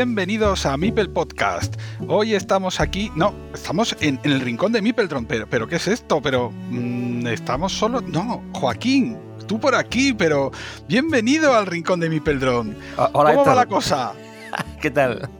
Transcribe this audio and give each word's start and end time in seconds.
Bienvenidos 0.00 0.66
a 0.66 0.76
Mipel 0.76 1.08
Podcast. 1.08 1.74
Hoy 2.06 2.34
estamos 2.34 2.80
aquí, 2.80 3.10
no, 3.14 3.32
estamos 3.54 3.96
en, 4.00 4.20
en 4.24 4.32
el 4.32 4.40
rincón 4.42 4.70
de 4.72 4.82
Mipeldron, 4.82 5.24
pero, 5.24 5.46
pero 5.48 5.66
¿qué 5.66 5.76
es 5.76 5.88
esto? 5.88 6.20
Pero 6.20 6.52
mm, 6.68 7.26
estamos 7.28 7.72
solo, 7.72 8.02
no, 8.02 8.42
Joaquín, 8.52 9.16
tú 9.46 9.58
por 9.58 9.74
aquí, 9.74 10.12
pero 10.12 10.50
bienvenido 10.86 11.54
al 11.54 11.64
rincón 11.64 11.98
de 12.00 12.10
Mipeldron. 12.10 12.76
O- 12.98 13.08
hola, 13.14 13.30
¿Cómo 13.30 13.46
va 13.46 13.54
la 13.54 13.64
cosa? 13.64 14.12
¿Qué 14.82 14.90
tal? 14.90 15.30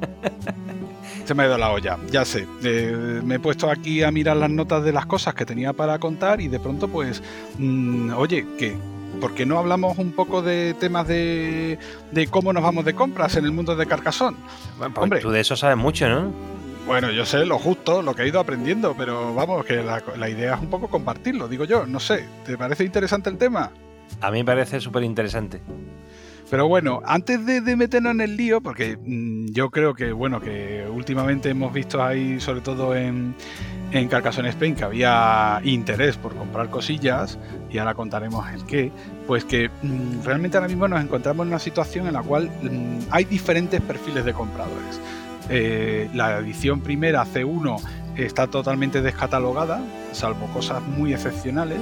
Se 1.27 1.35
me 1.35 1.43
ha 1.43 1.47
ido 1.49 1.59
la 1.59 1.73
olla, 1.73 1.99
ya 2.11 2.25
sé. 2.25 2.47
Eh, 2.65 3.21
me 3.23 3.35
he 3.35 3.39
puesto 3.39 3.71
aquí 3.71 4.03
a 4.03 4.11
mirar 4.11 4.39
las 4.39 4.49
notas 4.49 4.83
de 4.85 4.93
las 4.93 5.05
cosas 5.05 5.35
que 5.35 5.45
tenía 5.45 5.75
para 5.75 5.99
contar 5.99 6.41
y 6.41 6.49
de 6.49 6.59
pronto, 6.61 6.89
pues, 6.89 7.23
mm, 7.59 8.11
oye, 8.17 8.47
¿qué? 8.59 8.75
¿Por 9.21 9.35
qué 9.35 9.47
no 9.47 9.59
hablamos 9.59 9.99
un 9.99 10.13
poco 10.13 10.43
de 10.43 10.75
temas 10.79 11.09
de, 11.09 11.79
de 12.13 12.27
cómo 12.27 12.53
nos 12.53 12.63
vamos 12.63 12.85
de 12.85 12.95
compras 12.95 13.37
en 13.37 13.45
el 13.45 13.53
mundo 13.53 13.75
de 13.75 13.87
Carcassonne? 13.87 14.37
Bueno, 14.79 14.95
pues 14.95 15.03
Hombre. 15.03 15.21
tú 15.21 15.31
de 15.31 15.41
eso 15.41 15.57
sabes 15.57 15.77
mucho, 15.77 16.09
¿no? 16.09 16.31
Bueno, 16.87 17.11
yo 17.11 17.25
sé 17.27 17.45
lo 17.45 17.59
justo, 17.59 18.03
lo 18.03 18.15
que 18.15 18.23
he 18.23 18.29
ido 18.29 18.39
aprendiendo, 18.39 18.95
pero 18.97 19.35
vamos, 19.35 19.65
que 19.65 19.77
la, 19.83 20.03
la 20.17 20.29
idea 20.29 20.55
es 20.55 20.61
un 20.61 20.71
poco 20.71 20.89
compartirlo, 20.89 21.49
digo 21.49 21.65
yo, 21.65 21.85
no 21.87 21.99
sé, 21.99 22.25
¿te 22.45 22.57
parece 22.57 22.85
interesante 22.85 23.29
el 23.31 23.39
tema? 23.39 23.71
A 24.21 24.31
mí 24.31 24.39
me 24.39 24.45
parece 24.45 24.81
súper 24.81 25.03
interesante. 25.03 25.61
Pero 26.49 26.69
bueno, 26.69 27.01
antes 27.05 27.45
de, 27.45 27.61
de 27.61 27.75
meternos 27.75 28.13
en 28.13 28.21
el 28.21 28.37
lío, 28.37 28.61
porque 28.61 28.97
mm, 28.97 29.47
yo 29.51 29.69
creo 29.71 29.95
que, 29.95 30.13
bueno, 30.13 30.41
que 30.41 30.87
últimamente 30.89 31.51
hemos 31.51 31.73
visto 31.73 32.01
ahí, 32.01 32.39
sobre 32.39 32.61
todo 32.61 32.95
en, 32.95 33.35
en 33.93 34.09
Carcassonne 34.09 34.49
Spain, 34.51 34.75
que 34.75 34.85
había 34.85 35.61
interés 35.65 36.17
por 36.17 36.35
comprar 36.35 36.71
cosillas, 36.71 37.39
y 37.71 37.79
ahora 37.79 37.95
contaremos 37.95 38.49
el 38.53 38.65
qué, 38.65 38.93
pues 39.27 39.45
que 39.45 39.71
mm, 39.83 40.25
realmente 40.25 40.57
ahora 40.57 40.69
mismo 40.69 40.89
nos 40.89 41.01
encontramos 41.01 41.45
en 41.45 41.49
una 41.49 41.59
situación 41.59 42.07
en 42.07 42.15
la 42.15 42.23
cual 42.23 42.51
mm, 42.63 43.07
hay 43.11 43.25
diferentes 43.25 43.81
perfiles 43.81 44.25
de 44.25 44.33
compradores. 44.33 45.01
Eh, 45.49 46.09
la 46.15 46.39
edición 46.39 46.81
primera 46.81 47.25
C1 47.25 47.81
está 48.17 48.49
totalmente 48.49 49.03
descatalogada, 49.03 49.81
salvo 50.13 50.47
cosas 50.49 50.83
muy 50.83 51.13
excepcionales. 51.13 51.79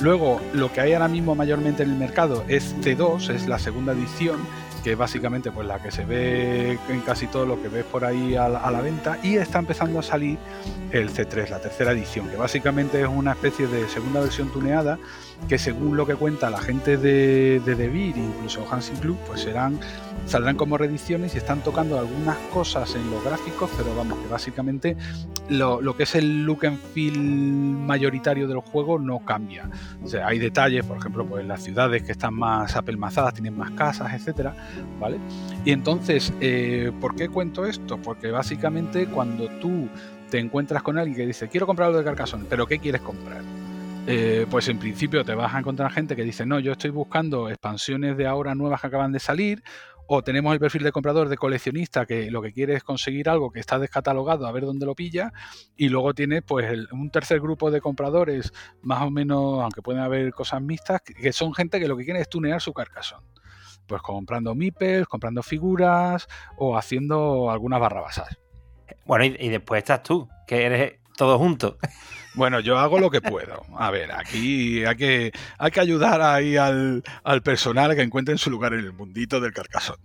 Luego, 0.00 0.40
lo 0.52 0.72
que 0.72 0.80
hay 0.80 0.92
ahora 0.92 1.08
mismo 1.08 1.34
mayormente 1.34 1.82
en 1.82 1.90
el 1.90 1.96
mercado 1.96 2.44
es 2.48 2.74
C2, 2.82 3.30
es 3.30 3.46
la 3.46 3.58
segunda 3.58 3.92
edición, 3.92 4.40
que 4.84 4.94
básicamente 4.94 5.50
pues, 5.50 5.66
la 5.66 5.82
que 5.82 5.90
se 5.90 6.04
ve 6.04 6.78
en 6.90 7.00
casi 7.00 7.26
todo 7.26 7.46
lo 7.46 7.60
que 7.60 7.68
ves 7.68 7.84
por 7.86 8.04
ahí 8.04 8.36
a 8.36 8.50
la, 8.50 8.58
a 8.58 8.70
la 8.70 8.82
venta. 8.82 9.18
Y 9.22 9.36
está 9.36 9.58
empezando 9.58 9.98
a 9.98 10.02
salir 10.02 10.38
el 10.92 11.10
C3, 11.10 11.48
la 11.48 11.58
tercera 11.58 11.92
edición, 11.92 12.28
que 12.28 12.36
básicamente 12.36 13.00
es 13.00 13.08
una 13.08 13.32
especie 13.32 13.66
de 13.66 13.88
segunda 13.88 14.20
versión 14.20 14.52
tuneada, 14.52 14.98
que 15.48 15.58
según 15.58 15.96
lo 15.96 16.06
que 16.06 16.14
cuenta 16.14 16.50
la 16.50 16.58
gente 16.58 16.96
de, 16.96 17.60
de 17.60 17.84
incluso 18.16 18.66
Hansing 18.70 18.96
Club, 18.96 19.18
pues 19.26 19.42
serán 19.42 19.78
saldrán 20.26 20.56
como 20.56 20.78
reediciones 20.78 21.34
y 21.34 21.38
están 21.38 21.60
tocando 21.60 21.98
algunas 21.98 22.36
cosas 22.52 22.94
en 22.94 23.10
los 23.10 23.22
gráficos, 23.22 23.70
pero 23.76 23.94
vamos, 23.94 24.18
que 24.18 24.26
básicamente 24.26 24.96
lo, 25.48 25.80
lo 25.80 25.96
que 25.96 26.04
es 26.04 26.14
el 26.14 26.44
look 26.44 26.66
and 26.66 26.78
feel 26.78 27.18
mayoritario 27.18 28.48
del 28.48 28.58
juego 28.58 28.98
no 28.98 29.18
cambia. 29.20 29.68
O 30.02 30.08
sea, 30.08 30.26
hay 30.26 30.38
detalles, 30.38 30.84
por 30.84 30.96
ejemplo, 30.96 31.26
pues 31.26 31.44
las 31.46 31.62
ciudades 31.62 32.02
que 32.02 32.12
están 32.12 32.34
más 32.34 32.74
apelmazadas, 32.76 33.34
tienen 33.34 33.56
más 33.56 33.72
casas, 33.72 34.12
etcétera, 34.14 34.54
¿vale? 34.98 35.18
Y 35.64 35.72
entonces, 35.72 36.32
eh, 36.40 36.90
¿por 37.00 37.14
qué 37.16 37.28
cuento 37.28 37.66
esto? 37.66 37.98
Porque 37.98 38.30
básicamente 38.30 39.06
cuando 39.06 39.48
tú 39.60 39.88
te 40.30 40.38
encuentras 40.38 40.82
con 40.82 40.98
alguien 40.98 41.16
que 41.16 41.26
dice, 41.26 41.48
quiero 41.48 41.66
comprar 41.66 41.88
algo 41.88 41.98
de 41.98 42.04
Carcassonne, 42.04 42.46
pero 42.48 42.66
¿qué 42.66 42.78
quieres 42.78 43.02
comprar? 43.02 43.42
Eh, 44.06 44.46
pues 44.50 44.68
en 44.68 44.78
principio 44.78 45.24
te 45.24 45.34
vas 45.34 45.54
a 45.54 45.58
encontrar 45.58 45.90
gente 45.90 46.14
que 46.14 46.24
dice, 46.24 46.44
no, 46.44 46.58
yo 46.58 46.72
estoy 46.72 46.90
buscando 46.90 47.48
expansiones 47.48 48.18
de 48.18 48.26
ahora 48.26 48.54
nuevas 48.54 48.82
que 48.82 48.88
acaban 48.88 49.12
de 49.12 49.18
salir, 49.18 49.62
o 50.06 50.22
tenemos 50.22 50.52
el 50.52 50.60
perfil 50.60 50.82
de 50.82 50.92
comprador 50.92 51.30
de 51.30 51.38
coleccionista 51.38 52.04
que 52.04 52.30
lo 52.30 52.42
que 52.42 52.52
quiere 52.52 52.74
es 52.74 52.84
conseguir 52.84 53.30
algo 53.30 53.50
que 53.50 53.60
está 53.60 53.78
descatalogado 53.78 54.46
a 54.46 54.52
ver 54.52 54.64
dónde 54.64 54.84
lo 54.84 54.94
pilla 54.94 55.32
y 55.74 55.88
luego 55.88 56.12
tiene 56.12 56.42
pues 56.42 56.86
un 56.92 57.10
tercer 57.10 57.40
grupo 57.40 57.70
de 57.70 57.80
compradores 57.80 58.52
más 58.82 59.02
o 59.02 59.10
menos 59.10 59.62
aunque 59.62 59.80
pueden 59.80 60.02
haber 60.02 60.32
cosas 60.32 60.60
mixtas 60.60 61.00
que, 61.00 61.32
son 61.32 61.54
gente 61.54 61.80
que 61.80 61.88
lo 61.88 61.96
que 61.96 62.04
quiere 62.04 62.20
es 62.20 62.28
tunear 62.28 62.60
su 62.60 62.74
carcasón 62.74 63.24
pues 63.86 64.02
comprando 64.02 64.54
mipels, 64.54 65.06
comprando 65.06 65.42
figuras 65.42 66.28
o 66.56 66.76
haciendo 66.78 67.50
algunas 67.50 67.80
barrabasas. 67.80 68.38
Bueno, 69.04 69.26
y 69.26 69.48
después 69.50 69.78
estás 69.80 70.02
tú, 70.02 70.26
que 70.46 70.64
eres 70.64 71.03
todo 71.16 71.38
junto. 71.38 71.78
Bueno, 72.34 72.58
yo 72.58 72.78
hago 72.78 72.98
lo 72.98 73.10
que 73.10 73.20
puedo. 73.20 73.62
A 73.78 73.90
ver, 73.90 74.10
aquí 74.10 74.84
hay 74.84 74.96
que, 74.96 75.32
hay 75.56 75.70
que 75.70 75.80
ayudar 75.80 76.20
ahí 76.20 76.56
al, 76.56 77.04
al 77.22 77.42
personal 77.42 77.92
a 77.92 77.94
que 77.94 78.02
encuentren 78.02 78.38
su 78.38 78.50
lugar 78.50 78.74
en 78.74 78.80
el 78.80 78.92
mundito 78.92 79.40
del 79.40 79.52
carcasón. 79.52 79.98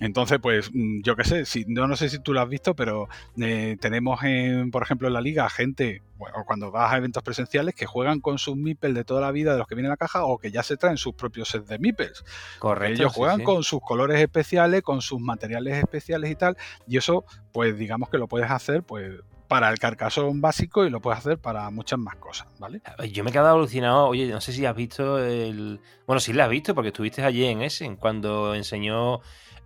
Entonces, 0.00 0.38
pues 0.40 0.70
mm, 0.72 1.02
yo 1.02 1.16
qué 1.16 1.24
sé, 1.24 1.44
si, 1.44 1.64
no, 1.66 1.86
no 1.86 1.96
sé 1.96 2.08
si 2.08 2.18
tú 2.18 2.32
lo 2.32 2.40
has 2.40 2.48
visto, 2.48 2.74
pero 2.74 3.08
eh, 3.40 3.76
tenemos, 3.80 4.22
en, 4.24 4.70
por 4.70 4.82
ejemplo, 4.82 5.08
en 5.08 5.14
la 5.14 5.20
liga 5.20 5.48
gente, 5.48 6.02
bueno, 6.16 6.38
cuando 6.46 6.70
vas 6.70 6.92
a 6.92 6.96
eventos 6.96 7.22
presenciales, 7.22 7.74
que 7.74 7.86
juegan 7.86 8.20
con 8.20 8.38
sus 8.38 8.56
meeples 8.56 8.94
de 8.94 9.04
toda 9.04 9.20
la 9.20 9.30
vida 9.30 9.52
de 9.52 9.58
los 9.58 9.68
que 9.68 9.74
vienen 9.74 9.86
en 9.86 9.90
la 9.92 9.96
caja 9.96 10.24
o 10.24 10.38
que 10.38 10.50
ya 10.50 10.62
se 10.62 10.76
traen 10.76 10.96
sus 10.96 11.14
propios 11.14 11.48
sets 11.48 11.68
de 11.68 11.78
meeples. 11.78 12.24
Correcto. 12.58 13.02
Ellos 13.02 13.12
sí, 13.12 13.18
juegan 13.18 13.38
sí. 13.38 13.44
con 13.44 13.62
sus 13.62 13.80
colores 13.80 14.20
especiales, 14.20 14.82
con 14.82 15.00
sus 15.00 15.20
materiales 15.20 15.76
especiales 15.76 16.30
y 16.30 16.34
tal, 16.34 16.56
y 16.88 16.96
eso, 16.96 17.24
pues 17.52 17.78
digamos 17.78 18.10
que 18.10 18.18
lo 18.18 18.26
puedes 18.26 18.50
hacer, 18.50 18.82
pues 18.82 19.20
para 19.48 19.70
el 19.70 19.78
carcasón 19.78 20.40
básico 20.40 20.84
y 20.84 20.90
lo 20.90 21.00
puedes 21.00 21.18
hacer 21.18 21.38
para 21.38 21.68
muchas 21.70 21.98
más 21.98 22.16
cosas, 22.16 22.48
¿vale? 22.58 22.80
Yo 23.12 23.24
me 23.24 23.30
he 23.30 23.32
quedado 23.32 23.54
alucinado. 23.56 24.06
Oye, 24.08 24.26
no 24.28 24.40
sé 24.40 24.52
si 24.52 24.64
has 24.66 24.74
visto 24.74 25.18
el. 25.18 25.80
Bueno, 26.06 26.20
sí 26.20 26.32
la 26.32 26.44
has 26.44 26.50
visto, 26.50 26.74
porque 26.74 26.88
estuviste 26.88 27.22
allí 27.22 27.44
en 27.44 27.62
Essen 27.62 27.96
cuando 27.96 28.54
enseñó 28.54 29.20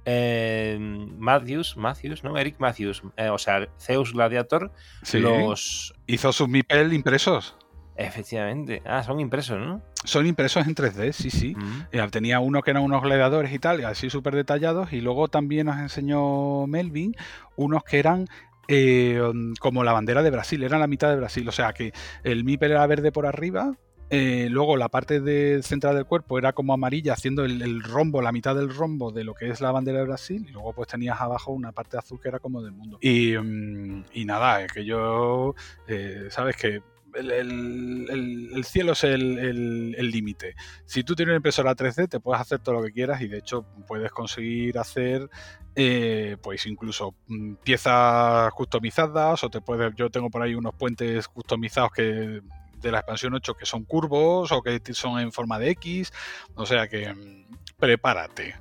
eh, 0.04 0.78
Matthews, 0.80 1.76
Matthews, 1.76 2.24
¿no? 2.24 2.36
Eric 2.36 2.56
Matthews, 2.58 3.02
eh, 3.16 3.28
o 3.28 3.38
sea, 3.38 3.68
Zeus 3.78 4.12
Gladiator, 4.12 4.72
Sí. 5.02 5.18
los. 5.20 5.94
Hizo 6.06 6.32
sus 6.32 6.48
MIPEL 6.48 6.92
impresos. 6.92 7.56
Efectivamente. 7.96 8.80
Ah, 8.86 9.02
son 9.02 9.18
impresos, 9.18 9.58
¿no? 9.58 9.82
Son 10.04 10.24
impresos 10.24 10.64
en 10.66 10.74
3D, 10.76 11.12
sí, 11.12 11.30
sí. 11.30 11.56
Mm. 11.56 12.10
Tenía 12.10 12.38
uno 12.38 12.62
que 12.62 12.70
eran 12.70 12.84
unos 12.84 13.02
gladiadores 13.02 13.52
y 13.52 13.58
tal, 13.58 13.84
así 13.84 14.08
súper 14.08 14.36
detallados, 14.36 14.92
y 14.92 15.00
luego 15.00 15.26
también 15.26 15.66
nos 15.66 15.78
enseñó 15.78 16.68
Melvin 16.68 17.16
unos 17.56 17.82
que 17.82 17.98
eran 17.98 18.28
eh, 18.68 19.20
como 19.60 19.82
la 19.82 19.92
bandera 19.92 20.22
de 20.22 20.30
Brasil, 20.30 20.62
eran 20.62 20.80
la 20.80 20.86
mitad 20.86 21.08
de 21.10 21.16
Brasil, 21.16 21.48
o 21.48 21.52
sea 21.52 21.72
que 21.72 21.92
el 22.22 22.44
MIPEL 22.44 22.72
era 22.72 22.86
verde 22.86 23.10
por 23.10 23.26
arriba, 23.26 23.74
eh, 24.10 24.48
luego 24.50 24.76
la 24.78 24.88
parte 24.88 25.20
de- 25.20 25.62
central 25.62 25.94
del 25.96 26.06
cuerpo 26.06 26.38
era 26.38 26.52
como 26.52 26.72
amarilla, 26.72 27.12
haciendo 27.12 27.44
el, 27.44 27.82
rombo, 27.82 28.22
la 28.22 28.32
mitad 28.32 28.54
del 28.54 28.74
rombo 28.74 29.12
de 29.12 29.24
lo 29.24 29.34
que 29.34 29.50
es 29.50 29.60
la 29.60 29.70
bandera 29.70 29.98
de 29.98 30.04
Brasil, 30.04 30.46
y 30.48 30.52
luego 30.52 30.72
pues 30.72 30.88
tenías 30.88 31.20
abajo 31.20 31.52
una 31.52 31.72
parte 31.72 31.98
azul 31.98 32.18
que 32.20 32.28
era 32.28 32.38
como 32.38 32.62
del 32.62 32.72
mundo. 32.72 32.98
Y, 33.02 33.36
mm, 33.36 34.04
nada, 34.24 34.62
es 34.62 34.72
que 34.72 34.84
yo, 34.84 35.54
eh, 35.86 36.28
sabes 36.30 36.56
que 36.56 36.80
el, 37.18 37.30
el- 37.30 38.06
el- 38.10 38.50
el 38.54 38.64
cielo 38.64 38.92
es 38.92 39.04
el 39.04 40.10
límite. 40.10 40.54
Si 40.86 41.04
tú 41.04 41.14
tienes 41.14 41.30
una 41.32 41.36
impresora 41.36 41.74
3D, 41.74 42.08
te 42.08 42.20
puedes 42.20 42.40
hacer 42.40 42.60
todo 42.60 42.76
lo 42.76 42.82
que 42.82 42.92
quieras 42.92 43.20
y 43.20 43.28
de 43.28 43.38
hecho 43.38 43.66
puedes 43.86 44.10
conseguir 44.10 44.78
hacer 44.78 45.28
eh, 45.76 46.36
pues 46.42 46.66
incluso 46.66 47.14
mm, 47.28 47.54
piezas 47.62 48.52
customizadas 48.52 49.44
o 49.44 49.50
te 49.50 49.60
puedes, 49.60 49.94
yo 49.94 50.10
tengo 50.10 50.28
por 50.30 50.42
ahí 50.42 50.54
unos 50.54 50.74
puentes 50.74 51.28
customizados 51.28 51.92
que 51.92 52.40
de 52.80 52.90
la 52.92 52.98
expansión 52.98 53.34
8 53.34 53.54
que 53.54 53.66
son 53.66 53.84
curvos 53.84 54.50
o 54.52 54.62
que 54.62 54.80
son 54.92 55.20
en 55.20 55.32
forma 55.32 55.58
de 55.58 55.70
X, 55.70 56.12
o 56.54 56.64
sea 56.66 56.88
que 56.88 57.12
mm, 57.12 57.46
prepárate. 57.78 58.56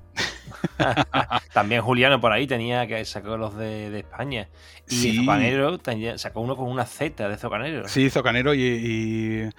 También 1.54 1.82
Juliano 1.82 2.20
por 2.22 2.32
ahí 2.32 2.48
tenía 2.48 2.88
que 2.88 3.04
sacó 3.06 3.38
los 3.38 3.56
de, 3.56 3.98
España. 4.00 4.50
Y 4.90 4.96
Sí. 4.96 5.18
Zocanero 5.18 5.78
tenía- 5.80 6.18
sacó 6.18 6.42
uno 6.42 6.56
con 6.56 6.70
una 6.70 6.86
Z 6.86 7.28
de 7.28 7.38
Zocanero. 7.38 7.88
Sí, 7.88 8.10
Zocanero 8.10 8.54
y, 8.54 8.62
y, 8.62 9.50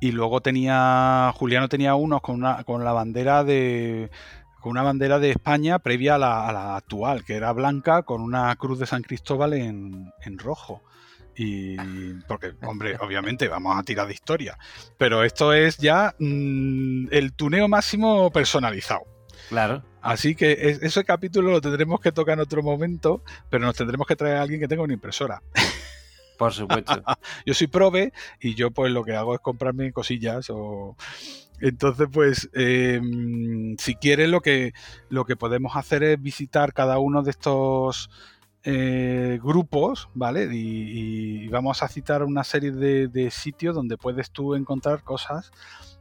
y 0.00 0.12
luego 0.12 0.40
tenía, 0.40 1.32
Juliano 1.36 1.68
tenía 1.68 1.94
unos 1.94 2.20
con, 2.20 2.36
una, 2.36 2.64
con 2.64 2.84
la 2.84 2.92
bandera 2.92 3.44
de 3.44 4.10
con 4.60 4.72
una 4.72 4.82
bandera 4.82 5.20
de 5.20 5.30
España 5.30 5.78
previa 5.78 6.16
a 6.16 6.18
la, 6.18 6.48
a 6.48 6.52
la 6.52 6.76
actual, 6.76 7.24
que 7.24 7.34
era 7.36 7.52
blanca 7.52 8.02
con 8.02 8.20
una 8.20 8.54
cruz 8.56 8.80
de 8.80 8.86
San 8.86 9.02
Cristóbal 9.02 9.52
en, 9.52 10.10
en 10.24 10.38
rojo. 10.38 10.82
Y 11.36 11.76
porque, 12.26 12.54
hombre, 12.66 12.96
obviamente 13.00 13.46
vamos 13.46 13.78
a 13.78 13.84
tirar 13.84 14.08
de 14.08 14.14
historia, 14.14 14.58
pero 14.98 15.22
esto 15.22 15.52
es 15.52 15.76
ya 15.76 16.14
mm, 16.18 17.08
el 17.12 17.32
tuneo 17.34 17.68
máximo 17.68 18.30
personalizado. 18.32 19.02
Claro. 19.48 19.82
Así 20.02 20.34
que 20.34 20.52
es- 20.52 20.82
ese 20.82 21.04
capítulo 21.04 21.50
lo 21.50 21.60
tendremos 21.60 22.00
que 22.00 22.12
tocar 22.12 22.34
en 22.34 22.40
otro 22.40 22.62
momento, 22.62 23.22
pero 23.50 23.64
nos 23.66 23.76
tendremos 23.76 24.06
que 24.06 24.16
traer 24.16 24.36
a 24.36 24.42
alguien 24.42 24.60
que 24.60 24.68
tenga 24.68 24.82
una 24.82 24.94
impresora. 24.94 25.42
Por 26.38 26.52
supuesto. 26.52 26.92
Yo 27.46 27.54
soy 27.54 27.66
prove 27.66 28.12
y 28.40 28.54
yo 28.54 28.70
pues 28.70 28.92
lo 28.92 29.02
que 29.04 29.14
hago 29.16 29.34
es 29.34 29.40
comprarme 29.40 29.90
cosillas 29.92 30.48
o... 30.50 30.94
Entonces 31.60 32.08
pues 32.12 32.50
eh, 32.52 33.00
si 33.78 33.94
quieres 33.94 34.28
lo 34.28 34.42
que, 34.42 34.74
lo 35.08 35.24
que 35.24 35.36
podemos 35.36 35.74
hacer 35.76 36.02
es 36.02 36.20
visitar 36.20 36.74
cada 36.74 36.98
uno 36.98 37.22
de 37.22 37.30
estos 37.30 38.10
eh, 38.64 39.38
grupos, 39.42 40.10
¿vale? 40.12 40.50
Y, 40.54 41.44
y 41.44 41.48
vamos 41.48 41.82
a 41.82 41.88
citar 41.88 42.22
una 42.22 42.44
serie 42.44 42.72
de, 42.72 43.08
de 43.08 43.30
sitios 43.30 43.74
donde 43.74 43.96
puedes 43.96 44.30
tú 44.30 44.54
encontrar 44.54 45.02
cosas 45.02 45.50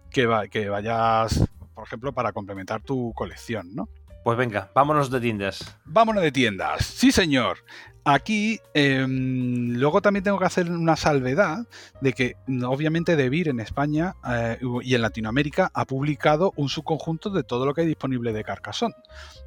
que, 0.10 0.26
va- 0.26 0.50
que 0.50 0.68
vayas, 0.68 1.46
por 1.76 1.86
ejemplo, 1.86 2.14
para 2.14 2.32
complementar 2.32 2.82
tu 2.82 3.14
colección, 3.14 3.76
¿no? 3.76 3.90
Pues 4.24 4.40
venga, 4.40 4.72
vámonos 4.74 5.12
de 5.12 5.22
tiendas. 5.22 5.78
Vámonos 5.86 6.24
de 6.24 6.32
tiendas. 6.32 6.84
Sí, 6.84 7.12
señor. 7.12 7.60
Aquí 8.08 8.60
em, 8.74 9.78
luego 9.78 10.02
también 10.02 10.24
tengo 10.24 10.40
que 10.40 10.46
hacer 10.46 10.72
una 10.72 10.96
salvedad 10.96 11.68
de 12.02 12.14
que 12.14 12.36
mm, 12.48 12.64
obviamente 12.64 13.16
Debir 13.16 13.50
en 13.50 13.60
España 13.60 14.16
eh, 14.28 14.60
y 14.82 14.96
en 14.96 15.02
Latinoamérica 15.02 15.70
ha 15.74 15.86
publicado 15.86 16.54
un 16.56 16.70
subconjunto 16.70 17.30
de 17.30 17.44
todo 17.44 17.68
lo 17.68 17.74
que 17.76 17.82
hay 17.82 17.88
disponible 17.88 18.34
de 18.34 18.44
Carcassonne. 18.44 18.96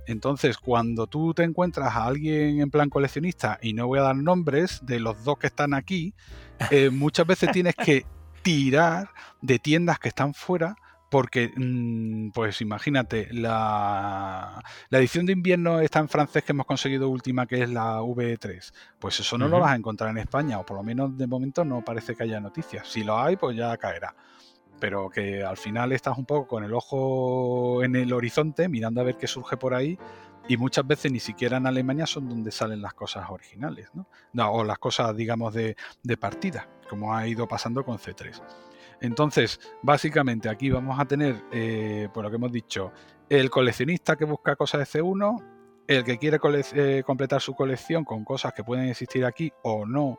Entonces, 0.06 0.58
cuando 0.58 1.06
tú 1.06 1.34
te 1.34 1.42
encuentras 1.42 1.94
a 1.94 2.04
alguien 2.04 2.60
en 2.60 2.70
plan 2.70 2.88
coleccionista, 2.88 3.58
y 3.60 3.72
no 3.72 3.86
voy 3.88 3.98
a 3.98 4.02
dar 4.02 4.16
nombres 4.16 4.80
de 4.86 5.00
los 5.00 5.24
dos 5.24 5.38
que 5.38 5.48
están 5.48 5.74
aquí, 5.74 6.14
eh, 6.70 6.90
muchas 6.90 7.26
veces 7.26 7.50
tienes 7.50 7.74
que 7.74 8.06
tirar 8.42 9.10
de 9.40 9.58
tiendas 9.58 9.98
que 9.98 10.08
están 10.08 10.34
fuera 10.34 10.76
porque, 11.10 11.52
mm, 11.56 12.30
pues 12.30 12.60
imagínate, 12.60 13.28
la, 13.32 14.62
la 14.90 14.98
edición 14.98 15.26
de 15.26 15.32
invierno 15.32 15.80
está 15.80 16.00
en 16.00 16.08
francés 16.08 16.44
que 16.44 16.52
hemos 16.52 16.66
conseguido 16.66 17.08
última, 17.08 17.46
que 17.46 17.62
es 17.62 17.70
la 17.70 18.02
V3. 18.02 18.72
Pues 18.98 19.20
eso 19.20 19.38
no 19.38 19.48
lo 19.48 19.60
vas 19.60 19.72
a 19.72 19.76
encontrar 19.76 20.10
en 20.10 20.18
España, 20.18 20.58
o 20.58 20.66
por 20.66 20.76
lo 20.76 20.82
menos 20.82 21.16
de 21.16 21.26
momento 21.26 21.64
no 21.64 21.82
parece 21.82 22.14
que 22.14 22.24
haya 22.24 22.40
noticias. 22.40 22.88
Si 22.88 23.04
lo 23.04 23.18
hay, 23.18 23.36
pues 23.36 23.56
ya 23.56 23.76
caerá. 23.76 24.14
Pero 24.80 25.08
que 25.08 25.42
al 25.42 25.56
final 25.56 25.92
estás 25.92 26.16
un 26.18 26.26
poco 26.26 26.46
con 26.46 26.64
el 26.64 26.72
ojo 26.74 27.82
en 27.82 27.96
el 27.96 28.12
horizonte, 28.12 28.68
mirando 28.68 29.00
a 29.00 29.04
ver 29.04 29.16
qué 29.16 29.26
surge 29.26 29.56
por 29.56 29.74
ahí. 29.74 29.98
Y 30.46 30.56
muchas 30.56 30.86
veces 30.86 31.12
ni 31.12 31.20
siquiera 31.20 31.58
en 31.58 31.66
Alemania 31.66 32.06
son 32.06 32.28
donde 32.28 32.50
salen 32.50 32.80
las 32.80 32.94
cosas 32.94 33.28
originales, 33.28 33.88
¿no? 33.92 34.08
No, 34.32 34.50
o 34.52 34.64
las 34.64 34.78
cosas, 34.78 35.14
digamos, 35.14 35.52
de, 35.52 35.76
de 36.02 36.16
partida, 36.16 36.68
como 36.88 37.14
ha 37.14 37.26
ido 37.26 37.46
pasando 37.46 37.84
con 37.84 37.98
C3. 37.98 38.40
Entonces, 39.00 39.60
básicamente 39.82 40.48
aquí 40.48 40.70
vamos 40.70 40.98
a 40.98 41.04
tener, 41.04 41.44
eh, 41.52 42.08
por 42.12 42.24
lo 42.24 42.30
que 42.30 42.36
hemos 42.36 42.52
dicho, 42.52 42.92
el 43.28 43.50
coleccionista 43.50 44.16
que 44.16 44.24
busca 44.24 44.56
cosas 44.56 44.80
de 44.80 45.00
C1, 45.00 45.44
el 45.86 46.04
que 46.04 46.18
quiere 46.18 46.38
eh, 46.74 47.02
completar 47.04 47.40
su 47.40 47.54
colección 47.54 48.04
con 48.04 48.24
cosas 48.24 48.52
que 48.52 48.64
pueden 48.64 48.88
existir 48.88 49.24
aquí 49.24 49.52
o 49.62 49.86
no 49.86 50.18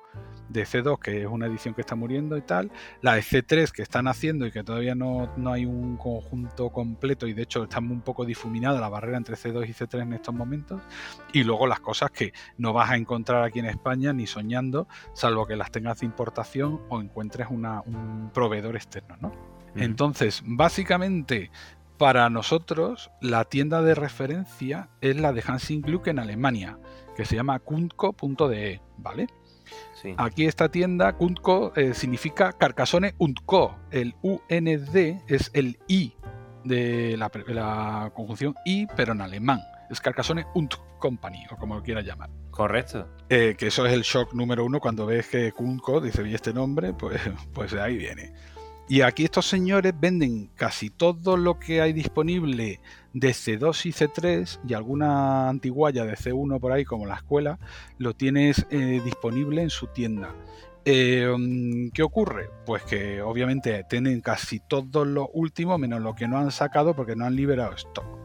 de 0.50 0.63
C2, 0.66 1.00
que 1.00 1.22
es 1.22 1.28
una 1.28 1.46
edición 1.46 1.74
que 1.74 1.81
está 1.81 1.96
muriendo 1.96 2.36
y 2.38 2.42
tal, 2.42 2.72
la 3.01 3.13
de 3.16 3.22
C3 3.22 3.72
que 3.72 3.81
están 3.84 4.07
haciendo 4.07 4.46
y 4.46 4.51
que 4.51 4.63
todavía 4.63 4.96
no, 4.96 5.31
no 5.38 5.51
hay 5.54 5.66
un 5.66 5.96
conjunto 5.98 6.72
completo 6.72 7.28
y 7.28 7.34
de 7.34 7.44
hecho 7.44 7.63
está 7.63 7.80
un 7.80 8.01
poco 8.01 8.25
difuminada 8.25 8.80
la 8.81 8.90
barrera 8.90 9.18
entre 9.18 9.36
C2 9.36 9.68
y 9.68 9.74
C3 9.74 10.01
en 10.01 10.13
estos 10.13 10.34
momentos, 10.34 10.81
y 11.34 11.44
luego 11.44 11.68
las 11.68 11.80
cosas 11.80 12.12
que 12.12 12.34
no 12.57 12.74
vas 12.74 12.90
a 12.92 12.98
encontrar 12.98 13.44
aquí 13.44 13.60
en 13.60 13.66
España 13.68 14.12
ni 14.12 14.28
soñando, 14.28 14.88
salvo 15.13 15.46
que 15.46 15.56
las 15.56 15.72
tengas 15.72 16.00
de 16.00 16.06
importación 16.07 16.81
o 16.90 17.00
encuentres 17.00 17.48
una- 17.50 17.81
un 17.81 18.31
proveedor 18.34 18.75
externo, 18.75 19.16
¿no? 19.22 19.31
Entonces, 19.75 20.42
básicamente, 20.45 21.52
para 21.98 22.30
nosotros, 22.30 23.12
la 23.22 23.44
tienda 23.45 23.81
de 23.81 23.94
referencia 23.94 24.90
es 25.02 25.16
la 25.18 25.31
de 25.34 25.44
Hansing 25.45 25.81
Gluck 25.81 26.07
en 26.07 26.18
Alemania, 26.19 26.80
que 27.16 27.25
se 27.25 27.36
llama 27.36 27.60
kundco.de, 27.60 28.81
¿vale? 28.98 29.28
Sí. 30.01 30.13
Aquí 30.18 30.46
esta 30.46 30.69
tienda, 30.69 31.13
Kundco, 31.13 31.74
eh, 31.75 31.94
significa 31.94 32.54
Carcassonne 32.54 33.16
und 33.18 33.38
Co. 33.46 33.75
El 33.92 34.16
UND 34.22 35.22
es 35.28 35.51
el 35.54 35.78
I 35.88 36.13
de 36.63 37.18
la, 37.18 37.31
la 37.48 38.12
conjunción 38.16 38.56
I, 38.66 38.88
pero 38.96 39.13
en 39.13 39.22
alemán. 39.22 39.62
Es 39.90 40.00
Carcassonne 40.00 40.46
und 40.54 40.74
Company, 41.00 41.46
o 41.51 41.56
como 41.56 41.75
lo 41.75 41.84
quieras 41.84 42.06
llamar. 42.06 42.30
Correcto. 42.51 43.07
Eh, 43.30 43.56
que 43.57 43.68
eso 43.68 43.86
es 43.86 43.94
el 43.94 44.01
shock 44.01 44.34
número 44.34 44.66
uno 44.66 44.80
cuando 44.80 45.06
ves 45.06 45.28
que 45.28 45.51
Kunko 45.51 46.02
dice, 46.02 46.28
¿y 46.28 46.34
este 46.34 46.54
nombre? 46.54 46.94
Pues, 46.94 47.22
pues 47.54 47.74
ahí 47.74 47.98
viene. 47.98 48.34
Y 48.88 49.02
aquí 49.02 49.24
estos 49.24 49.45
señores 49.45 49.94
venden 50.00 50.48
casi 50.56 50.90
todo 50.90 51.38
lo 51.38 51.60
que 51.60 51.80
hay 51.80 51.94
disponible 51.94 52.80
de 53.14 53.30
C2 53.30 53.86
y 53.86 53.92
C3 53.92 54.60
y 54.68 54.74
alguna 54.74 55.50
antiguaya 55.50 56.06
de 56.06 56.14
C1 56.14 56.60
por 56.60 56.72
ahí, 56.72 56.86
como 56.86 57.06
la 57.06 57.16
escuela, 57.16 57.60
lo 57.98 58.14
tienes 58.16 58.66
eh, 58.70 59.02
disponible 59.04 59.62
en 59.62 59.70
su 59.70 59.88
tienda. 59.88 60.36
Eh, 60.86 61.34
¿Qué 61.94 62.04
ocurre? 62.04 62.50
Pues 62.66 62.84
que 62.84 63.22
obviamente 63.22 63.86
tienen 63.90 64.22
casi 64.22 64.60
todo 64.60 65.06
lo 65.06 65.28
último, 65.30 65.78
menos 65.78 66.02
lo 66.02 66.16
que 66.16 66.28
no 66.28 66.38
han 66.38 66.52
sacado 66.52 66.96
porque 66.96 67.16
no 67.16 67.26
han 67.26 67.36
liberado 67.36 67.74
stock. 67.74 68.19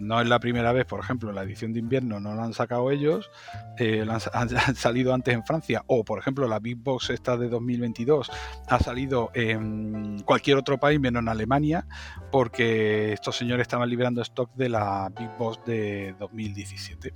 No 0.00 0.20
es 0.20 0.26
la 0.26 0.40
primera 0.40 0.72
vez, 0.72 0.86
por 0.86 1.00
ejemplo, 1.00 1.30
la 1.30 1.42
edición 1.42 1.72
de 1.72 1.78
invierno 1.78 2.20
no 2.20 2.34
la 2.34 2.44
han 2.44 2.54
sacado 2.54 2.90
ellos, 2.90 3.30
eh, 3.78 4.04
han 4.32 4.74
salido 4.74 5.12
antes 5.12 5.34
en 5.34 5.44
Francia, 5.44 5.84
o 5.86 6.04
por 6.04 6.18
ejemplo 6.18 6.48
la 6.48 6.58
Big 6.58 6.76
Box 6.76 7.10
esta 7.10 7.36
de 7.36 7.48
2022 7.48 8.30
ha 8.68 8.78
salido 8.80 9.30
en 9.34 10.22
cualquier 10.22 10.56
otro 10.56 10.78
país 10.78 10.98
menos 10.98 11.20
en 11.20 11.28
Alemania, 11.28 11.86
porque 12.32 13.12
estos 13.12 13.36
señores 13.36 13.62
estaban 13.62 13.88
liberando 13.88 14.22
stock 14.22 14.50
de 14.54 14.70
la 14.70 15.10
Big 15.16 15.30
Box 15.38 15.60
de 15.66 16.14
2017. 16.18 17.14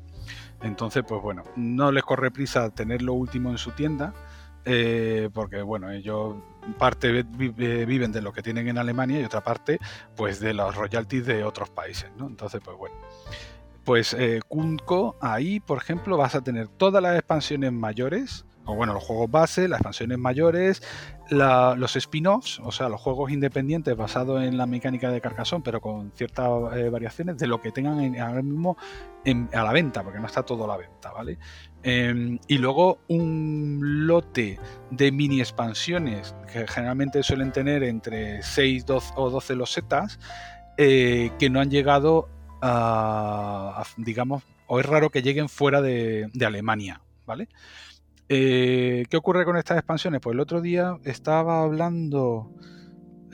Entonces, 0.62 1.04
pues 1.06 1.20
bueno, 1.22 1.42
no 1.56 1.90
les 1.90 2.02
corre 2.02 2.30
prisa 2.30 2.70
tener 2.70 3.02
lo 3.02 3.14
último 3.14 3.50
en 3.50 3.58
su 3.58 3.70
tienda, 3.72 4.12
eh, 4.64 5.28
porque 5.32 5.62
bueno, 5.62 5.90
ellos 5.90 6.36
parte 6.78 7.20
eh, 7.20 7.84
viven 7.86 8.12
de 8.12 8.22
lo 8.22 8.32
que 8.32 8.42
tienen 8.42 8.68
en 8.68 8.78
Alemania 8.78 9.20
y 9.20 9.24
otra 9.24 9.42
parte 9.42 9.78
pues 10.16 10.40
de 10.40 10.54
los 10.54 10.74
royalties 10.74 11.26
de 11.26 11.44
otros 11.44 11.70
países, 11.70 12.10
¿no? 12.16 12.26
Entonces, 12.26 12.60
pues 12.64 12.76
bueno. 12.76 12.96
Pues 13.84 14.14
eh, 14.14 14.40
Kunko, 14.48 15.16
ahí, 15.20 15.60
por 15.60 15.76
ejemplo, 15.76 16.16
vas 16.16 16.34
a 16.34 16.40
tener 16.40 16.68
todas 16.68 17.02
las 17.02 17.16
expansiones 17.16 17.70
mayores, 17.70 18.46
o 18.64 18.74
bueno, 18.74 18.94
los 18.94 19.04
juegos 19.04 19.30
base, 19.30 19.68
las 19.68 19.80
expansiones 19.80 20.16
mayores, 20.16 20.82
los 21.28 21.96
spin-offs, 21.96 22.60
o 22.60 22.72
sea, 22.72 22.88
los 22.88 22.98
juegos 22.98 23.30
independientes 23.30 23.94
basados 23.94 24.42
en 24.42 24.56
la 24.56 24.64
mecánica 24.64 25.10
de 25.10 25.20
Carcassonne, 25.20 25.62
pero 25.62 25.82
con 25.82 26.12
ciertas 26.12 26.48
eh, 26.76 26.88
variaciones 26.88 27.36
de 27.36 27.46
lo 27.46 27.60
que 27.60 27.72
tengan 27.72 28.00
en- 28.00 28.18
ahora 28.18 28.40
mismo 28.40 28.78
en- 29.22 29.50
a 29.52 29.62
la 29.62 29.72
venta, 29.72 30.02
porque 30.02 30.18
no 30.18 30.26
está 30.26 30.42
todo 30.42 30.64
a 30.64 30.68
la 30.68 30.76
venta, 30.78 31.12
¿vale? 31.12 31.38
Em, 31.86 32.38
y 32.48 32.56
luego 32.56 32.98
un 33.08 34.06
lote 34.06 34.58
de 34.90 35.12
mini 35.12 35.40
expansiones 35.40 36.34
que 36.50 36.66
generalmente 36.66 37.22
suelen 37.22 37.52
tener 37.52 37.82
entre 37.82 38.42
6 38.42 38.86
12 38.86 39.12
o 39.16 39.28
12 39.28 39.54
losetas 39.54 40.18
eh, 40.78 41.30
que 41.38 41.50
no 41.50 41.60
han 41.60 41.70
llegado 41.70 42.30
a, 42.62 43.84
digamos, 43.98 44.42
o 44.66 44.80
es 44.80 44.86
raro 44.86 45.10
que 45.10 45.20
lleguen 45.20 45.50
fuera 45.50 45.82
de, 45.82 46.30
de 46.32 46.46
Alemania, 46.46 47.02
¿vale? 47.26 47.48
Eh, 48.30 49.04
¿Qué 49.10 49.16
ocurre 49.18 49.44
con 49.44 49.58
estas 49.58 49.76
expansiones? 49.76 50.22
Pues 50.22 50.32
el 50.32 50.40
otro 50.40 50.62
día 50.62 50.96
estaba 51.04 51.62
hablando, 51.62 52.50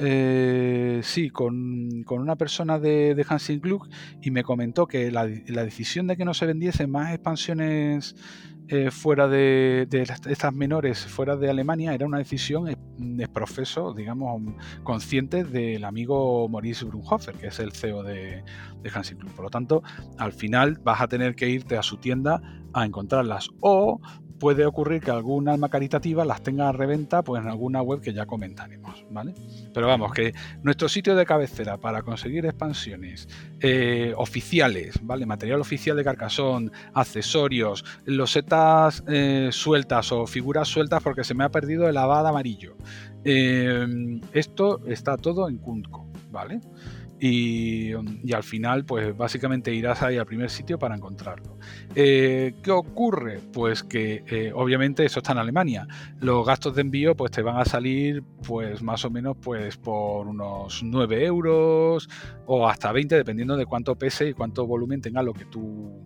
eh, 0.02 1.00
sí, 1.02 1.28
con, 1.28 2.04
con 2.04 2.21
una 2.21 2.37
persona 2.37 2.78
de, 2.78 3.14
de 3.14 3.26
Hansing 3.28 3.61
Klug 3.61 3.87
y 4.23 4.30
me 4.30 4.42
comentó 4.42 4.87
que 4.87 5.11
la, 5.11 5.28
la 5.47 5.62
decisión 5.62 6.07
de 6.07 6.16
que 6.16 6.25
no 6.25 6.33
se 6.33 6.47
vendiesen 6.47 6.90
más 6.90 7.12
expansiones 7.12 8.14
eh, 8.69 8.90
fuera 8.90 9.28
de, 9.28 9.87
de 9.90 10.02
estas 10.02 10.54
menores, 10.54 11.04
fuera 11.04 11.37
de 11.37 11.50
Alemania, 11.50 11.92
era 11.92 12.07
una 12.07 12.16
decisión 12.16 12.69
eh, 12.69 12.76
de 12.97 13.28
digamos, 13.95 14.42
consciente 14.85 15.45
del 15.45 15.85
amigo 15.85 16.49
Maurice 16.49 16.87
Brunhofer, 16.87 17.35
que 17.35 17.49
es 17.49 17.59
el 17.59 17.73
CEO 17.73 18.02
de, 18.02 18.42
de 18.83 18.90
Hansing 18.95 19.19
Klug. 19.19 19.33
Por 19.33 19.45
lo 19.45 19.50
tanto, 19.50 19.83
al 20.16 20.33
final 20.33 20.80
vas 20.83 21.02
a 21.02 21.09
tener 21.09 21.35
que 21.35 21.50
irte 21.50 21.76
a 21.76 21.83
su 21.83 21.99
tienda 21.99 22.40
a 22.73 22.87
encontrarlas. 22.87 23.50
O 23.61 24.00
puede 24.40 24.66
ocurrir 24.66 25.02
que 25.02 25.12
algún 25.12 25.49
alma 25.49 25.68
caritativa 25.68 26.25
las 26.25 26.42
tenga 26.42 26.68
a 26.68 26.73
reventa 26.73 27.23
pues 27.23 27.42
en 27.42 27.49
alguna 27.49 27.82
web 27.82 28.00
que 28.00 28.12
ya 28.12 28.26
comentaremos, 28.26 29.04
¿vale? 29.11 29.35
Pero 29.73 29.87
vamos, 29.87 30.12
que 30.12 30.35
nuestro 30.62 30.88
sitio 30.88 31.14
de 31.14 31.26
cabecera 31.26 31.76
para 31.76 32.02
conseguir 32.02 32.47
expansiones 32.47 33.28
eh, 33.61 34.14
oficiales, 34.16 34.99
¿vale? 35.02 35.26
Material 35.26 35.61
oficial 35.61 35.97
de 35.97 36.02
Carcassonne, 36.04 36.70
accesorios, 36.94 37.85
losetas 38.06 39.04
eh, 39.06 39.50
sueltas 39.52 40.11
o 40.11 40.26
figuras 40.26 40.66
sueltas 40.66 41.02
porque 41.02 41.23
se 41.23 41.35
me 41.35 41.44
ha 41.44 41.50
perdido 41.50 41.88
el 41.88 41.97
abad 41.99 42.26
amarillo. 42.26 42.76
Eh, 43.25 44.20
esto 44.32 44.80
está 44.87 45.18
todo 45.18 45.49
en 45.49 45.59
Kuntco, 45.59 46.09
¿vale? 46.32 46.61
Y, 47.23 47.93
al 47.93 48.43
final, 48.43 48.87
pues 48.87 49.15
básicamente 49.15 49.75
irás 49.75 50.03
ahí 50.03 50.17
al 50.17 50.25
primer 50.25 50.49
sitio 50.49 50.79
para 50.79 50.95
encontrarlo. 50.95 51.59
Eh, 51.95 52.55
¿Qué 52.62 52.71
ocurre? 52.71 53.41
Pues 53.53 53.83
que 53.83 54.25
eh, 54.27 54.53
obviamente 54.55 55.05
eso 55.05 55.19
está 55.21 55.33
en 55.33 55.39
Alemania. 55.39 55.87
Los 56.19 56.47
gastos 56.47 56.75
de 56.75 56.81
envío 56.81 57.15
pues 57.15 57.31
te 57.31 57.43
van 57.43 57.59
a 57.59 57.65
salir 57.67 58.23
pues 58.47 58.83
más 58.83 59.05
o 59.05 59.11
menos 59.11 59.37
pues 59.41 59.77
por 59.77 60.29
unos 60.29 60.83
9 60.83 61.25
euros 61.27 62.09
o 62.47 62.67
hasta 62.67 62.91
20 62.91 63.15
dependiendo 63.17 63.57
de 63.57 63.67
cuánto 63.67 63.97
pese 63.97 64.29
y 64.29 64.33
cuánto 64.33 64.67
volumen 64.67 65.03
tenga 65.03 65.23
lo 65.23 65.35
que 65.35 65.45
tú 65.45 66.03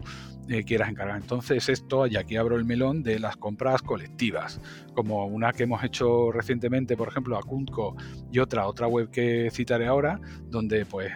eh, 0.49 0.65
quieras 0.65 0.91
encargar. 0.91 1.17
Entonces 1.17 1.69
esto, 1.69 2.07
y 2.07 2.17
aquí 2.17 2.37
abro 2.37 2.57
el 2.57 2.65
melón 2.65 3.03
de 3.03 3.19
las 3.19 3.37
compras 3.37 3.83
colectivas, 3.83 4.61
como 4.95 5.27
una 5.27 5.53
que 5.53 5.65
hemos 5.65 5.83
hecho 5.85 6.31
recientemente, 6.33 6.97
por 6.97 7.09
ejemplo, 7.09 7.39
a 7.39 7.43
Kuntco 7.43 7.97
y 8.31 8.39
otra, 8.39 8.67
otra 8.67 8.87
web 8.87 9.11
que 9.11 9.51
citaré 9.51 9.87
ahora, 9.87 10.21
donde 10.51 10.85
pues 10.87 11.13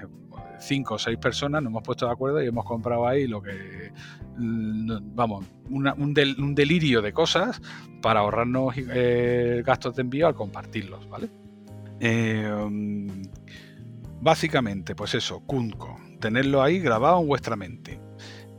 cinco 0.58 0.94
o 0.94 0.99
seis 0.99 1.18
personas 1.18 1.62
nos 1.62 1.70
hemos 1.70 1.82
puesto 1.82 2.06
de 2.06 2.12
acuerdo 2.12 2.42
y 2.42 2.47
hemos 2.47 2.64
comprado 2.64 3.06
ahí 3.06 3.26
lo 3.26 3.42
que, 3.42 3.92
mm, 4.37 5.14
vamos, 5.14 5.47
un, 5.70 6.14
delirio 6.54 7.02
de 7.02 7.12
cosas 7.12 7.61
para 8.02 8.20
ahorrarnos 8.20 8.75
eh, 8.76 9.62
gastos 9.64 9.97
de 9.97 10.02
envío 10.02 10.26
al 10.26 10.35
compartirlos, 10.35 11.08
¿vale? 11.08 11.28
Eh, 12.00 12.50
básicamente, 14.20 14.94
pues 14.94 15.14
eso, 15.14 15.40
Kuntco, 15.40 15.97
tenerlo 16.20 16.62
ahí 16.62 16.78
grabado 16.78 17.20
en 17.20 17.28
vuestra 17.28 17.56
mente. 17.56 18.07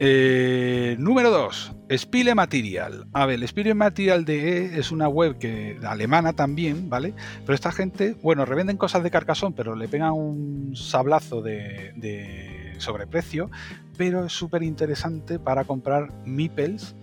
Eh, 0.01 0.95
número 0.97 1.29
2, 1.29 1.73
Spiele 1.97 2.33
Material. 2.33 3.07
A 3.11 3.25
ver, 3.25 3.45
Spiele 3.45 3.73
Material 3.73 4.23
de 4.23 4.79
es 4.79 4.91
una 4.91 5.09
web 5.09 5.37
que 5.37 5.77
alemana 5.83 6.31
también, 6.31 6.89
¿vale? 6.89 7.13
Pero 7.41 7.53
esta 7.53 7.73
gente, 7.73 8.15
bueno, 8.23 8.45
revenden 8.45 8.77
cosas 8.77 9.03
de 9.03 9.11
carcasón, 9.11 9.51
pero 9.51 9.75
le 9.75 9.89
pegan 9.89 10.13
un 10.13 10.73
sablazo 10.75 11.41
de, 11.41 12.75
sobreprecio, 12.77 13.51
pero 13.97 14.25
es 14.25 14.31
súper 14.31 14.63
interesante 14.63 15.37
para 15.37 15.65
comprar 15.65 16.13
meeples 16.25 16.95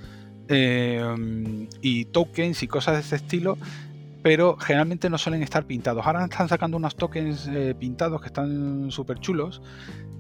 eh, 0.49 1.05
y 1.83 2.07
tokens 2.07 2.63
y 2.63 2.67
cosas 2.67 2.95
de 2.95 3.01
ese 3.01 3.17
estilo 3.17 3.59
pero 4.27 4.57
generalmente 4.57 5.09
no 5.09 5.19
suelen 5.19 5.45
estar 5.45 5.67
pintados. 5.67 6.05
Ahora 6.05 6.25
están 6.25 6.49
sacando 6.49 6.77
unos 6.77 6.97
tokens 6.97 7.47
eh, 7.47 7.77
pintados 7.79 8.21
que 8.21 8.27
están 8.27 8.91
súper 8.91 9.21
chulos, 9.21 9.63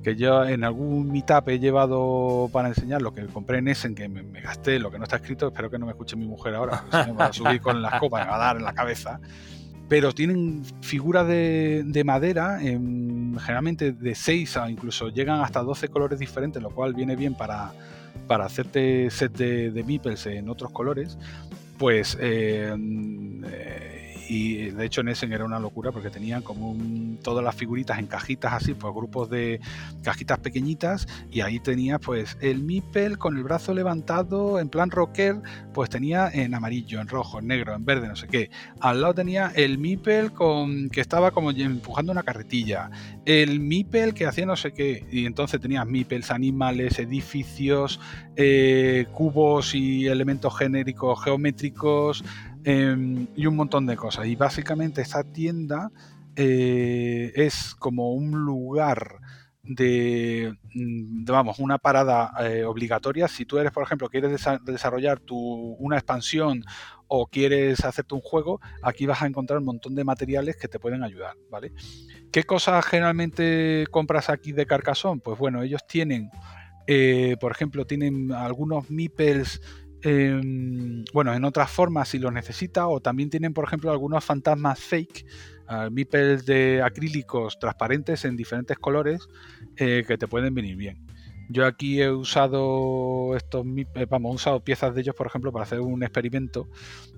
que 0.05 0.15
yo 0.15 0.45
en 0.45 0.63
algún 0.63 1.11
meetup 1.11 1.49
he 1.49 1.59
llevado 1.59 2.49
para 2.53 2.69
enseñar 2.69 3.03
lo 3.03 3.13
que 3.13 3.27
compré 3.27 3.59
en 3.59 3.67
Essen, 3.67 3.97
que 3.97 4.09
me, 4.09 4.23
gasté, 4.41 4.79
lo 4.79 4.93
que 4.93 4.99
no 4.99 5.03
está 5.03 5.17
escrito, 5.17 5.49
espero 5.49 5.71
que 5.71 5.81
no 5.81 5.87
me 5.87 5.91
escuche 5.91 6.15
mi 6.15 6.25
mujer 6.25 6.55
ahora, 6.55 6.85
me 7.05 7.15
va 7.15 7.25
a 7.27 7.33
subir 7.33 7.61
con 7.61 7.83
las 7.83 7.99
copas, 7.99 8.25
me 8.25 8.31
va 8.31 8.37
a 8.37 8.39
dar 8.39 8.57
en 8.59 8.63
la 8.63 8.75
cabeza. 8.75 9.19
Pero 9.89 10.13
tienen 10.13 10.63
figuras 10.83 11.27
de, 11.27 12.03
madera, 12.07 12.61
generalmente 12.61 13.91
de 13.91 14.15
6 14.15 14.57
a 14.57 14.71
incluso 14.71 15.09
llegan 15.09 15.41
hasta 15.41 15.63
12 15.65 15.89
colores 15.89 16.21
diferentes, 16.21 16.63
lo 16.63 16.71
cual 16.71 16.95
viene 16.95 17.17
bien 17.17 17.35
para, 17.35 17.73
para 18.29 18.45
hacerte 18.45 19.11
set 19.11 19.33
de, 19.33 19.73
de 19.73 19.83
meeples 19.83 20.27
en 20.27 20.49
otros 20.49 20.71
colores 20.71 21.19
pues 21.79 22.17
eh, 22.21 22.75
y 24.29 24.71
de 24.71 24.85
hecho 24.85 25.01
en 25.01 25.09
Essen 25.09 25.33
era 25.33 25.45
una 25.45 25.59
locura 25.59 25.93
porque 25.93 26.11
tenían 26.11 26.43
como 26.43 26.77
todas 27.23 27.45
las 27.45 27.55
figuritas 27.55 27.99
en 27.99 28.07
cajitas 28.07 28.53
así, 28.53 28.75
pues 28.75 28.93
grupos 28.95 29.31
de 29.31 29.61
cajitas 30.03 30.39
pequeñitas 30.39 31.07
y 31.31 31.41
ahí 31.41 31.61
tenía 31.61 31.99
pues 31.99 32.37
el 32.41 32.63
Mipel 32.63 33.19
con 33.19 33.37
el 33.37 33.43
brazo 33.43 33.75
levantado 33.75 34.59
en 34.61 34.69
plan 34.69 34.91
rocker, 34.91 35.37
pues 35.73 35.91
tenía 35.91 36.29
en 36.29 36.55
amarillo, 36.55 37.01
en 37.01 37.09
rojo, 37.09 37.39
en 37.39 37.49
negro, 37.49 37.75
en 37.75 37.85
verde, 37.85 38.09
no 38.09 38.17
sé 38.17 38.27
qué. 38.27 38.51
Al 38.81 39.01
lado 39.01 39.15
tenía 39.15 39.53
el 39.55 39.79
Mipel 39.79 40.33
con 40.33 40.89
que 40.91 41.01
estaba 41.01 41.31
como 41.31 41.51
empujando 41.51 42.13
una 42.13 42.23
carretilla, 42.23 42.91
el 43.25 43.61
Mipel 43.61 44.15
que 44.15 44.27
hacía 44.27 44.47
no 44.47 44.57
sé 44.57 44.73
qué 44.73 45.07
y 45.11 45.27
entonces 45.27 45.61
tenías 45.61 45.87
Mipels, 45.87 46.31
animales, 46.31 46.99
edificios, 46.99 48.01
eh, 48.37 49.07
cubos 49.13 49.75
y 49.75 50.07
elementos 50.07 50.57
genéricos 50.57 51.23
geométricos 51.23 52.25
Em, 52.69 53.29
y 53.37 53.47
un 53.47 53.55
montón 53.55 53.87
de 53.87 53.95
cosas. 53.95 54.27
Y 54.27 54.35
básicamente 54.35 55.01
esta 55.01 55.23
tienda 55.23 55.93
eh, 56.35 57.33
es 57.37 57.77
como 57.77 58.13
un 58.13 58.33
lugar 58.33 59.21
de, 59.63 60.53
mm, 60.75 61.25
vamos, 61.27 61.61
una 61.61 61.79
parada 61.79 62.33
eh, 62.41 62.65
obligatoria. 62.65 63.29
Si 63.29 63.45
tú 63.45 63.59
eres, 63.59 63.71
por 63.71 63.85
ejemplo, 63.85 64.09
quieres 64.09 64.45
desarrollar 64.65 65.21
tu, 65.21 65.39
una 65.79 65.97
expansión 65.97 66.65
o 67.07 67.29
quieres 67.29 67.85
hacerte 67.85 68.17
un 68.17 68.21
juego, 68.21 68.61
aquí 68.83 69.07
vas 69.07 69.23
a 69.23 69.29
encontrar 69.29 69.61
un 69.61 69.67
montón 69.67 69.95
de 69.95 70.03
materiales 70.03 70.57
que 70.57 70.67
te 70.67 70.81
pueden 70.81 71.05
ayudar, 71.05 71.37
¿vale? 71.49 71.73
¿Qué 72.33 72.43
cosas 72.43 72.85
generalmente 72.85 73.87
compras 73.93 74.29
aquí 74.29 74.51
de 74.51 74.67
Carcassonne? 74.67 75.21
Pues 75.25 75.39
bueno, 75.39 75.63
ellos 75.63 75.87
tienen, 75.87 76.31
eh, 76.89 77.37
por 77.41 77.53
ejemplo, 77.53 77.87
tienen 77.87 78.33
algunos 78.33 78.91
meeples 78.91 79.61
Em, 80.09 81.05
bueno, 81.13 81.35
en 81.35 81.45
otras 81.45 81.69
formas 81.69 82.11
si 82.11 82.21
lo 82.21 82.31
necesita, 82.31 82.87
o 82.87 83.01
también 83.01 83.29
tienen, 83.29 83.53
por 83.53 83.65
ejemplo, 83.65 83.91
algunos 83.91 84.25
fantasmas 84.25 84.79
fake, 84.79 85.27
uh, 85.69 85.93
de 86.45 86.81
acrílicos 86.81 87.59
transparentes 87.59 88.25
en 88.25 88.37
diferentes 88.37 88.79
colores 88.79 89.27
eh, 89.77 90.05
que 90.07 90.17
te 90.17 90.29
pueden 90.29 90.55
venir 90.55 90.77
bien. 90.77 91.05
Yo 91.49 91.67
aquí 91.67 92.01
he 92.01 92.09
usado 92.09 93.35
estos, 93.37 93.67
eh, 93.97 94.07
vamos, 94.09 94.31
he 94.31 94.35
usado 94.37 94.61
piezas 94.61 94.95
de 94.95 95.01
ellos, 95.01 95.17
por 95.17 95.27
ejemplo, 95.27 95.51
para 95.51 95.65
hacer 95.65 95.81
un 95.81 96.05
experimento 96.05 96.69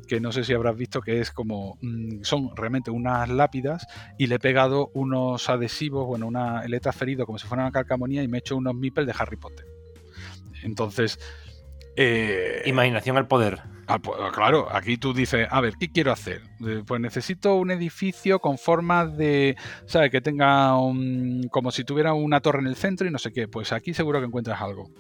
que 0.07 0.19
no 0.19 0.33
sé 0.33 0.43
si 0.43 0.55
habrás 0.55 0.75
visto 0.75 1.03
que 1.03 1.21
es 1.21 1.31
como 1.31 1.77
mm, 1.83 2.23
son 2.23 2.57
realmente 2.57 2.91
unas 2.91 3.29
lápidas 3.29 3.87
y 4.17 4.29
le 4.29 4.37
he 4.37 4.39
pegado 4.39 4.91
unos 4.95 5.51
adhesivos, 5.51 6.07
bueno, 6.07 6.27
una, 6.27 6.67
le 6.67 6.79
he 6.79 6.81
transferido 6.81 7.27
como 7.27 7.39
si 7.39 7.47
fuera 7.47 7.65
una 7.65 7.73
calcamonía 7.73 8.23
y 8.23 8.29
me 8.29 8.39
he 8.39 8.41
hecho 8.41 8.57
unos 8.57 8.75
meeples 8.75 9.07
de 9.07 9.15
Harry 9.19 9.37
Potter. 9.37 9.67
Entonces, 10.63 11.19
eh, 12.01 12.63
Imaginación 12.67 13.17
al 13.17 13.27
poder. 13.27 13.61
Ah, 13.89 13.99
claro, 14.33 14.69
aquí 14.71 14.99
tú 14.99 15.13
dices, 15.13 15.49
a 15.51 15.61
ver, 15.61 15.75
¿qué 15.81 15.91
quiero 15.91 16.13
hacer? 16.13 16.43
Eh, 16.65 16.85
pues 16.87 17.01
necesito 17.01 17.57
un 17.57 17.73
edificio 17.73 18.39
con 18.39 18.57
formas 18.57 19.17
de, 19.17 19.57
¿sabes? 19.87 20.13
Que 20.13 20.21
tenga 20.21 20.79
un, 20.79 21.49
como 21.51 21.73
si 21.73 21.83
tuviera 21.83 22.13
una 22.13 22.41
torre 22.41 22.61
en 22.61 22.69
el 22.69 22.77
centro 22.77 23.09
y 23.09 23.11
no 23.11 23.19
sé 23.19 23.33
qué. 23.33 23.49
Pues 23.49 23.73
aquí 23.73 23.95
seguro 23.95 24.21
que 24.21 24.27
encuentras 24.27 24.61
algo. 24.63 24.91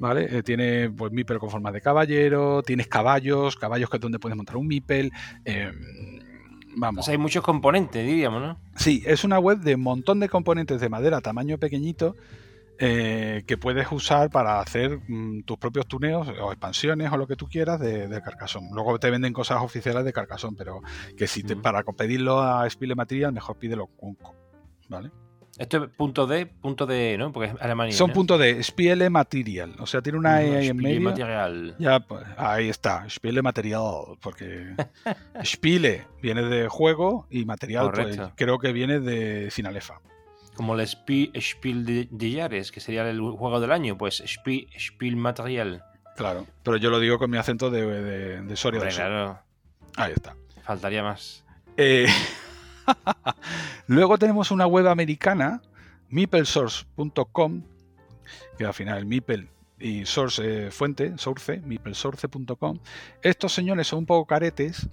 ¿Vale? 0.00 0.26
Eh, 0.28 0.42
tiene 0.42 0.90
pues 0.90 1.12
Mipel 1.12 1.38
con 1.38 1.50
forma 1.50 1.70
de 1.70 1.80
caballero, 1.80 2.64
tienes 2.64 2.88
caballos, 2.88 3.54
caballos 3.54 3.88
que 3.88 3.98
es 3.98 4.00
donde 4.00 4.18
puedes 4.18 4.36
montar 4.36 4.56
un 4.56 4.66
Mipel. 4.66 5.12
vamos. 6.74 7.08
hay 7.08 7.16
muchos 7.16 7.44
componentes, 7.44 8.04
diríamos, 8.04 8.42
¿no? 8.42 8.58
Sí, 8.74 9.04
es 9.06 9.22
una 9.22 9.38
web 9.38 9.58
de 9.60 9.76
un 9.76 9.82
montón 9.82 10.18
de 10.18 10.28
componentes 10.28 10.80
de 10.80 10.88
madera, 10.88 11.20
tamaño 11.20 11.58
pequeñito, 11.58 12.16
eh, 12.78 13.44
que 13.46 13.56
puedes 13.56 13.90
usar 13.92 14.30
para 14.30 14.60
hacer 14.60 14.98
mm, 15.08 15.42
tus 15.42 15.58
propios 15.58 15.86
tuneos 15.86 16.28
o 16.28 16.50
expansiones 16.50 17.12
o 17.12 17.16
lo 17.16 17.26
que 17.26 17.36
tú 17.36 17.46
quieras 17.46 17.78
de, 17.80 18.08
de 18.08 18.22
Carcassonne. 18.22 18.70
Luego 18.72 18.98
te 18.98 19.10
venden 19.10 19.32
cosas 19.32 19.62
oficiales 19.62 20.04
de 20.04 20.12
Carcassonne, 20.12 20.56
pero 20.56 20.80
que 21.16 21.26
si 21.26 21.42
te, 21.42 21.56
para 21.56 21.82
pedirlo 21.82 22.40
a 22.40 22.68
Spiele 22.68 22.94
Material, 22.94 23.32
mejor 23.32 23.58
pídelo 23.58 23.86
con 23.86 24.16
¿vale? 24.88 25.10
Esto 25.56 25.84
es 25.84 25.90
punto 25.90 26.26
D, 26.26 26.46
punto 26.46 26.84
D, 26.84 27.16
¿no? 27.16 27.30
Porque 27.30 27.50
es 27.50 27.60
Alemania. 27.60 27.94
Son 27.94 28.10
punto 28.10 28.38
D, 28.38 28.60
Spiele 28.62 29.08
Material. 29.08 29.76
O 29.78 29.86
sea, 29.86 30.02
tiene 30.02 30.18
una 30.18 30.42
E 30.42 30.56
ahí 30.56 30.68
en 30.68 30.76
medio. 30.76 31.00
Material. 31.00 31.76
Ya, 31.78 32.00
pues, 32.00 32.24
ahí 32.36 32.68
está, 32.68 33.08
Spiele 33.08 33.40
Material. 33.40 34.16
Porque 34.20 34.74
Spiele 35.44 36.06
viene 36.20 36.42
de 36.42 36.68
juego 36.68 37.28
y 37.30 37.44
material, 37.44 37.92
pues, 37.92 38.18
creo 38.34 38.58
que 38.58 38.72
viene 38.72 38.98
de 38.98 39.50
Sinalefa. 39.52 40.00
Como 40.54 40.74
el 40.74 40.86
Spiel 40.86 42.08
de 42.10 42.32
Jahres, 42.32 42.70
que 42.70 42.80
sería 42.80 43.08
el 43.08 43.20
juego 43.20 43.60
del 43.60 43.72
año, 43.72 43.98
pues 43.98 44.22
Spiel, 44.26 44.68
Spiel 44.78 45.16
Material. 45.16 45.84
Claro, 46.16 46.46
pero 46.62 46.76
yo 46.76 46.90
lo 46.90 47.00
digo 47.00 47.18
con 47.18 47.30
mi 47.30 47.38
acento 47.38 47.70
de, 47.70 47.84
de, 47.84 48.42
de 48.42 48.56
Soria 48.56 48.86
Claro. 48.88 49.40
Ahí 49.96 50.12
está. 50.12 50.36
Faltaría 50.64 51.02
más. 51.02 51.44
Eh, 51.76 52.06
luego 53.88 54.16
tenemos 54.18 54.50
una 54.50 54.66
web 54.66 54.86
americana, 54.88 55.60
meeplesource.com, 56.08 57.62
que 58.56 58.64
al 58.64 58.74
final 58.74 58.98
el 58.98 59.06
Meeple 59.06 59.48
y 59.78 60.06
source 60.06 60.70
fuente, 60.70 61.18
source, 61.18 61.60
meeplesource.com. 61.64 62.78
Estos 63.22 63.52
señores 63.52 63.88
son 63.88 64.00
un 64.00 64.06
poco 64.06 64.26
caretes, 64.26 64.88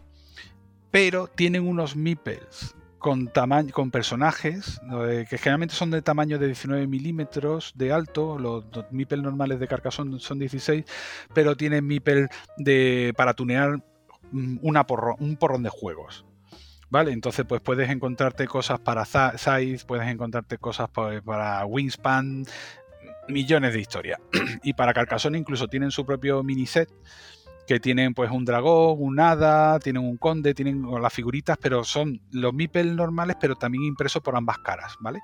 pero 0.89 1.27
tienen 1.27 1.68
unos 1.68 1.96
meeples 1.96 2.75
con, 3.01 3.31
con 3.74 3.91
personajes 3.91 4.79
eh, 5.08 5.25
que 5.29 5.38
generalmente 5.38 5.75
son 5.75 5.91
de 5.91 6.01
tamaño 6.01 6.38
de 6.39 6.46
19 6.46 6.88
milímetros 6.88 7.74
de 7.75 7.91
alto. 7.91 8.38
Los, 8.38 8.63
los 8.74 8.86
normales 9.24 9.60
de 9.60 9.67
Carcassonne 9.67 10.20
son 10.20 10.39
16, 10.39 10.86
pero 11.34 11.58
tienen 11.58 11.86
Mipel 11.86 12.29
de, 12.58 13.13
para 13.17 13.34
tunear 13.34 13.84
mm, 14.31 14.60
una 14.62 14.86
un 15.20 15.36
porrón 15.36 15.63
de 15.63 15.70
juegos. 15.70 16.25
¿Vale? 16.89 17.12
Entonces, 17.12 17.46
pues 17.48 17.62
puedes 17.62 17.89
encontrarte 17.89 18.48
cosas 18.48 18.79
para 18.79 19.05
Size, 19.05 19.86
puedes 19.86 20.08
encontrarte 20.08 20.58
cosas 20.58 20.89
para, 20.89 21.22
para 21.22 21.65
Wingspan, 21.65 22.46
millones 23.29 23.74
de 23.74 23.79
historias. 23.79 24.20
y 24.63 24.74
para 24.74 24.93
Carcassonne 24.93 25.38
incluso 25.38 25.67
tienen 25.67 25.91
su 25.91 26.05
propio 26.05 26.43
mini 26.43 26.65
set 26.65 26.89
que 27.72 27.80
tienen 27.80 28.13
pues 28.13 28.30
un 28.30 28.44
dragón, 28.44 28.98
un 29.00 29.18
hada, 29.22 29.80
tienen 29.80 30.04
un 30.04 30.18
conde, 30.18 30.54
tienen 30.54 30.84
las 31.01 31.13
figuritas, 31.13 31.58
pero 31.58 31.86
son 31.86 32.20
los 32.32 32.54
Mipel 32.54 32.98
normales, 32.98 33.38
pero 33.40 33.56
también 33.56 33.86
impresos 33.86 34.22
por 34.22 34.36
ambas 34.36 34.58
caras, 34.58 34.98
¿vale? 35.00 35.22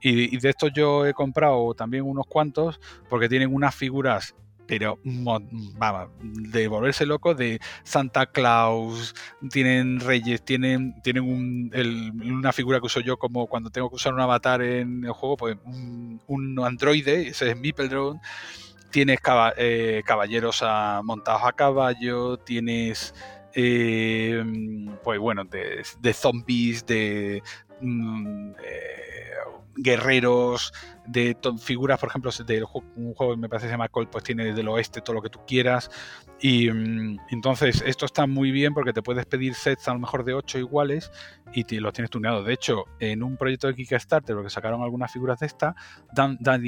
Y, 0.00 0.36
de 0.38 0.48
estos 0.48 0.72
yo 0.72 1.06
he 1.06 1.14
comprado 1.14 1.74
también 1.74 2.02
unos 2.02 2.26
cuantos 2.26 2.80
porque 3.08 3.28
tienen 3.28 3.54
unas 3.54 3.76
figuras 3.76 4.34
pero 4.66 4.98
vamos, 5.02 6.10
de 6.20 6.68
volverse 6.68 7.06
loco, 7.06 7.34
de 7.34 7.58
Santa 7.84 8.26
Claus, 8.26 9.14
tienen 9.50 9.98
reyes, 9.98 10.44
tienen, 10.44 11.00
tienen 11.00 11.24
una 12.22 12.52
figura 12.52 12.78
que 12.78 12.84
uso 12.84 13.00
yo 13.00 13.16
como 13.16 13.46
cuando 13.46 13.70
tengo 13.70 13.88
que 13.88 13.96
usar 13.96 14.12
un 14.12 14.20
avatar 14.20 14.60
en 14.60 15.04
el 15.06 15.12
juego, 15.12 15.38
pues 15.38 15.56
un, 15.64 16.20
un 16.26 16.60
androide, 16.62 17.28
ese 17.28 17.50
es 17.50 17.88
Drone 17.88 18.20
tienes 18.90 19.18
eh, 19.56 20.02
caballeros 20.04 20.62
montados 21.02 21.42
a 21.44 21.52
caballo, 21.52 22.38
tienes, 22.38 23.14
eh, 23.54 24.42
pues 25.02 25.18
bueno, 25.18 25.44
de, 25.44 26.12
zombies, 26.12 26.84
de 26.86 27.42
mm, 27.80 28.52
eh, 28.62 29.30
guerreros, 29.78 30.72
de 31.06 31.36
figuras, 31.58 31.98
por 31.98 32.10
ejemplo, 32.10 32.30
de 32.46 32.64
un 32.96 33.14
juego 33.14 33.34
que 33.34 33.40
me 33.40 33.48
parece 33.48 33.64
que 33.64 33.68
se 33.68 33.74
llama 33.74 33.88
Colt, 33.88 34.10
pues 34.10 34.24
tiene 34.24 34.52
del 34.52 34.68
oeste 34.68 35.00
todo 35.00 35.14
lo 35.14 35.22
que 35.22 35.30
tú 35.30 35.40
quieras. 35.46 35.90
Y 36.40 36.70
mm, 36.70 37.18
entonces 37.30 37.82
esto 37.86 38.04
está 38.04 38.26
muy 38.26 38.50
bien 38.50 38.74
porque 38.74 38.92
te 38.92 39.02
puedes 39.02 39.24
pedir 39.26 39.54
sets 39.54 39.88
a 39.88 39.94
lo 39.94 40.00
mejor 40.00 40.24
de 40.24 40.34
8 40.34 40.58
iguales 40.58 41.10
y 41.52 41.64
te, 41.64 41.80
los 41.80 41.92
tienes 41.92 42.10
tuneados. 42.10 42.44
De 42.44 42.52
hecho, 42.52 42.84
en 43.00 43.22
un 43.22 43.36
proyecto 43.36 43.68
de 43.68 43.74
Kickstarter, 43.74 44.36
lo 44.36 44.42
que 44.42 44.50
sacaron 44.50 44.82
algunas 44.82 45.12
figuras 45.12 45.40
de 45.40 45.46
esta, 45.46 45.74
Dan, 46.12 46.36
Dan 46.40 46.62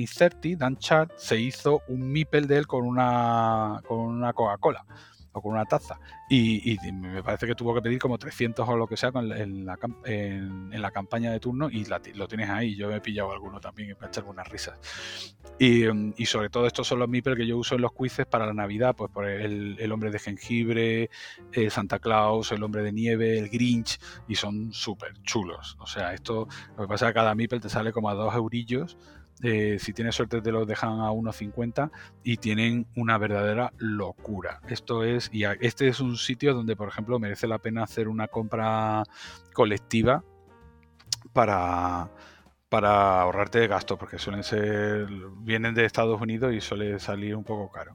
Dan 0.56 0.76
Chart, 0.78 1.12
se 1.16 1.38
hizo 1.38 1.82
un 1.88 2.10
Mipel 2.10 2.46
de 2.46 2.58
él 2.58 2.66
con 2.66 2.86
una, 2.86 3.80
con 3.86 3.98
una 3.98 4.32
Coca-Cola 4.32 4.84
o 5.32 5.42
con 5.42 5.52
una 5.52 5.64
taza. 5.64 5.98
Y, 6.28 6.76
me 6.92 7.22
parece 7.22 7.46
que 7.46 7.54
tuvo 7.54 7.74
que 7.74 7.82
pedir 7.82 7.98
como 7.98 8.18
300 8.18 8.68
o 8.68 8.76
lo 8.76 8.86
que 8.86 8.96
sea 8.96 9.10
en, 9.14 9.28
la, 9.64 9.78
en, 10.04 10.82
la, 10.82 10.90
campaña 10.90 11.30
de 11.30 11.40
turno 11.40 11.70
y 11.70 11.84
lo 12.14 12.28
tienes 12.28 12.48
ahí. 12.48 12.76
Yo 12.76 12.90
he 12.92 13.00
pillado 13.00 13.32
alguno 13.32 13.60
también 13.60 13.94
para 13.96 14.08
echar 14.08 14.24
unas 14.24 14.48
risas. 14.48 14.78
Y, 15.58 15.84
sobre 16.24 16.48
todo 16.48 16.66
estos 16.66 16.86
son 16.86 17.00
los 17.00 17.08
Mipel 17.08 17.36
que 17.36 17.46
yo 17.46 17.58
uso 17.58 17.74
en 17.74 17.82
los 17.82 17.92
quizzes 17.92 18.26
para 18.26 18.46
la 18.46 18.54
Navidad, 18.54 18.94
pues 18.96 19.10
por 19.10 19.26
el, 19.26 19.92
hombre 19.92 20.10
de 20.10 20.18
jengibre, 20.18 21.10
el 21.52 21.70
Santa 21.70 21.98
Claus, 21.98 22.52
el 22.52 22.62
hombre 22.62 22.82
de 22.82 22.92
nieve, 22.92 23.38
el 23.38 23.48
Grinch, 23.48 24.00
y 24.28 24.36
son 24.36 24.72
súper 24.72 25.20
chulos. 25.22 25.76
O 25.80 25.86
sea, 25.86 26.14
esto, 26.14 26.48
lo 26.76 26.84
que 26.84 26.88
pasa 26.88 27.06
es 27.06 27.10
que 27.10 27.14
cada 27.14 27.34
Mipel 27.34 27.60
te 27.60 27.68
sale 27.68 27.92
como 27.92 28.08
a 28.08 28.14
dos 28.14 28.34
eurillos 28.34 28.96
eh, 29.42 29.78
si 29.78 29.92
tienes 29.92 30.14
suerte 30.14 30.40
te 30.40 30.52
los 30.52 30.66
dejan 30.66 31.00
a 31.00 31.10
1.50 31.10 31.90
y 32.24 32.36
tienen 32.36 32.86
una 32.96 33.18
verdadera 33.18 33.72
locura. 33.78 34.60
Esto 34.68 35.04
es, 35.04 35.30
y 35.32 35.44
este 35.60 35.88
es 35.88 36.00
un 36.00 36.16
sitio 36.16 36.54
donde, 36.54 36.76
por 36.76 36.88
ejemplo, 36.88 37.18
merece 37.18 37.46
la 37.46 37.58
pena 37.58 37.84
hacer 37.84 38.08
una 38.08 38.28
compra 38.28 39.02
colectiva 39.54 40.22
para, 41.32 42.10
para 42.68 43.22
ahorrarte 43.22 43.60
de 43.60 43.68
gasto, 43.68 43.96
porque 43.96 44.18
suelen 44.18 44.44
ser, 44.44 45.06
vienen 45.38 45.74
de 45.74 45.84
Estados 45.84 46.20
Unidos 46.20 46.54
y 46.54 46.60
suele 46.60 46.98
salir 46.98 47.36
un 47.36 47.44
poco 47.44 47.70
caro. 47.70 47.92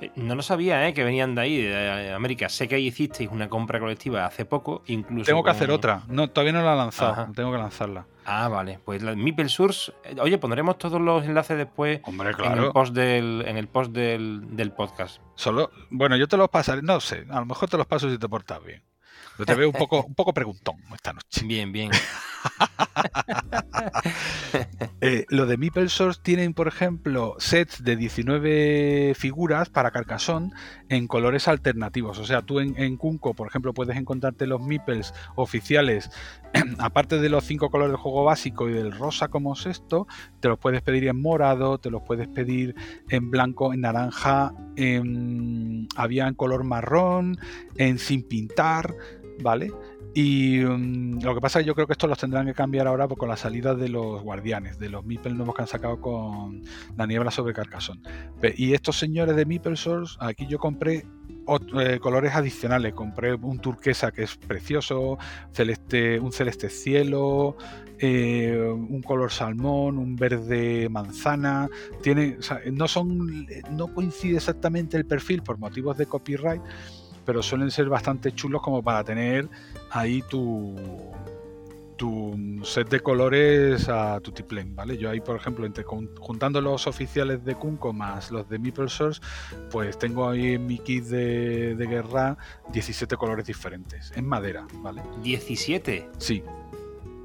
Eh, 0.00 0.10
no 0.16 0.34
lo 0.34 0.42
sabía, 0.42 0.86
¿eh? 0.88 0.94
que 0.94 1.04
venían 1.04 1.34
de 1.34 1.40
ahí, 1.40 1.62
de 1.62 2.12
América. 2.12 2.48
Sé 2.48 2.68
que 2.68 2.76
ahí 2.76 2.86
hicisteis 2.86 3.30
una 3.30 3.48
compra 3.48 3.78
colectiva 3.80 4.26
hace 4.26 4.44
poco, 4.44 4.82
incluso. 4.86 5.26
Tengo 5.26 5.42
que 5.42 5.50
hacer 5.50 5.70
otra. 5.70 6.02
No, 6.08 6.28
todavía 6.28 6.52
no 6.52 6.62
la 6.62 6.74
he 6.74 6.76
lanzado. 6.76 7.32
Tengo 7.34 7.52
que 7.52 7.58
lanzarla. 7.58 8.06
Ah, 8.24 8.48
vale. 8.48 8.78
Pues 8.84 9.02
la 9.02 9.14
Mipel 9.14 9.50
Source. 9.50 9.92
Eh, 10.04 10.16
oye, 10.20 10.38
pondremos 10.38 10.78
todos 10.78 11.00
los 11.00 11.24
enlaces 11.24 11.58
después 11.58 12.00
en 12.06 12.58
el 12.58 12.72
post 12.72 12.94
del, 12.94 13.44
en 13.46 13.56
el 13.56 13.68
post 13.68 13.92
del, 13.92 14.72
podcast. 14.76 15.20
Solo, 15.34 15.70
bueno, 15.90 16.16
yo 16.16 16.26
te 16.28 16.36
los 16.36 16.48
pasaré. 16.48 16.82
No 16.82 17.00
sé, 17.00 17.26
a 17.28 17.40
lo 17.40 17.46
mejor 17.46 17.68
te 17.68 17.76
los 17.76 17.86
paso 17.86 18.10
si 18.10 18.18
te 18.18 18.28
portas 18.28 18.64
bien. 18.64 18.82
Yo 19.38 19.46
te 19.46 19.54
veo 19.54 19.68
un 19.68 19.74
poco, 19.74 20.04
un 20.04 20.14
poco 20.14 20.32
preguntón 20.32 20.76
esta 20.94 21.12
noche. 21.12 21.44
Bien, 21.44 21.72
bien. 21.72 21.90
Eh, 25.00 25.26
lo 25.28 25.44
de 25.44 25.58
Meeple 25.58 25.88
Source 25.88 26.20
tienen, 26.22 26.54
por 26.54 26.66
ejemplo, 26.66 27.34
sets 27.38 27.84
de 27.84 27.96
19 27.96 29.14
figuras 29.14 29.68
para 29.68 29.90
Carcassonne 29.90 30.52
en 30.88 31.06
colores 31.08 31.46
alternativos. 31.46 32.18
O 32.18 32.24
sea, 32.24 32.40
tú 32.40 32.60
en, 32.60 32.74
en 32.80 32.96
Kunko, 32.96 33.34
por 33.34 33.48
ejemplo, 33.48 33.74
puedes 33.74 33.98
encontrarte 33.98 34.46
los 34.46 34.62
Meeples 34.62 35.12
oficiales, 35.34 36.10
aparte 36.78 37.18
de 37.18 37.28
los 37.28 37.44
cinco 37.44 37.70
colores 37.70 37.92
del 37.92 38.00
juego 38.00 38.24
básico 38.24 38.68
y 38.68 38.72
del 38.72 38.92
rosa 38.92 39.28
como 39.28 39.52
es 39.52 39.66
esto, 39.66 40.06
te 40.40 40.48
los 40.48 40.58
puedes 40.58 40.80
pedir 40.80 41.08
en 41.08 41.20
morado, 41.20 41.78
te 41.78 41.90
los 41.90 42.02
puedes 42.02 42.28
pedir 42.28 42.74
en 43.10 43.30
blanco, 43.30 43.74
en 43.74 43.82
naranja, 43.82 44.54
en, 44.76 45.86
había 45.96 46.28
en 46.28 46.34
color 46.34 46.64
marrón, 46.64 47.36
en 47.76 47.98
sin 47.98 48.22
pintar, 48.22 48.94
¿vale? 49.42 49.72
Y 50.14 50.60
mm, 50.60 51.22
lo 51.22 51.34
que 51.34 51.40
pasa 51.40 51.58
es 51.58 51.64
que 51.64 51.68
yo 51.68 51.74
creo 51.74 51.86
que 51.86 51.94
esto 51.94 52.06
los 52.06 52.18
tendrán 52.18 52.46
que 52.46 52.54
cambiar 52.54 52.86
ahora 52.86 53.08
con 53.08 53.28
la 53.28 53.36
salida 53.36 53.74
de 53.74 53.88
los 53.88 54.22
guardianes, 54.22 54.78
de 54.78 54.88
los 54.88 55.04
Meeple 55.04 55.34
nuevos 55.34 55.54
que 55.54 55.62
han 55.62 55.68
sacado 55.68 56.00
con 56.00 56.62
la 56.96 57.06
niebla 57.06 57.30
sobre 57.30 57.52
Carcassonne. 57.52 58.02
Y 58.56 58.74
estos 58.74 58.98
señores 58.98 59.36
de 59.36 59.44
Meeple 59.44 59.76
Source, 59.76 60.16
aquí 60.20 60.46
yo 60.46 60.58
compré 60.58 61.04
eh, 61.78 61.98
colores 62.00 62.34
adicionales. 62.34 62.94
Compré 62.94 63.34
un 63.34 63.58
turquesa 63.58 64.10
que 64.12 64.22
es 64.22 64.36
precioso, 64.36 65.18
celeste, 65.52 66.18
un 66.18 66.32
celeste 66.32 66.70
cielo, 66.70 67.56
eh, 67.98 68.56
un 68.58 69.02
color 69.02 69.30
salmón, 69.30 69.98
un 69.98 70.16
verde 70.16 70.88
manzana. 70.88 71.68
Tiene, 72.02 72.38
no 72.72 72.88
son, 72.88 73.46
no 73.70 73.92
coincide 73.92 74.36
exactamente 74.36 74.96
el 74.96 75.04
perfil 75.04 75.42
por 75.42 75.58
motivos 75.58 75.98
de 75.98 76.06
copyright 76.06 76.62
pero 77.24 77.42
suelen 77.42 77.70
ser 77.70 77.88
bastante 77.88 78.32
chulos 78.32 78.62
como 78.62 78.82
para 78.82 79.04
tener 79.04 79.48
ahí 79.90 80.22
tu, 80.22 80.74
tu 81.96 82.60
set 82.64 82.88
de 82.88 83.00
colores 83.00 83.88
a 83.88 84.20
tu 84.20 84.32
tiplén, 84.32 84.74
¿vale? 84.74 84.96
Yo 84.96 85.10
ahí, 85.10 85.20
por 85.20 85.36
ejemplo, 85.36 85.66
entre, 85.66 85.84
juntando 85.84 86.60
los 86.60 86.86
oficiales 86.86 87.44
de 87.44 87.54
Kunko 87.54 87.92
más 87.92 88.30
los 88.30 88.48
de 88.48 88.58
Meeple 88.58 88.88
Source, 88.88 89.20
pues 89.70 89.98
tengo 89.98 90.28
ahí 90.28 90.54
en 90.54 90.66
mi 90.66 90.78
kit 90.78 91.04
de, 91.04 91.86
guerra 91.88 92.36
17 92.72 93.16
colores 93.16 93.46
diferentes, 93.46 94.12
en 94.16 94.26
madera, 94.26 94.66
¿vale? 94.74 95.02
¿17? 95.22 96.08
Sí. 96.18 96.42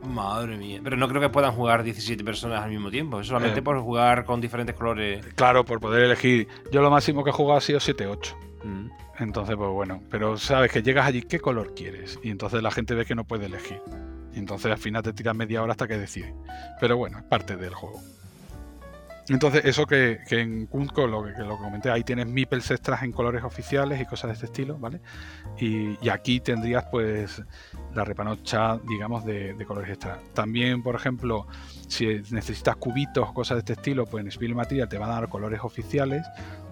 Madre 0.08 0.58
mía. 0.58 0.80
Pero 0.82 0.96
no 0.96 1.10
creo 1.10 1.22
que 1.22 1.30
puedan 1.30 1.52
jugar 1.52 1.84
17 1.84 2.24
personas 2.24 2.64
al 2.64 2.70
mismo 2.70 2.90
tiempo. 2.90 3.20
Es 3.20 3.28
solamente 3.28 3.60
eh. 3.60 3.62
por 3.62 3.80
jugar 3.82 4.24
con 4.24 4.40
diferentes 4.40 4.74
colores. 4.76 5.26
Claro, 5.36 5.66
por 5.66 5.82
poder 5.82 6.04
elegir. 6.04 6.48
Yo 6.72 6.82
lo 6.82 6.90
máximo 6.90 7.24
que 7.24 7.32
he 7.32 7.34
jugado 7.34 7.58
ha 7.58 7.62
sido 7.62 7.80
7-8. 7.80 8.49
Entonces, 9.18 9.56
pues 9.56 9.70
bueno, 9.70 10.02
pero 10.10 10.38
sabes 10.38 10.72
que 10.72 10.82
llegas 10.82 11.06
allí, 11.06 11.22
¿qué 11.22 11.40
color 11.40 11.74
quieres? 11.76 12.20
Y 12.24 12.30
entonces 12.30 12.62
la 12.62 12.72
gente 12.72 12.96
ve 12.96 13.06
que 13.06 13.16
no 13.16 13.26
puede 13.26 13.46
elegir. 13.46 13.82
Y 14.34 14.40
entonces 14.40 14.72
al 14.72 14.78
final 14.78 15.04
te 15.04 15.14
tiras 15.14 15.36
media 15.36 15.62
hora 15.64 15.72
hasta 15.72 15.88
que 15.88 15.98
decide. 15.98 16.34
Pero 16.80 16.98
bueno, 16.98 17.18
es 17.18 17.24
parte 17.26 17.56
del 17.56 17.74
juego. 17.74 18.02
Entonces, 19.30 19.64
eso 19.66 19.86
que, 19.86 20.20
en 20.32 20.66
Kunko, 20.66 21.06
lo 21.06 21.24
que, 21.24 21.32
lo 21.44 21.58
comenté, 21.58 21.92
ahí 21.92 22.04
tienes 22.04 22.26
meeples 22.26 22.72
extras 22.72 23.04
en 23.04 23.12
colores 23.12 23.44
oficiales 23.44 24.02
y 24.02 24.06
cosas 24.06 24.30
de 24.30 24.34
este 24.34 24.46
estilo, 24.48 24.80
¿vale? 24.80 25.02
Y, 25.60 26.10
aquí 26.10 26.40
tendrías, 26.40 26.86
pues, 26.90 27.44
la 27.94 28.04
repanocha, 28.04 28.80
digamos, 28.90 29.24
de, 29.26 29.56
colores 29.68 29.92
extras. 29.92 30.18
También, 30.34 30.82
por 30.82 30.96
ejemplo, 30.96 31.48
si 31.90 32.06
necesitas 32.32 32.78
cubitos, 32.78 33.34
cosas 33.34 33.56
de 33.56 33.60
este 33.60 33.74
estilo, 33.74 34.06
pues 34.06 34.24
en 34.24 34.32
Spiel 34.32 34.56
Material 34.56 34.88
te 34.88 34.98
van 34.98 35.10
a 35.10 35.16
dar 35.16 35.28
colores 35.28 35.60
oficiales, 35.64 36.26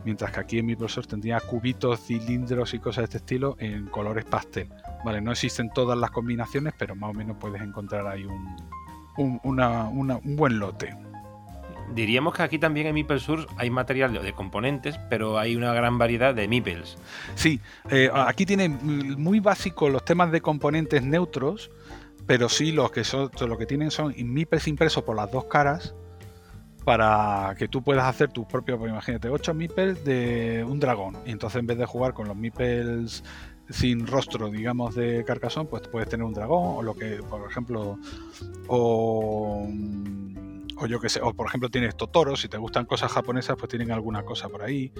mientras 0.06 0.32
que 0.32 0.39
aquí 0.39 0.60
en 0.60 0.67
mi 0.67 0.75
profesor 0.75 1.06
tendría 1.08 1.39
cubitos, 1.39 1.99
cilindros 2.06 2.73
y 2.73 2.80
cosas 2.80 3.01
de 3.01 3.03
este 3.06 3.17
estilo 3.17 3.56
en 3.60 3.88
colores 3.88 4.25
pastel, 4.25 4.69
¿vale? 5.03 5.19
No 5.19 5.32
existen 5.32 5.71
todas 5.73 5.97
las 5.97 6.12
combinaciones, 6.12 6.73
pero 6.77 6.95
más 6.95 7.10
o 7.10 7.13
menos 7.13 7.38
puedes 7.39 7.62
encontrar 7.62 8.08
ahí 8.08 8.25
un, 8.25 8.56
un 9.17 10.36
buen 10.36 10.60
lote. 10.60 10.95
Diríamos 11.93 12.36
que 12.36 12.43
aquí 12.43 12.60
también 12.60 12.88
en 12.88 12.93
Meeple 12.93 13.19
Source 13.19 13.47
hay 13.58 13.69
material 13.69 14.12
de 14.13 14.34
componentes, 14.34 14.99
pero 15.10 15.39
hay 15.39 15.56
una 15.56 15.73
gran 15.73 15.97
variedad 15.97 16.36
de 16.36 16.47
Meeples. 16.47 16.97
Sí, 17.36 17.62
eh, 17.89 18.10
aquí 18.13 18.45
tiene 18.45 18.67
muy 18.67 19.39
básico 19.39 19.89
los 19.89 20.03
temas 20.03 20.32
de 20.32 20.41
componentes 20.41 21.01
neutros, 21.03 21.71
pero 22.27 22.49
sí 22.49 22.71
los 22.71 22.91
que 22.91 23.03
son, 23.03 23.31
lo 23.39 23.57
que 23.57 23.65
tienen 23.65 23.89
son 23.89 24.13
Meeples 24.17 24.67
impresos 24.67 25.03
por 25.03 25.15
las 25.15 25.31
dos 25.31 25.45
caras 25.45 25.95
para 26.83 27.55
que 27.57 27.67
tú 27.67 27.83
puedas 27.83 28.05
hacer 28.05 28.31
tus 28.31 28.45
propios, 28.45 28.77
pues 28.77 28.91
imagínate, 28.91 29.29
8 29.29 29.53
Meeples 29.53 30.05
de 30.05 30.65
un 30.65 30.79
dragón. 30.79 31.17
Y 31.25 31.31
entonces 31.31 31.59
en 31.59 31.67
vez 31.67 31.77
de 31.77 31.85
jugar 31.85 32.13
con 32.13 32.27
los 32.27 32.37
Meeples 32.37 33.23
sin 33.69 34.07
rostro, 34.07 34.49
digamos, 34.49 34.95
de 34.95 35.25
Carcassonne, 35.25 35.67
pues 35.67 35.87
puedes 35.89 36.07
tener 36.07 36.25
un 36.25 36.33
dragón 36.33 36.77
o 36.77 36.83
lo 36.83 36.95
que, 36.95 37.19
por 37.29 37.49
ejemplo, 37.49 37.97
o 38.67 39.67
o 40.79 40.85
yo 40.85 40.99
que 40.99 41.09
sé, 41.09 41.19
o 41.21 41.33
por 41.33 41.47
ejemplo 41.47 41.69
tienes 41.69 41.95
Totoro, 41.95 42.35
si 42.35 42.47
te 42.47 42.57
gustan 42.57 42.85
cosas 42.85 43.11
japonesas, 43.11 43.55
pues 43.57 43.69
tienen 43.69 43.91
alguna 43.91 44.23
cosa 44.23 44.47
por 44.49 44.61
ahí. 44.61 44.91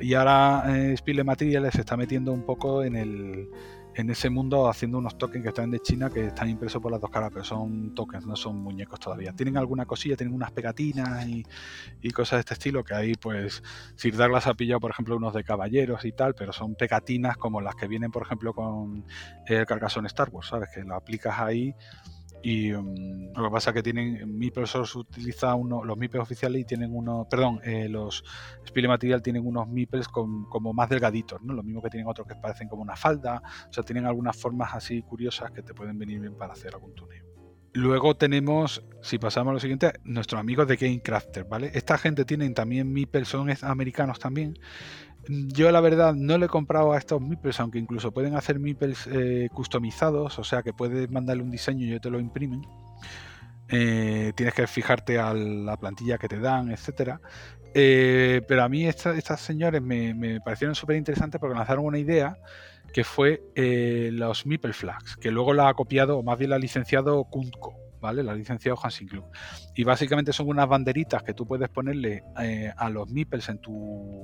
Y 0.00 0.14
ahora 0.14 0.64
eh, 0.68 0.96
Spile 0.96 1.22
Materials 1.22 1.74
se 1.74 1.80
está 1.80 1.96
metiendo 1.96 2.32
un 2.32 2.44
poco 2.44 2.82
en 2.82 2.96
el 2.96 3.50
en 3.96 4.10
ese 4.10 4.28
mundo 4.28 4.68
haciendo 4.68 4.98
unos 4.98 5.16
tokens 5.16 5.42
que 5.42 5.48
están 5.48 5.70
de 5.70 5.80
China 5.80 6.10
que 6.10 6.26
están 6.26 6.50
impresos 6.50 6.82
por 6.82 6.92
las 6.92 7.00
dos 7.00 7.10
caras, 7.10 7.30
pero 7.32 7.44
son 7.44 7.94
tokens, 7.94 8.26
no 8.26 8.36
son 8.36 8.58
muñecos 8.58 9.00
todavía. 9.00 9.32
Tienen 9.32 9.56
alguna 9.56 9.86
cosilla, 9.86 10.16
tienen 10.16 10.34
unas 10.34 10.52
pegatinas 10.52 11.26
y, 11.26 11.44
cosas 12.12 12.38
de 12.38 12.40
este 12.40 12.54
estilo 12.54 12.84
que 12.84 12.94
ahí 12.94 13.14
pues 13.14 13.62
Sir 13.96 14.16
Douglas 14.16 14.46
ha 14.46 14.54
pillado 14.54 14.80
por 14.80 14.90
ejemplo 14.90 15.16
unos 15.16 15.34
de 15.34 15.44
caballeros 15.44 16.04
y 16.04 16.12
tal, 16.12 16.34
pero 16.34 16.52
son 16.52 16.74
pegatinas 16.74 17.36
como 17.36 17.60
las 17.60 17.74
que 17.74 17.88
vienen 17.88 18.10
por 18.10 18.22
ejemplo 18.22 18.54
con 18.54 19.04
el 19.46 19.66
Carcassonne 19.66 20.06
Star 20.06 20.30
Wars, 20.30 20.48
¿sabes? 20.48 20.70
Que 20.74 20.82
lo 20.82 20.94
aplicas 20.94 21.38
ahí 21.38 21.74
y 22.48 22.70
mm, 22.70 23.32
lo 23.34 23.42
que 23.42 23.50
pasa 23.50 23.70
es 23.70 23.74
que 23.74 23.82
tienen, 23.82 24.38
mi 24.38 24.52
profesor 24.52 24.86
utiliza 25.00 25.56
uno, 25.56 25.84
los 25.84 25.98
MIPES 25.98 26.20
oficiales 26.20 26.62
y 26.62 26.64
tienen 26.64 26.94
unos, 26.94 27.26
perdón, 27.26 27.58
eh, 27.64 27.88
los 27.88 28.22
Spile 28.64 28.86
Material 28.86 29.20
tienen 29.20 29.44
unos 29.44 29.66
MIPES 29.66 30.06
como 30.06 30.72
más 30.72 30.88
delgaditos, 30.88 31.42
¿no? 31.42 31.54
Lo 31.54 31.64
mismo 31.64 31.82
que 31.82 31.90
tienen 31.90 32.06
otros 32.06 32.24
que 32.28 32.36
parecen 32.36 32.68
como 32.68 32.82
una 32.82 32.94
falda, 32.94 33.42
o 33.68 33.72
sea, 33.72 33.82
tienen 33.82 34.06
algunas 34.06 34.36
formas 34.36 34.72
así 34.74 35.02
curiosas 35.02 35.50
que 35.50 35.62
te 35.62 35.74
pueden 35.74 35.98
venir 35.98 36.20
bien 36.20 36.36
para 36.36 36.52
hacer 36.52 36.72
algún 36.72 36.94
túnel. 36.94 37.24
Luego 37.72 38.16
tenemos, 38.16 38.84
si 39.02 39.18
pasamos 39.18 39.50
a 39.50 39.54
lo 39.54 39.60
siguiente, 39.60 39.94
nuestros 40.04 40.40
amigos 40.40 40.68
de 40.68 40.76
Game 40.76 41.02
Crafter, 41.02 41.44
¿vale? 41.44 41.72
Esta 41.74 41.98
gente 41.98 42.24
tienen 42.24 42.54
también 42.54 42.92
MIPES, 42.92 43.26
son 43.26 43.50
americanos 43.62 44.20
también, 44.20 44.56
yo 45.28 45.70
la 45.72 45.80
verdad 45.80 46.14
no 46.14 46.38
le 46.38 46.46
he 46.46 46.48
comprado 46.48 46.92
a 46.92 46.98
estos 46.98 47.20
meeples, 47.20 47.58
aunque 47.60 47.78
incluso 47.78 48.12
pueden 48.12 48.34
hacer 48.34 48.58
meeples 48.58 49.08
eh, 49.10 49.48
customizados, 49.52 50.38
o 50.38 50.44
sea 50.44 50.62
que 50.62 50.72
puedes 50.72 51.10
mandarle 51.10 51.42
un 51.42 51.50
diseño 51.50 51.86
y 51.86 51.90
yo 51.90 52.00
te 52.00 52.10
lo 52.10 52.20
imprimen. 52.20 52.62
Eh, 53.68 54.32
tienes 54.36 54.54
que 54.54 54.66
fijarte 54.66 55.18
a 55.18 55.34
la 55.34 55.76
plantilla 55.76 56.18
que 56.18 56.28
te 56.28 56.38
dan, 56.38 56.70
etcétera. 56.70 57.20
Eh, 57.74 58.42
pero 58.46 58.62
a 58.62 58.68
mí 58.68 58.86
estas 58.86 59.40
señores 59.40 59.82
me, 59.82 60.40
parecieron 60.40 60.74
súper 60.74 60.96
interesantes 60.96 61.40
porque 61.40 61.56
lanzaron 61.56 61.84
una 61.84 61.98
idea 61.98 62.38
que 62.92 63.04
fue 63.04 63.42
los 64.12 64.46
Meeple 64.46 64.72
Flags, 64.72 65.16
que 65.16 65.30
luego 65.30 65.52
la 65.52 65.68
ha 65.68 65.74
copiado, 65.74 66.18
o 66.18 66.22
más 66.22 66.38
bien 66.38 66.50
la 66.50 66.56
ha 66.56 66.60
licenciado 66.60 67.24
Kuntko. 67.24 67.74
¿Vale? 67.98 68.22
La 68.22 68.32
ha 68.32 68.34
licenciado 68.36 68.78
Hansing 68.80 69.08
Club. 69.08 69.24
Y 69.74 69.82
básicamente 69.82 70.32
son 70.32 70.48
unas 70.48 70.68
banderitas 70.68 71.22
que 71.22 71.32
tú 71.32 71.46
puedes 71.46 71.70
ponerle 71.70 72.22
a 72.76 72.88
los 72.90 73.08
meeples 73.08 73.48
en 73.48 73.58
tu 73.58 74.22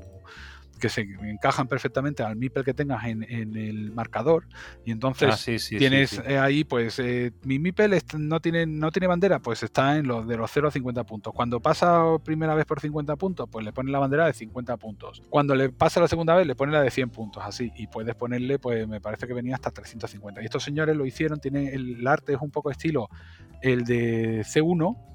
que 0.82 0.88
se 0.88 1.02
encajan 1.02 1.68
perfectamente 1.68 2.24
al 2.24 2.34
MIPEL 2.34 2.64
que 2.64 2.74
tengas 2.74 3.04
en, 3.04 3.22
el 3.22 3.92
marcador 3.92 4.48
y 4.84 4.90
entonces 4.90 5.30
ah, 5.32 5.76
tienes 5.78 6.20
eh, 6.26 6.40
ahí 6.40 6.64
pues 6.64 6.98
eh, 6.98 7.30
mi 7.44 7.60
MIPEL 7.60 8.02
no 8.18 8.40
tiene 8.40 8.66
no 8.66 8.90
tiene 8.90 9.06
bandera 9.06 9.38
pues 9.38 9.62
está 9.62 9.96
en 9.96 10.08
los 10.08 10.26
de 10.26 10.36
los 10.36 10.50
0 10.50 10.66
a 10.66 10.70
50 10.72 11.04
puntos. 11.04 11.32
Cuando 11.32 11.60
pasa 11.60 12.02
primera 12.24 12.56
vez 12.56 12.66
por 12.66 12.80
50 12.80 13.14
puntos 13.14 13.48
pues 13.48 13.64
le 13.64 13.72
pone 13.72 13.92
la 13.92 14.00
bandera 14.00 14.26
de 14.26 14.32
50 14.32 14.76
puntos. 14.76 15.22
Cuando 15.30 15.54
le 15.54 15.70
pasa 15.70 16.00
la 16.00 16.08
segunda 16.08 16.34
vez 16.34 16.48
le 16.48 16.56
pone 16.56 16.72
la 16.72 16.82
de 16.82 16.90
100 16.90 17.10
puntos 17.10 17.44
así 17.46 17.70
y 17.76 17.86
puedes 17.86 18.16
ponerle 18.16 18.58
pues 18.58 18.88
me 18.88 19.00
parece 19.00 19.28
que 19.28 19.34
venía 19.34 19.54
hasta 19.54 19.70
350 19.70 20.42
y 20.42 20.46
estos 20.46 20.64
señores 20.64 20.96
lo 20.96 21.06
hicieron 21.06 21.38
tiene 21.38 21.68
el 21.68 22.04
arte 22.08 22.32
es 22.32 22.40
un 22.40 22.50
poco 22.50 22.72
estilo 22.72 23.08
el 23.60 23.84
de 23.84 24.40
C1 24.40 25.11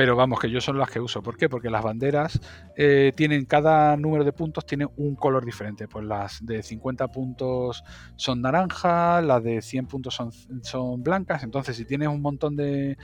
pero 0.00 0.16
vamos, 0.16 0.40
que 0.40 0.48
yo 0.48 0.62
son 0.62 0.78
las 0.78 0.88
que 0.88 0.98
uso. 0.98 1.22
¿Por 1.22 1.36
qué? 1.36 1.50
Porque 1.50 1.68
las 1.68 1.82
banderas 1.82 2.40
eh, 2.74 3.12
tienen, 3.14 3.44
cada 3.44 3.94
número 3.98 4.24
de 4.24 4.32
puntos 4.32 4.64
tiene 4.64 4.86
un 4.96 5.14
color 5.14 5.44
diferente. 5.44 5.88
Pues 5.88 6.06
las 6.06 6.42
de 6.42 6.62
50 6.62 7.08
puntos 7.08 7.84
son 8.16 8.40
naranja, 8.40 9.20
las 9.20 9.44
de 9.44 9.60
100 9.60 9.86
puntos 9.88 10.14
son, 10.14 10.32
son 10.62 11.02
blancas. 11.02 11.42
Entonces, 11.42 11.76
si 11.76 11.84
tienes 11.84 12.08
un 12.08 12.22
montón 12.22 12.56
de, 12.56 12.96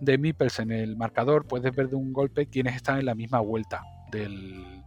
de 0.00 0.18
meeples 0.18 0.58
en 0.58 0.72
el 0.72 0.96
marcador, 0.96 1.46
puedes 1.46 1.72
ver 1.72 1.88
de 1.88 1.94
un 1.94 2.12
golpe 2.12 2.46
quiénes 2.46 2.74
están 2.74 2.98
en 2.98 3.06
la 3.06 3.14
misma 3.14 3.38
vuelta 3.38 3.84
del, 4.10 4.82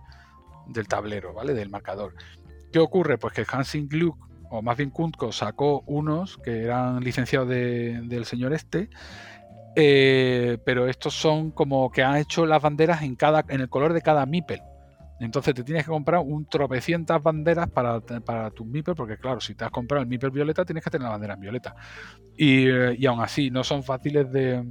del 0.68 0.88
tablero, 0.90 1.34
¿vale? 1.34 1.54
Del 1.54 1.70
marcador. 1.70 2.14
¿Qué 2.74 2.80
ocurre? 2.80 3.18
Pues 3.18 3.32
que 3.32 3.46
Hansing 3.50 3.88
Gluck, 3.88 4.18
o 4.50 4.62
más 4.62 4.76
bien 4.76 4.90
Kuntko, 4.90 5.32
sacó 5.32 5.80
unos 5.86 6.38
que 6.40 6.64
eran 6.64 7.02
licenciados 7.06 7.48
del 7.48 8.26
señor 8.26 8.52
este 8.52 8.90
eh, 9.76 10.58
pero 10.66 10.88
estos 10.88 11.14
son 11.14 11.52
como 11.52 11.92
que 11.92 12.04
han 12.04 12.18
hecho 12.18 12.46
las 12.46 12.62
banderas 12.62 13.02
en 13.02 13.16
cada 13.16 13.44
en 13.48 13.62
el 13.62 13.70
color 13.70 13.94
de 13.94 14.02
cada 14.02 14.26
MIPEL. 14.26 14.62
Entonces 15.20 15.54
te 15.54 15.64
tienes 15.64 15.86
que 15.86 15.92
comprar 15.92 16.20
un 16.20 16.46
tropecientas 16.46 17.22
banderas 17.22 17.70
para, 17.70 18.02
para 18.02 18.52
tus 18.52 18.68
MIPEL, 18.68 18.96
porque 18.96 19.18
claro, 19.18 19.40
si 19.40 19.56
te 19.56 19.64
has 19.64 19.72
comprado 19.72 20.04
el 20.04 20.10
MIPEL 20.10 20.32
violeta, 20.32 20.66
tienes 20.66 20.84
que 20.84 20.90
tener 20.90 21.06
la 21.06 21.12
bandera 21.12 21.36
en 21.36 21.40
violeta. 21.40 21.76
Y, 22.36 22.68
eh, 22.68 22.96
y 22.98 23.06
aún 23.06 23.22
así, 23.22 23.50
no 23.50 23.64
son 23.64 23.84
fáciles 23.84 24.32
de, 24.32 24.64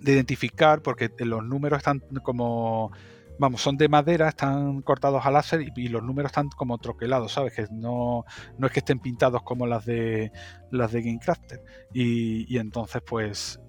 identificar 0.00 0.80
porque 0.80 1.10
los 1.18 1.44
números 1.44 1.78
están 1.78 2.00
como 2.22 2.92
vamos, 3.38 3.60
son 3.60 3.76
de 3.76 3.88
madera, 3.88 4.28
están 4.28 4.82
cortados 4.82 5.24
a 5.24 5.30
láser 5.30 5.64
y, 5.76 5.88
los 5.88 6.02
números 6.02 6.30
están 6.30 6.48
como 6.50 6.78
troquelados, 6.78 7.32
¿sabes? 7.32 7.54
Que 7.54 7.66
no, 7.70 8.24
no 8.58 8.66
es 8.66 8.72
que 8.72 8.80
estén 8.80 8.98
pintados 8.98 9.42
como 9.42 9.66
las 9.66 9.84
de 9.84 10.32
las 10.70 10.92
de 10.92 11.02
GameCrafter. 11.02 11.62
Y, 11.92 12.52
y 12.52 12.58
entonces, 12.58 13.00
pues, 13.06 13.60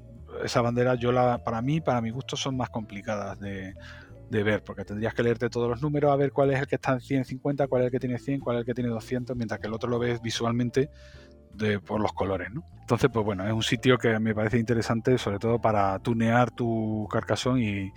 esa 0.43 0.62
bandera, 0.62 0.95
yo 0.95 1.12
la, 1.12 1.43
para 1.43 1.62
mí, 1.62 1.82
para 1.82 2.02
mi 2.02 2.10
gusto, 2.10 2.36
son 2.36 2.58
más 2.58 2.69
complicadas 2.69 3.39
de, 3.39 3.73
ver, 4.30 4.63
porque 4.63 4.86
tendrías 4.86 5.13
que 5.13 5.23
leerte 5.23 5.49
todos 5.49 5.69
los 5.69 5.82
números 5.82 6.12
a 6.12 6.15
ver 6.15 6.32
cuál 6.32 6.52
es 6.52 6.60
el 6.60 6.67
que 6.67 6.75
está 6.75 6.93
en 6.93 7.02
150, 7.02 7.67
cuál 7.67 7.82
es 7.82 7.86
el 7.88 7.91
que 7.91 7.99
tiene 7.99 8.19
100, 8.19 8.39
cuál 8.39 8.58
es 8.58 8.60
el 8.62 8.65
que 8.65 8.73
tiene 8.73 8.89
200, 8.89 9.36
mientras 9.36 9.60
que 9.60 9.67
el 9.67 9.73
otro 9.73 9.89
lo 9.89 9.99
ves 9.99 10.21
visualmente 10.21 10.89
de, 11.54 11.80
por 11.80 11.99
los 11.99 12.13
colores, 12.13 12.49
¿no? 12.52 12.63
Entonces, 12.82 13.10
pues 13.13 13.23
bueno, 13.23 13.45
es 13.45 13.54
un 13.54 13.63
sitio 13.63 13.97
que 13.97 14.17
me 14.19 14.34
parece 14.34 14.58
interesante, 14.58 15.17
sobre 15.17 15.38
todo 15.38 15.60
para 15.60 15.99
tunear 15.99 16.52
tu 16.52 17.08
carcasón 17.12 17.60
y, 17.62 17.91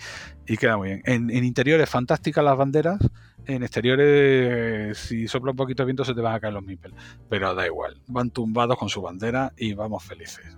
queda 0.57 0.77
muy 0.77 0.89
bien. 0.89 1.03
En, 1.07 1.31
en 1.31 1.45
interiores, 1.45 1.89
fantásticas 1.89 2.45
las 2.45 2.57
banderas, 2.57 2.99
en 3.47 3.63
exteriores, 3.63 4.99
si 4.99 5.27
sopla 5.27 5.53
un 5.53 5.57
poquito 5.57 5.83
de 5.83 5.87
viento, 5.87 6.05
se 6.05 6.15
te 6.15 6.21
van 6.21 6.35
a 6.35 6.41
caer 6.41 6.53
los 6.53 6.63
mipel, 6.63 6.95
pero 7.29 7.55
da 7.55 7.67
igual, 7.67 8.01
van 8.07 8.31
tumbados 8.31 8.79
con 8.79 8.89
su 8.89 9.01
bandera 9.01 9.53
y 9.57 9.75
vamos 9.75 10.05
felices. 10.05 10.57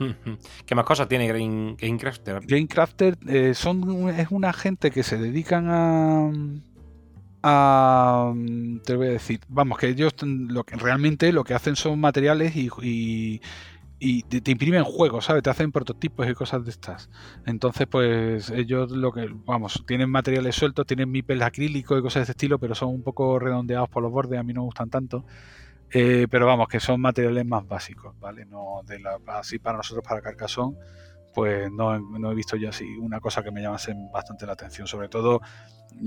¿Qué 0.66 0.74
más 0.74 0.84
cosas 0.84 1.08
tiene 1.08 1.26
Gamecrafter? 1.28 2.40
Gamecrafter 2.46 3.18
eh, 3.28 3.54
son, 3.54 4.08
es 4.10 4.30
una 4.30 4.52
gente 4.52 4.90
que 4.90 5.02
se 5.02 5.18
dedican 5.18 5.66
a, 5.68 6.30
a, 7.42 8.32
te 8.84 8.96
voy 8.96 9.08
a 9.08 9.10
decir, 9.10 9.40
vamos, 9.48 9.78
que 9.78 9.88
ellos 9.88 10.14
lo 10.22 10.64
que, 10.64 10.76
realmente 10.76 11.32
lo 11.32 11.44
que 11.44 11.54
hacen 11.54 11.76
son 11.76 12.00
materiales 12.00 12.54
y, 12.56 12.70
y, 13.98 14.22
te, 14.22 14.50
imprimen 14.50 14.84
juegos, 14.84 15.26
¿sabes? 15.26 15.42
Te 15.42 15.50
hacen 15.50 15.72
prototipos 15.72 16.28
y 16.28 16.34
cosas 16.34 16.64
de 16.64 16.70
estas. 16.70 17.10
Entonces, 17.46 17.86
pues 17.86 18.50
ellos 18.50 18.90
lo 18.90 19.12
que, 19.12 19.28
vamos, 19.44 19.84
tienen 19.86 20.10
materiales 20.10 20.56
sueltos, 20.56 20.86
tienen 20.86 21.10
mipel 21.10 21.42
acrílico 21.42 21.98
y 21.98 22.02
cosas 22.02 22.20
de 22.20 22.22
este 22.22 22.32
estilo, 22.32 22.58
pero 22.58 22.74
son 22.74 22.88
un 22.88 23.02
poco 23.02 23.38
redondeados 23.38 23.88
por 23.88 24.02
los 24.02 24.12
bordes, 24.12 24.38
a 24.38 24.42
mí 24.42 24.52
no 24.52 24.62
me 24.62 24.66
gustan 24.66 24.90
tanto. 24.90 25.24
Eh, 25.92 26.26
pero 26.30 26.46
vamos, 26.46 26.68
que 26.68 26.78
son 26.78 27.00
materiales 27.00 27.44
más 27.44 27.66
básicos, 27.66 28.18
¿vale? 28.20 28.46
No 28.46 28.82
de 28.86 29.00
la, 29.00 29.18
así 29.26 29.58
para 29.58 29.78
nosotros, 29.78 30.04
para 30.06 30.20
Carcassonne, 30.20 30.76
pues 31.34 31.70
no, 31.70 31.98
no, 31.98 32.30
he 32.30 32.34
visto 32.34 32.56
yo 32.56 32.68
así 32.68 32.84
una 32.98 33.20
cosa 33.20 33.42
que 33.42 33.50
me 33.50 33.62
llamase 33.62 33.94
bastante 34.12 34.46
la 34.46 34.52
atención. 34.52 34.86
Sobre 34.86 35.08
todo, 35.08 35.40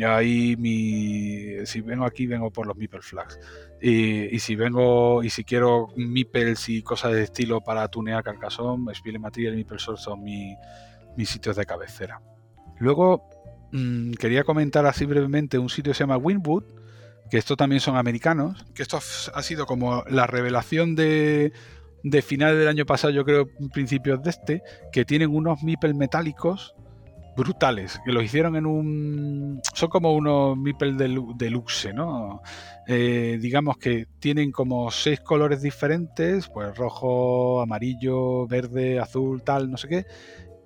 ahí 0.05 0.55
mi, 0.57 1.65
si 1.65 1.81
vengo 1.81 2.05
aquí, 2.05 2.27
vengo 2.27 2.51
por 2.51 2.65
los 2.65 2.77
Meeple 2.77 3.01
Flags. 3.01 3.39
Y, 3.81 4.33
y, 4.33 4.39
si 4.39 4.55
vengo, 4.55 5.23
y 5.23 5.29
si 5.29 5.43
quiero 5.43 5.89
Meeples 5.97 6.69
y 6.69 6.81
cosas 6.81 7.13
de 7.13 7.23
estilo 7.23 7.61
para 7.61 7.87
tunear 7.89 8.23
Carcassonne, 8.23 8.93
Spiele 8.95 9.19
Material 9.19 9.53
y 9.53 9.57
Meeple 9.57 9.79
Source 9.79 10.03
son 10.03 10.23
mis 10.23 11.29
sitios 11.29 11.55
de 11.57 11.65
cabecera. 11.65 12.21
Luego, 12.79 13.29
mmm, 13.71 14.11
quería 14.13 14.43
comentar 14.43 14.85
así 14.85 15.05
brevemente 15.05 15.57
un 15.57 15.69
sitio 15.69 15.91
que 15.91 15.97
se 15.97 16.03
llama 16.03 16.17
Winwood 16.17 16.63
que 17.33 17.39
esto 17.39 17.57
también 17.57 17.79
son 17.79 17.97
americanos, 17.97 18.63
que 18.75 18.83
esto 18.83 18.99
ha 19.33 19.41
sido 19.41 19.65
como 19.65 20.03
la 20.07 20.27
revelación 20.27 20.93
de, 20.93 21.51
de 22.03 22.21
finales 22.21 22.59
del 22.59 22.67
año 22.67 22.85
pasado, 22.85 23.11
yo 23.11 23.25
creo, 23.25 23.49
principios 23.73 24.21
de 24.21 24.29
este, 24.29 24.61
que 24.91 25.03
tienen 25.03 25.31
unos 25.31 25.63
Mipel 25.63 25.95
metálicos 25.95 26.75
brutales, 27.35 27.99
que 28.05 28.11
los 28.11 28.23
hicieron 28.23 28.55
en 28.55 28.67
un... 28.67 29.61
son 29.73 29.89
como 29.89 30.13
unos 30.13 30.55
Mipel 30.55 30.95
deluxe, 31.35 31.91
¿no? 31.91 32.43
Eh, 32.85 33.39
digamos 33.41 33.77
que 33.77 34.05
tienen 34.19 34.51
como 34.51 34.91
seis 34.91 35.19
colores 35.19 35.63
diferentes, 35.63 36.49
pues 36.49 36.77
rojo, 36.77 37.63
amarillo, 37.63 38.45
verde, 38.45 38.99
azul, 38.99 39.41
tal, 39.41 39.71
no 39.71 39.77
sé 39.77 39.87
qué. 39.87 40.05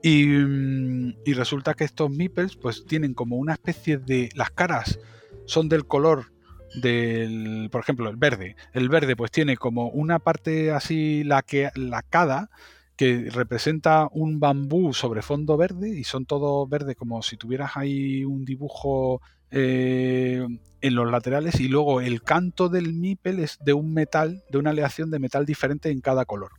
Y, 0.04 0.36
y 0.36 1.34
resulta 1.34 1.76
que 1.76 1.86
estos 1.86 2.12
Mipels 2.12 2.58
pues 2.58 2.84
tienen 2.86 3.14
como 3.14 3.38
una 3.38 3.54
especie 3.54 4.00
de... 4.00 4.28
las 4.36 4.52
caras 4.52 5.00
son 5.46 5.70
del 5.70 5.88
color 5.88 6.36
del, 6.76 7.70
por 7.72 7.82
ejemplo, 7.82 8.10
el 8.10 8.18
verde. 8.18 8.56
El 8.74 8.90
verde 8.90 9.16
pues 9.16 9.32
tiene 9.32 9.58
como 9.58 9.90
una 9.90 10.20
parte 10.20 10.72
así 10.72 11.24
lacada 11.24 12.50
que 12.96 13.30
representa 13.32 14.10
un 14.12 14.40
bambú 14.40 14.94
sobre 14.94 15.22
fondo 15.22 15.56
verde 15.56 15.90
y 15.90 16.04
son 16.04 16.26
todos 16.26 16.68
verdes 16.68 16.96
como 16.96 17.22
si 17.22 17.38
tuvieras 17.38 17.78
ahí 17.78 18.26
un 18.26 18.44
dibujo 18.44 19.22
eh, 19.52 20.46
en 20.82 20.96
los 20.96 21.10
laterales 21.10 21.60
y 21.60 21.68
luego 21.68 22.02
el 22.02 22.24
canto 22.24 22.70
del 22.70 22.94
MIPEL 22.94 23.40
es 23.40 23.60
de 23.64 23.74
un 23.74 23.94
metal, 23.94 24.44
de 24.50 24.58
una 24.58 24.72
aleación 24.72 25.12
de 25.12 25.20
metal 25.20 25.46
diferente 25.46 25.92
en 25.92 26.02
cada 26.02 26.26
color. 26.26 26.52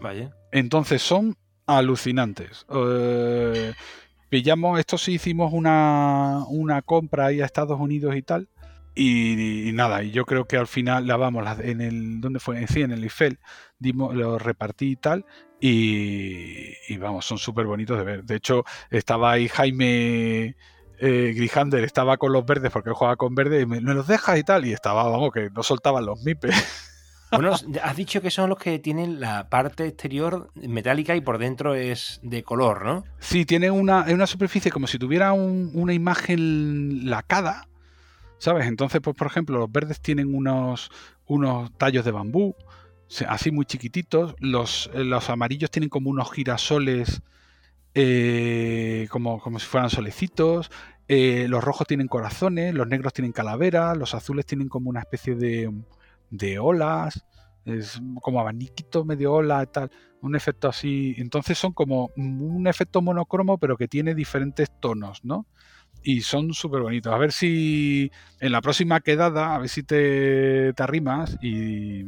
Vaya. 0.00 0.36
Entonces 0.52 1.02
son 1.02 1.36
alucinantes. 1.66 2.66
Eh, 2.70 3.72
pillamos, 4.28 4.78
esto 4.78 4.98
sí 4.98 5.14
hicimos 5.14 5.52
una, 5.52 6.44
una 6.48 6.82
compra 6.82 7.26
ahí 7.26 7.40
a 7.40 7.46
Estados 7.46 7.80
Unidos 7.80 8.14
y 8.16 8.22
tal. 8.22 8.48
Y, 9.00 9.68
y 9.68 9.72
nada, 9.72 10.02
y 10.02 10.10
yo 10.10 10.24
creo 10.26 10.46
que 10.46 10.56
al 10.56 10.66
final 10.66 11.06
la 11.06 11.16
vamos 11.16 11.46
en 11.60 11.80
el 11.80 12.20
¿dónde 12.20 12.40
fue? 12.40 12.66
Sí, 12.66 12.82
en 12.82 12.90
el 12.90 13.04
Eiffel, 13.04 13.38
dimos, 13.78 14.12
lo 14.14 14.38
repartí 14.40 14.90
y 14.92 14.96
tal. 14.96 15.24
Y, 15.60 16.72
y 16.88 16.96
vamos, 16.98 17.24
son 17.24 17.38
súper 17.38 17.66
bonitos 17.66 17.96
de 17.96 18.04
ver. 18.04 18.24
De 18.24 18.34
hecho, 18.36 18.64
estaba 18.90 19.30
ahí 19.32 19.48
Jaime 19.48 20.56
eh, 21.00 21.32
Grijander, 21.36 21.84
estaba 21.84 22.16
con 22.16 22.32
los 22.32 22.44
verdes 22.44 22.72
porque 22.72 22.88
él 22.90 22.94
jugaba 22.96 23.14
con 23.16 23.34
verde 23.36 23.60
y 23.60 23.66
me, 23.66 23.80
me 23.80 23.94
los 23.94 24.08
dejas 24.08 24.36
y 24.38 24.42
tal. 24.42 24.66
Y 24.66 24.72
estaba, 24.72 25.04
vamos, 25.08 25.30
que 25.32 25.48
no 25.50 25.62
soltaban 25.62 26.04
los 26.04 26.22
mipes. 26.24 26.54
Bueno, 27.30 27.52
has 27.52 27.94
dicho 27.94 28.22
que 28.22 28.30
son 28.30 28.48
los 28.48 28.56
que 28.56 28.78
tienen 28.78 29.20
la 29.20 29.50
parte 29.50 29.86
exterior 29.86 30.50
metálica 30.54 31.14
y 31.14 31.20
por 31.20 31.36
dentro 31.36 31.74
es 31.74 32.20
de 32.22 32.42
color, 32.42 32.86
¿no? 32.86 33.04
Sí, 33.18 33.44
tiene 33.44 33.70
una, 33.70 34.06
una 34.08 34.26
superficie 34.26 34.70
como 34.72 34.86
si 34.86 34.98
tuviera 34.98 35.34
un- 35.34 35.70
una 35.74 35.92
imagen 35.92 37.10
lacada, 37.10 37.68
¿sabes? 38.38 38.66
Entonces, 38.66 39.00
pues 39.02 39.16
por 39.16 39.26
ejemplo, 39.26 39.58
los 39.58 39.70
verdes 39.70 40.00
tienen 40.00 40.34
unos, 40.34 40.90
unos 41.26 41.72
tallos 41.78 42.04
de 42.04 42.10
bambú, 42.12 42.54
así 43.28 43.50
muy 43.50 43.64
chiquititos. 43.66 44.34
Los, 44.40 44.90
eh, 44.94 45.04
los 45.04 45.30
amarillos 45.30 45.70
tienen 45.70 45.88
como 45.90 46.10
unos 46.10 46.30
girasoles, 46.32 47.22
eh, 47.94 49.06
como, 49.10 49.40
como 49.40 49.58
si 49.58 49.66
fueran 49.66 49.90
solecitos. 49.90 50.70
eh, 51.08 51.46
los 51.48 51.64
rojos 51.64 51.86
tienen 51.86 52.06
corazones, 52.08 52.74
los 52.74 52.86
negros 52.86 53.12
tienen 53.14 53.32
calaveras, 53.32 53.96
los 53.96 54.14
azules 54.14 54.44
tienen 54.46 54.68
como 54.68 54.90
una 54.90 55.00
especie 55.00 55.34
de, 55.36 55.72
de 56.30 56.58
olas, 56.58 57.24
es 57.64 58.00
como 58.22 58.40
abaniquito, 58.40 59.04
medio 59.04 59.32
ola 59.34 59.62
y 59.62 59.66
tal 59.66 59.90
un 60.20 60.36
efecto 60.36 60.68
así. 60.68 61.14
Entonces 61.18 61.58
son 61.58 61.72
como 61.72 62.10
un 62.16 62.66
efecto 62.66 63.02
monocromo, 63.02 63.58
pero 63.58 63.76
que 63.76 63.88
tiene 63.88 64.14
diferentes 64.14 64.70
tonos, 64.80 65.24
¿no? 65.24 65.46
Y 66.02 66.20
son 66.22 66.54
súper 66.54 66.82
bonitos. 66.82 67.12
A 67.12 67.18
ver 67.18 67.32
si 67.32 68.10
en 68.40 68.52
la 68.52 68.60
próxima 68.60 69.00
quedada, 69.00 69.54
a 69.54 69.58
ver 69.58 69.68
si 69.68 69.82
te, 69.82 70.72
te 70.72 70.82
arrimas 70.82 71.36
y, 71.42 72.06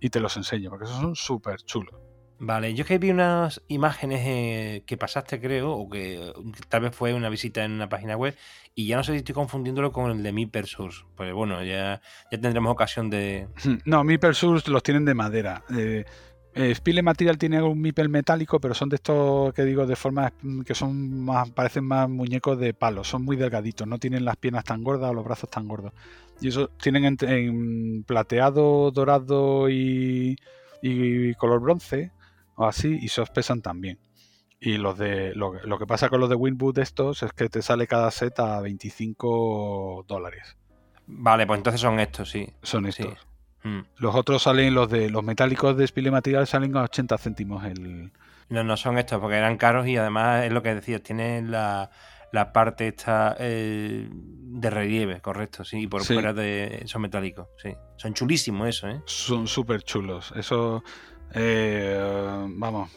y 0.00 0.10
te 0.10 0.20
los 0.20 0.36
enseño, 0.36 0.70
porque 0.70 0.84
esos 0.84 1.00
son 1.00 1.16
súper 1.16 1.60
chulos. 1.62 1.94
Vale, 2.38 2.74
yo 2.74 2.82
es 2.82 2.88
que 2.88 2.98
vi 2.98 3.10
unas 3.10 3.62
imágenes 3.68 4.20
eh, 4.26 4.82
que 4.86 4.98
pasaste, 4.98 5.40
creo, 5.40 5.72
o 5.72 5.88
que 5.88 6.32
tal 6.68 6.82
vez 6.82 6.94
fue 6.94 7.14
una 7.14 7.30
visita 7.30 7.64
en 7.64 7.72
una 7.72 7.88
página 7.88 8.14
web, 8.14 8.36
y 8.74 8.86
ya 8.86 8.96
no 8.96 9.04
sé 9.04 9.12
si 9.12 9.18
estoy 9.18 9.34
confundiéndolo 9.34 9.90
con 9.90 10.10
el 10.10 10.22
de 10.22 10.32
Mi 10.32 10.44
Persus. 10.44 11.06
Pues 11.16 11.32
bueno, 11.32 11.64
ya, 11.64 12.02
ya 12.30 12.40
tendremos 12.40 12.70
ocasión 12.70 13.08
de. 13.08 13.48
No, 13.86 14.04
Mipel 14.04 14.34
Source 14.34 14.70
los 14.70 14.82
tienen 14.82 15.06
de 15.06 15.14
madera. 15.14 15.64
Eh, 15.74 16.04
eh, 16.56 16.74
Spile 16.74 17.02
Material 17.02 17.36
tiene 17.36 17.62
un 17.62 17.78
Mipel 17.80 18.08
metálico, 18.08 18.58
pero 18.60 18.72
son 18.72 18.88
de 18.88 18.96
estos 18.96 19.52
que 19.52 19.62
digo 19.64 19.86
de 19.86 19.94
forma 19.94 20.32
mm, 20.40 20.62
que 20.62 20.74
son 20.74 21.22
más, 21.22 21.50
parecen 21.50 21.84
más 21.84 22.08
muñecos 22.08 22.58
de 22.58 22.72
palo, 22.72 23.04
son 23.04 23.24
muy 23.24 23.36
delgaditos, 23.36 23.86
no 23.86 23.98
tienen 23.98 24.24
las 24.24 24.38
piernas 24.38 24.64
tan 24.64 24.82
gordas 24.82 25.10
o 25.10 25.14
los 25.14 25.24
brazos 25.24 25.50
tan 25.50 25.68
gordos. 25.68 25.92
Y 26.40 26.48
eso 26.48 26.68
tienen 26.80 27.04
en, 27.04 27.16
en 27.28 28.02
plateado, 28.04 28.90
dorado 28.90 29.68
y, 29.68 30.38
y 30.80 31.34
color 31.34 31.60
bronce, 31.60 32.10
o 32.54 32.64
así, 32.64 32.98
y 33.02 33.06
esos 33.06 33.28
pesan 33.28 33.60
también. 33.60 33.98
Y 34.58 34.78
los 34.78 34.96
de 34.96 35.34
lo, 35.34 35.52
lo 35.52 35.78
que 35.78 35.86
pasa 35.86 36.08
con 36.08 36.20
los 36.20 36.30
de 36.30 36.36
Winwood 36.36 36.78
estos 36.78 37.22
es 37.22 37.32
que 37.34 37.50
te 37.50 37.60
sale 37.60 37.86
cada 37.86 38.10
set 38.10 38.38
a 38.40 38.62
25 38.62 40.06
dólares. 40.08 40.56
Vale, 41.06 41.46
pues 41.46 41.58
entonces 41.58 41.82
son 41.82 42.00
estos, 42.00 42.30
sí. 42.30 42.48
Son 42.62 42.90
Sí. 42.90 43.04
Mm. 43.66 43.80
Los 43.96 44.14
otros 44.14 44.42
salen, 44.44 44.74
los 44.74 44.88
de 44.90 45.10
los 45.10 45.24
metálicos 45.24 45.76
de 45.76 45.86
Spile 45.86 46.10
Material 46.10 46.46
salen 46.46 46.76
a 46.76 46.82
80 46.82 47.18
céntimos 47.18 47.64
el. 47.64 48.12
No, 48.48 48.62
no 48.62 48.76
son 48.76 48.96
estos, 48.98 49.18
porque 49.20 49.36
eran 49.36 49.56
caros 49.56 49.86
y 49.88 49.96
además 49.96 50.44
es 50.44 50.52
lo 50.52 50.62
que 50.62 50.72
decías, 50.74 51.02
tienen 51.02 51.50
la, 51.50 51.90
la 52.32 52.52
parte 52.52 52.86
esta 52.86 53.34
eh, 53.40 54.08
de 54.10 54.70
relieve, 54.70 55.20
correcto, 55.20 55.64
sí, 55.64 55.80
y 55.80 55.86
por 55.88 56.04
Sí. 56.04 56.14
fuera 56.14 56.32
de 56.32 56.82
son 56.86 57.02
metálicos, 57.02 57.48
sí. 57.60 57.74
Son 57.96 58.14
chulísimos 58.14 58.68
eso, 58.68 58.88
¿eh? 58.88 59.00
Son 59.06 59.48
súper 59.48 59.82
chulos. 59.82 60.32
Eso. 60.36 60.84
eh, 61.34 61.98
vamos, 62.50 62.90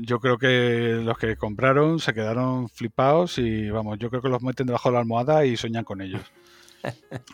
yo 0.00 0.18
creo 0.20 0.38
que 0.38 1.00
los 1.04 1.18
que 1.18 1.36
compraron 1.36 1.98
se 1.98 2.14
quedaron 2.14 2.68
flipados 2.70 3.36
y 3.38 3.68
vamos, 3.68 3.98
yo 3.98 4.08
creo 4.08 4.22
que 4.22 4.30
los 4.30 4.42
meten 4.42 4.66
debajo 4.66 4.88
de 4.88 4.94
la 4.94 5.00
almohada 5.00 5.44
y 5.44 5.56
sueñan 5.58 5.84
con 5.84 6.00
ellos. 6.00 6.22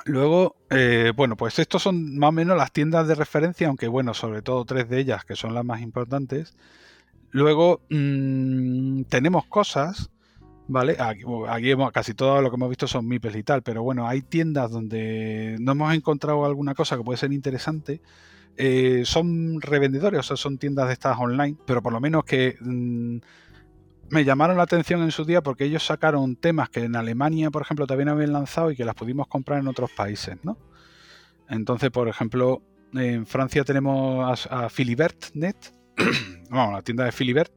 Luego, 0.04 0.56
eh, 0.70 1.12
bueno, 1.14 1.36
pues 1.36 1.58
estos 1.58 1.82
son 1.82 2.18
más 2.18 2.28
o 2.28 2.32
menos 2.32 2.56
las 2.56 2.72
tiendas 2.72 3.06
de 3.08 3.14
referencia, 3.14 3.68
aunque 3.68 3.88
bueno, 3.88 4.14
sobre 4.14 4.42
todo 4.42 4.64
tres 4.64 4.88
de 4.88 5.00
ellas 5.00 5.24
que 5.24 5.36
son 5.36 5.54
las 5.54 5.64
más 5.64 5.80
importantes. 5.80 6.56
Luego 7.30 7.80
mm, 7.90 9.02
tenemos 9.04 9.46
cosas, 9.46 10.10
¿vale? 10.66 10.96
Aquí, 10.98 11.70
hemos- 11.70 11.92
casi 11.92 12.14
todo 12.14 12.40
lo 12.42 12.50
que 12.50 12.56
hemos 12.56 12.68
visto 12.70 12.86
son 12.86 13.06
MIPES 13.06 13.36
y 13.36 13.42
tal, 13.42 13.62
pero 13.62 13.82
bueno, 13.82 14.08
hay 14.08 14.22
tiendas 14.22 14.70
donde 14.70 15.56
no 15.60 15.72
hemos 15.72 15.94
encontrado 15.94 16.44
alguna 16.44 16.74
cosa 16.74 16.96
que 16.96 17.04
puede 17.04 17.18
ser 17.18 17.32
interesante. 17.32 18.00
Eh, 18.56 19.02
son 19.04 19.60
revendedores, 19.60 20.20
o 20.20 20.22
sea, 20.22 20.36
son 20.36 20.58
tiendas 20.58 20.88
de 20.88 20.94
estas 20.94 21.16
online, 21.18 21.56
pero 21.66 21.82
por 21.82 21.92
lo 21.92 22.00
menos 22.00 22.24
que 22.24 22.56
mm, 22.60 23.18
me 24.10 24.24
llamaron 24.24 24.56
la 24.56 24.62
atención 24.64 25.02
en 25.02 25.10
su 25.10 25.24
día 25.24 25.42
porque 25.42 25.64
ellos 25.64 25.84
sacaron 25.84 26.36
temas 26.36 26.68
que 26.70 26.84
en 26.84 26.96
Alemania, 26.96 27.50
por 27.50 27.62
ejemplo, 27.62 27.86
también 27.86 28.08
habían 28.08 28.32
lanzado 28.32 28.70
y 28.70 28.76
que 28.76 28.84
las 28.84 28.94
pudimos 28.94 29.26
comprar 29.28 29.60
en 29.60 29.68
otros 29.68 29.90
países, 29.90 30.36
¿no? 30.42 30.58
Entonces, 31.48 31.90
por 31.90 32.08
ejemplo, 32.08 32.62
en 32.94 33.26
Francia 33.26 33.64
tenemos 33.64 34.46
a, 34.50 34.66
a 34.66 34.68
la 36.72 36.82
tienda 36.82 37.04
de 37.04 37.12
Philibert, 37.12 37.52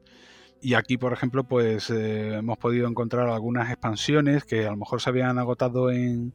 y 0.60 0.74
aquí, 0.74 0.96
por 0.96 1.12
ejemplo, 1.12 1.42
pues 1.44 1.90
eh, 1.90 2.36
hemos 2.36 2.56
podido 2.56 2.86
encontrar 2.86 3.28
algunas 3.28 3.68
expansiones 3.70 4.44
que 4.44 4.64
a 4.66 4.70
lo 4.70 4.76
mejor 4.76 5.00
se 5.00 5.10
habían 5.10 5.38
agotado 5.38 5.90
en, 5.90 6.34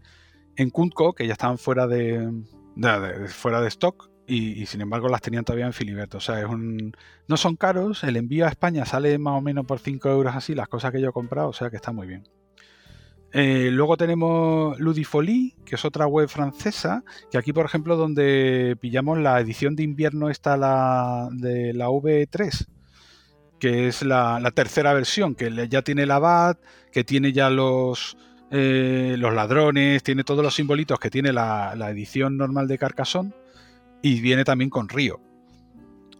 en 0.58 0.70
Kuntco, 0.70 1.14
que 1.14 1.26
ya 1.28 1.34
estaban 1.34 1.58
fuera 1.58 1.88
de- 1.88 3.28
fuera 3.30 3.62
de 3.62 3.70
stock, 3.70 4.10
y, 4.28 4.66
sin 4.66 4.82
embargo 4.82 5.08
las 5.08 5.22
tenían 5.22 5.46
todavía 5.46 5.66
en 5.66 5.74
Filibert. 5.74 6.14
O 6.16 6.20
sea, 6.20 6.40
es 6.40 6.46
un, 6.46 6.96
no 7.28 7.38
son 7.38 7.56
caros, 7.56 8.04
el 8.04 8.18
envío 8.18 8.46
a 8.46 8.50
España 8.50 8.86
sale 8.86 9.18
más 9.18 9.36
o 9.38 9.42
menos 9.42 9.66
por 9.66 9.80
5 9.80 10.10
euros 10.10 10.36
así, 10.36 10.54
las 10.54 10.68
cosas 10.68 10.92
que 10.92 11.02
yo 11.02 11.10
he 11.10 11.14
comprado, 11.14 11.50
o 11.50 11.54
sea 11.54 11.70
que 11.70 11.78
está 11.78 11.94
muy 11.94 12.08
bien. 12.08 12.28
Eh, 13.34 13.70
luego 13.72 13.98
tenemos 13.98 14.80
Ludifolie, 14.80 15.56
que 15.66 15.76
es 15.76 15.86
otra 15.86 16.08
web 16.08 16.28
francesa, 16.28 17.04
que 17.32 17.38
aquí, 17.38 17.54
por 17.54 17.66
ejemplo, 17.66 17.96
donde 17.96 18.78
pillamos 18.80 19.18
la 19.20 19.40
edición 19.40 19.76
de 19.76 19.84
invierno 19.84 20.30
está 20.30 20.58
la 20.58 21.30
de 21.32 21.74
la 21.74 21.88
V3, 21.88 22.68
que 23.60 23.88
es 23.88 24.02
la, 24.02 24.40
tercera 24.54 24.94
versión, 24.94 25.36
que 25.36 25.68
ya 25.70 25.82
tiene 25.82 26.06
la 26.06 26.20
BAT, 26.20 26.60
que 26.92 27.04
tiene 27.04 27.32
ya 27.34 27.50
los, 27.50 28.18
eh, 28.52 29.16
los 29.18 29.34
ladrones, 29.34 30.04
tiene 30.04 30.24
todos 30.24 30.44
los 30.44 30.56
simbolitos 30.56 31.00
que 31.00 31.10
tiene 31.10 31.34
la, 31.34 31.76
la 31.76 31.90
edición 31.92 32.38
normal 32.38 32.68
de 32.68 32.78
Carcassonne 32.78 33.34
y 34.02 34.22
viene 34.22 34.44
también 34.44 34.70
con 34.70 34.90
Río. 34.90 35.20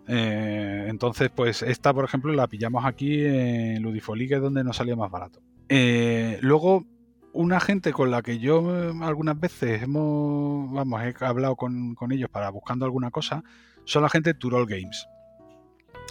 Eh, 0.08 0.86
entonces, 0.88 1.30
pues 1.34 1.62
esta, 1.62 1.94
por 1.94 2.06
ejemplo, 2.06 2.32
la 2.34 2.48
pillamos 2.48 2.86
aquí 2.86 3.26
en 3.26 3.82
Ludifolie, 3.82 4.28
que 4.28 4.36
es 4.36 4.42
donde 4.42 4.64
nos 4.64 4.78
salía 4.78 4.96
más 4.96 5.12
barato. 5.12 5.42
Eh, 5.70 6.40
luego, 6.42 6.86
una 7.34 7.60
gente 7.60 7.92
con 7.92 8.10
la 8.10 8.22
que 8.22 8.40
yo 8.40 8.90
eh, 8.90 8.94
algunas 9.02 9.40
veces 9.40 9.84
hemos, 9.84 10.72
vamos, 10.72 11.02
he 11.02 11.14
hablado 11.26 11.56
con, 11.56 11.96
ellos 12.10 12.30
para 12.30 12.50
buscando 12.50 12.86
alguna 12.86 13.12
cosa, 13.12 13.44
son 13.84 14.04
la 14.04 14.10
gente 14.10 14.34
de 14.34 14.40
Turol 14.40 14.66
Games. 14.66 15.08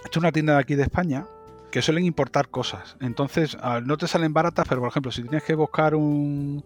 Esto 0.05 0.11
es 0.11 0.17
una 0.17 0.31
tienda 0.31 0.53
de 0.53 0.59
aquí 0.59 0.75
de 0.75 0.83
España 0.83 1.25
que 1.71 1.81
suelen 1.81 2.05
importar 2.05 2.49
cosas. 2.49 2.97
Entonces, 3.01 3.57
no 3.83 3.97
te 3.97 4.07
salen 4.07 4.31
baratas, 4.31 4.67
pero 4.69 4.79
por 4.79 4.89
ejemplo, 4.89 5.11
si 5.11 5.23
tienes 5.23 5.43
que 5.43 5.55
buscar 5.55 5.95
un, 5.95 6.63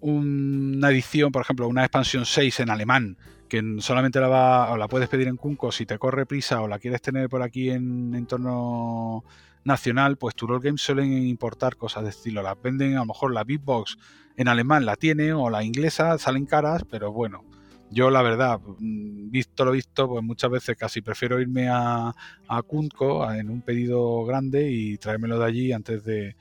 una 0.00 0.90
edición, 0.90 1.30
por 1.30 1.42
ejemplo, 1.42 1.68
una 1.68 1.82
expansión 1.82 2.24
6 2.24 2.60
en 2.60 2.70
alemán, 2.70 3.16
que 3.48 3.62
solamente 3.80 4.20
la 4.20 4.28
va 4.28 4.72
o 4.72 4.76
la 4.76 4.88
puedes 4.88 5.08
pedir 5.08 5.28
en 5.28 5.36
Kunko 5.36 5.72
si 5.72 5.86
te 5.86 5.98
corre 5.98 6.26
prisa 6.26 6.60
o 6.62 6.68
la 6.68 6.78
quieres 6.78 7.00
tener 7.02 7.28
por 7.28 7.42
aquí 7.42 7.70
en 7.70 8.14
entorno 8.14 9.24
nacional, 9.64 10.16
pues 10.16 10.34
Turol 10.34 10.60
Games 10.60 10.80
suelen 10.80 11.12
importar 11.26 11.76
cosas 11.76 12.04
de 12.04 12.10
estilo. 12.10 12.42
Las 12.42 12.60
venden, 12.62 12.96
a 12.96 13.00
lo 13.00 13.06
mejor 13.06 13.32
la 13.32 13.44
Big 13.44 13.60
Box 13.60 13.98
en 14.36 14.48
alemán 14.48 14.86
la 14.86 14.96
tiene 14.96 15.32
o 15.32 15.50
la 15.50 15.64
inglesa, 15.64 16.16
salen 16.18 16.46
caras, 16.46 16.84
pero 16.88 17.12
bueno. 17.12 17.44
Yo 17.90 18.10
la 18.10 18.20
verdad, 18.20 18.60
mm, 18.78 19.30
visto 19.30 19.64
lo 19.64 19.70
visto, 19.72 20.06
pues 20.08 20.22
muchas 20.22 20.50
veces 20.50 20.76
casi 20.76 21.00
prefiero 21.00 21.40
irme 21.40 21.68
a, 21.70 22.14
a 22.46 22.62
Kunko 22.62 23.24
a- 23.24 23.38
en 23.38 23.48
un 23.50 23.62
pedido 23.62 24.24
grande 24.26 24.70
y 24.70 24.98
traérmelo 24.98 25.38
de 25.38 25.44
allí 25.46 25.72
antes 25.72 26.04
de, 26.04 26.36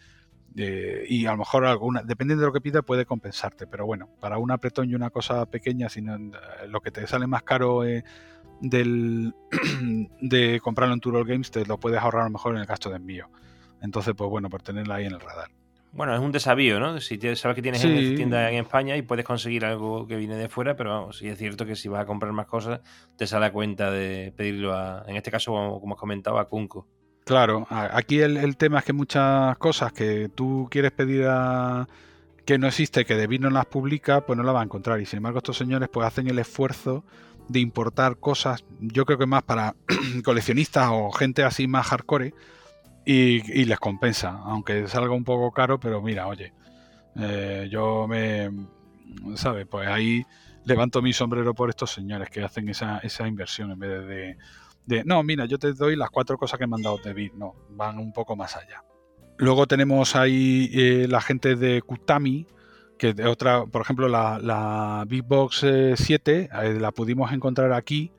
de- 0.57 1.05
y 1.07 1.25
a 1.27 1.31
lo 1.31 1.37
mejor 1.37 1.65
alguna, 1.65 2.01
dependiendo 2.03 2.41
de 2.41 2.47
lo 2.47 2.53
que 2.53 2.61
pida, 2.61 2.81
puede 2.81 3.05
compensarte. 3.05 3.67
Pero 3.67 3.85
bueno, 3.85 4.09
para 4.19 4.39
un 4.39 4.49
apretón 4.51 4.89
y 4.89 4.95
una 4.95 5.11
cosa 5.11 5.45
pequeña, 5.45 5.87
si 5.87 6.01
no, 6.01 6.15
eh, 6.15 6.67
lo 6.67 6.81
que 6.81 6.89
te 6.91 7.05
sale 7.07 7.27
más 7.27 7.43
caro 7.43 7.85
eh, 7.85 8.03
del, 8.59 9.33
de 10.21 10.59
comprarlo 10.61 10.93
en 10.95 10.99
Turol 10.99 11.25
Games, 11.27 11.51
te 11.51 11.65
lo 11.65 11.79
puedes 11.79 11.99
ahorrar 11.99 12.23
a 12.23 12.25
lo 12.25 12.31
mejor 12.31 12.55
en 12.55 12.61
el 12.61 12.65
gasto 12.65 12.89
de 12.89 12.95
envío. 12.97 13.29
Entonces, 13.81 14.13
pues 14.17 14.29
bueno, 14.29 14.49
por 14.49 14.61
tenerla 14.63 14.95
ahí 14.95 15.05
en 15.05 15.13
el 15.13 15.19
radar. 15.19 15.49
Bueno, 15.93 16.13
es 16.13 16.19
un 16.19 16.31
desafío, 16.31 16.79
¿no? 16.79 16.99
Si 16.99 17.17
sabes 17.35 17.55
que 17.55 17.61
tienes 17.61 17.81
Sí. 17.81 17.87
en 18.09 18.15
tienda 18.15 18.49
en 18.51 18.57
España 18.57 18.97
y 18.97 19.03
puedes 19.03 19.25
conseguir 19.25 19.63
algo 19.63 20.05
que 20.07 20.15
viene 20.15 20.35
de 20.35 20.49
fuera, 20.49 20.75
pero 20.75 20.89
vamos, 20.91 21.17
sí 21.19 21.27
es 21.29 21.37
cierto 21.37 21.65
que 21.65 21.75
si 21.75 21.87
vas 21.87 22.01
a 22.01 22.05
comprar 22.05 22.31
más 22.33 22.45
cosas, 22.47 22.81
te 23.15 23.25
sale 23.25 23.45
a 23.45 23.51
cuenta 23.51 23.89
de 23.89 24.33
pedirlo 24.35 24.73
a, 24.73 25.05
en 25.07 25.15
este 25.15 25.31
caso, 25.31 25.51
como, 25.51 25.79
como 25.79 25.93
has 25.95 25.99
comentado, 25.99 26.39
a 26.39 26.49
Kunko. 26.49 26.87
Claro, 27.27 27.67
aquí 27.69 28.21
el, 28.21 28.55
tema 28.55 28.79
es 28.79 28.85
que 28.85 28.93
muchas 28.93 29.57
cosas 29.57 29.91
que 29.91 30.29
tú 30.33 30.69
quieres 30.71 30.93
pedir 30.93 31.25
a 31.27 31.85
que 32.45 32.57
no 32.57 32.67
existe, 32.67 33.03
que 33.03 33.17
David 33.17 33.41
no 33.41 33.49
las 33.49 33.65
publica, 33.65 34.25
pues 34.25 34.37
no 34.37 34.43
las 34.43 34.55
va 34.55 34.61
a 34.61 34.63
encontrar. 34.63 35.01
Y 35.01 35.05
sin 35.05 35.17
embargo, 35.17 35.39
estos 35.39 35.57
señores 35.57 35.89
pues 35.91 36.07
hacen 36.07 36.29
el 36.29 36.39
esfuerzo 36.39 37.03
de 37.49 37.59
importar 37.59 38.15
cosas, 38.15 38.63
yo 38.79 39.05
creo 39.05 39.17
que 39.17 39.25
más 39.25 39.43
para 39.43 39.75
coleccionistas 40.23 40.87
o 40.89 41.11
gente 41.11 41.43
así 41.43 41.67
más 41.67 41.87
hardcore, 41.87 42.33
y, 43.03 43.65
les 43.65 43.79
compensa, 43.79 44.29
aunque 44.45 44.87
salga 44.87 45.13
un 45.13 45.25
poco 45.25 45.51
caro, 45.51 45.81
pero 45.81 46.01
mira, 46.01 46.27
oye, 46.27 46.53
eh, 47.17 47.67
yo 47.69 48.07
me, 48.07 48.49
¿sabes? 49.35 49.67
Pues 49.67 49.85
ahí 49.89 50.25
levanto 50.63 51.01
mi 51.01 51.11
sombrero 51.11 51.53
por 51.53 51.69
estos 51.69 51.91
señores 51.91 52.29
que 52.29 52.41
hacen 52.41 52.69
esa, 52.69 52.99
esa 52.99 53.27
inversión 53.27 53.71
en 53.71 53.79
vez 53.79 53.89
de, 53.89 54.05
de, 54.05 54.37
no, 55.05 55.23
mira, 55.23 55.45
yo 55.45 55.57
te 55.57 55.73
doy 55.73 55.95
las 55.95 56.09
cuatro 56.09 56.37
cosas 56.37 56.59
que 56.59 56.67
me 56.67 56.75
han 56.75 56.81
dado 56.81 56.99
David, 57.03 57.33
no, 57.35 57.55
van 57.69 57.97
un 57.97 58.13
poco 58.13 58.35
más 58.35 58.55
allá. 58.55 58.83
Luego 59.37 59.67
tenemos 59.67 60.15
ahí 60.15 60.69
eh, 60.73 61.07
la 61.07 61.21
gente 61.21 61.55
de 61.55 61.81
Kutami, 61.81 62.47
que 62.97 63.13
de 63.13 63.25
otra, 63.25 63.65
por 63.65 63.81
ejemplo, 63.81 64.07
la, 64.07 64.39
la 64.39 65.05
Big 65.07 65.23
Box 65.23 65.63
eh, 65.63 65.93
7 65.95 66.49
eh, 66.51 66.73
la 66.79 66.91
pudimos 66.91 67.31
encontrar 67.31 67.73
aquí, 67.73 68.11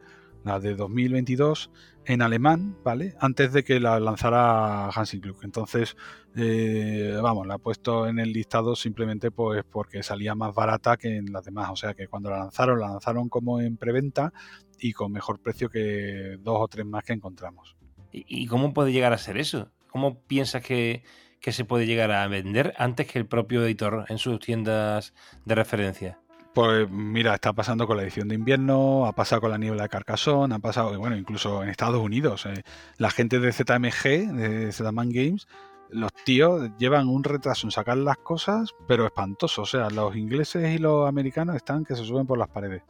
la 0.45 0.61
de 0.61 0.77
2022, 0.77 1.71
en 2.09 2.23
alemán, 2.23 2.77
¿vale? 2.83 3.15
Antes 3.21 3.53
de 3.53 3.63
que 3.63 3.81
la 3.81 4.01
lanzara 4.01 4.89
Hansing 4.89 5.21
Klug. 5.21 5.45
Entonces, 5.45 5.95
eh, 6.37 7.19
vamos, 7.23 7.47
la 7.47 7.57
he 7.57 7.59
puesto 7.59 8.09
en 8.09 8.19
el 8.19 8.33
listado 8.33 8.75
simplemente 8.75 9.31
pues 9.31 9.63
porque 9.71 10.03
salía 10.03 10.35
más 10.35 10.55
barata 10.55 10.97
que 10.97 11.19
en 11.19 11.33
las 11.33 11.45
demás. 11.45 11.69
O 11.71 11.77
sea 11.77 11.93
que 11.93 12.09
cuando 12.09 12.31
la 12.31 12.39
lanzaron, 12.39 12.81
la 12.81 12.89
lanzaron 12.89 13.29
como 13.29 13.61
en 13.61 13.77
preventa 13.77 14.33
y 14.79 14.95
con 14.95 15.13
mejor 15.13 15.41
precio 15.41 15.69
que 15.69 16.39
dos 16.41 16.57
o 16.61 16.69
tres 16.69 16.87
más 16.87 17.05
que 17.05 17.13
encontramos. 17.13 17.77
¿Y, 18.11 18.47
cómo 18.47 18.73
puede 18.73 18.91
llegar 18.91 19.13
a 19.13 19.19
ser 19.19 19.37
eso? 19.37 19.71
¿Cómo 19.89 20.23
piensas 20.23 20.63
que 20.63 21.03
se 21.43 21.65
puede 21.67 21.87
llegar 21.87 22.11
a 22.11 22.27
vender 22.27 22.73
antes 22.79 23.07
que 23.07 23.19
el 23.19 23.27
propio 23.27 23.65
editor 23.65 24.07
en 24.09 24.17
sus 24.17 24.41
tiendas 24.41 25.13
de 25.45 25.55
referencia? 25.55 26.21
Pues 26.55 26.91
mira, 26.91 27.35
está 27.35 27.53
pasando 27.53 27.87
con 27.87 27.97
la 27.97 28.03
edición 28.03 28.29
de 28.29 28.35
invierno, 28.35 29.07
ha 29.07 29.13
pasado 29.13 29.43
con 29.43 29.51
la 29.51 29.59
niebla 29.59 29.85
de 29.85 29.89
Carcassonne, 29.89 30.55
ha 30.55 30.59
pasado, 30.59 30.99
bueno, 30.99 31.17
incluso 31.17 31.63
en 31.63 31.69
Estados 31.69 32.01
Unidos. 32.01 32.47
eh, 32.47 32.63
la 32.97 33.11
gente 33.11 33.39
de 33.39 33.53
ZMG, 33.53 34.33
de 34.33 34.73
Zman 34.73 35.11
Games, 35.11 35.47
los 35.91 36.13
tíos 36.25 36.71
llevan 36.79 37.09
un 37.09 37.25
retraso 37.25 37.67
en 37.67 37.71
sacar 37.71 37.97
las 37.97 38.19
cosas, 38.19 38.75
pero 38.87 39.07
espantoso. 39.07 39.63
O 39.63 39.67
sea, 39.67 39.91
los 39.91 40.17
ingleses 40.17 40.75
y 40.75 40.79
los 40.79 41.09
americanos 41.09 41.57
están 41.57 41.85
que 41.85 41.97
se 41.97 42.05
suben 42.05 42.27
por 42.27 42.39
las 42.39 42.49
paredes. 42.49 42.83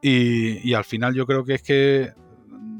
Y, 0.00 0.74
al 0.74 0.84
final 0.84 1.14
yo 1.14 1.26
creo 1.26 1.44
que 1.44 1.54
es 1.54 1.62
que 1.62 2.12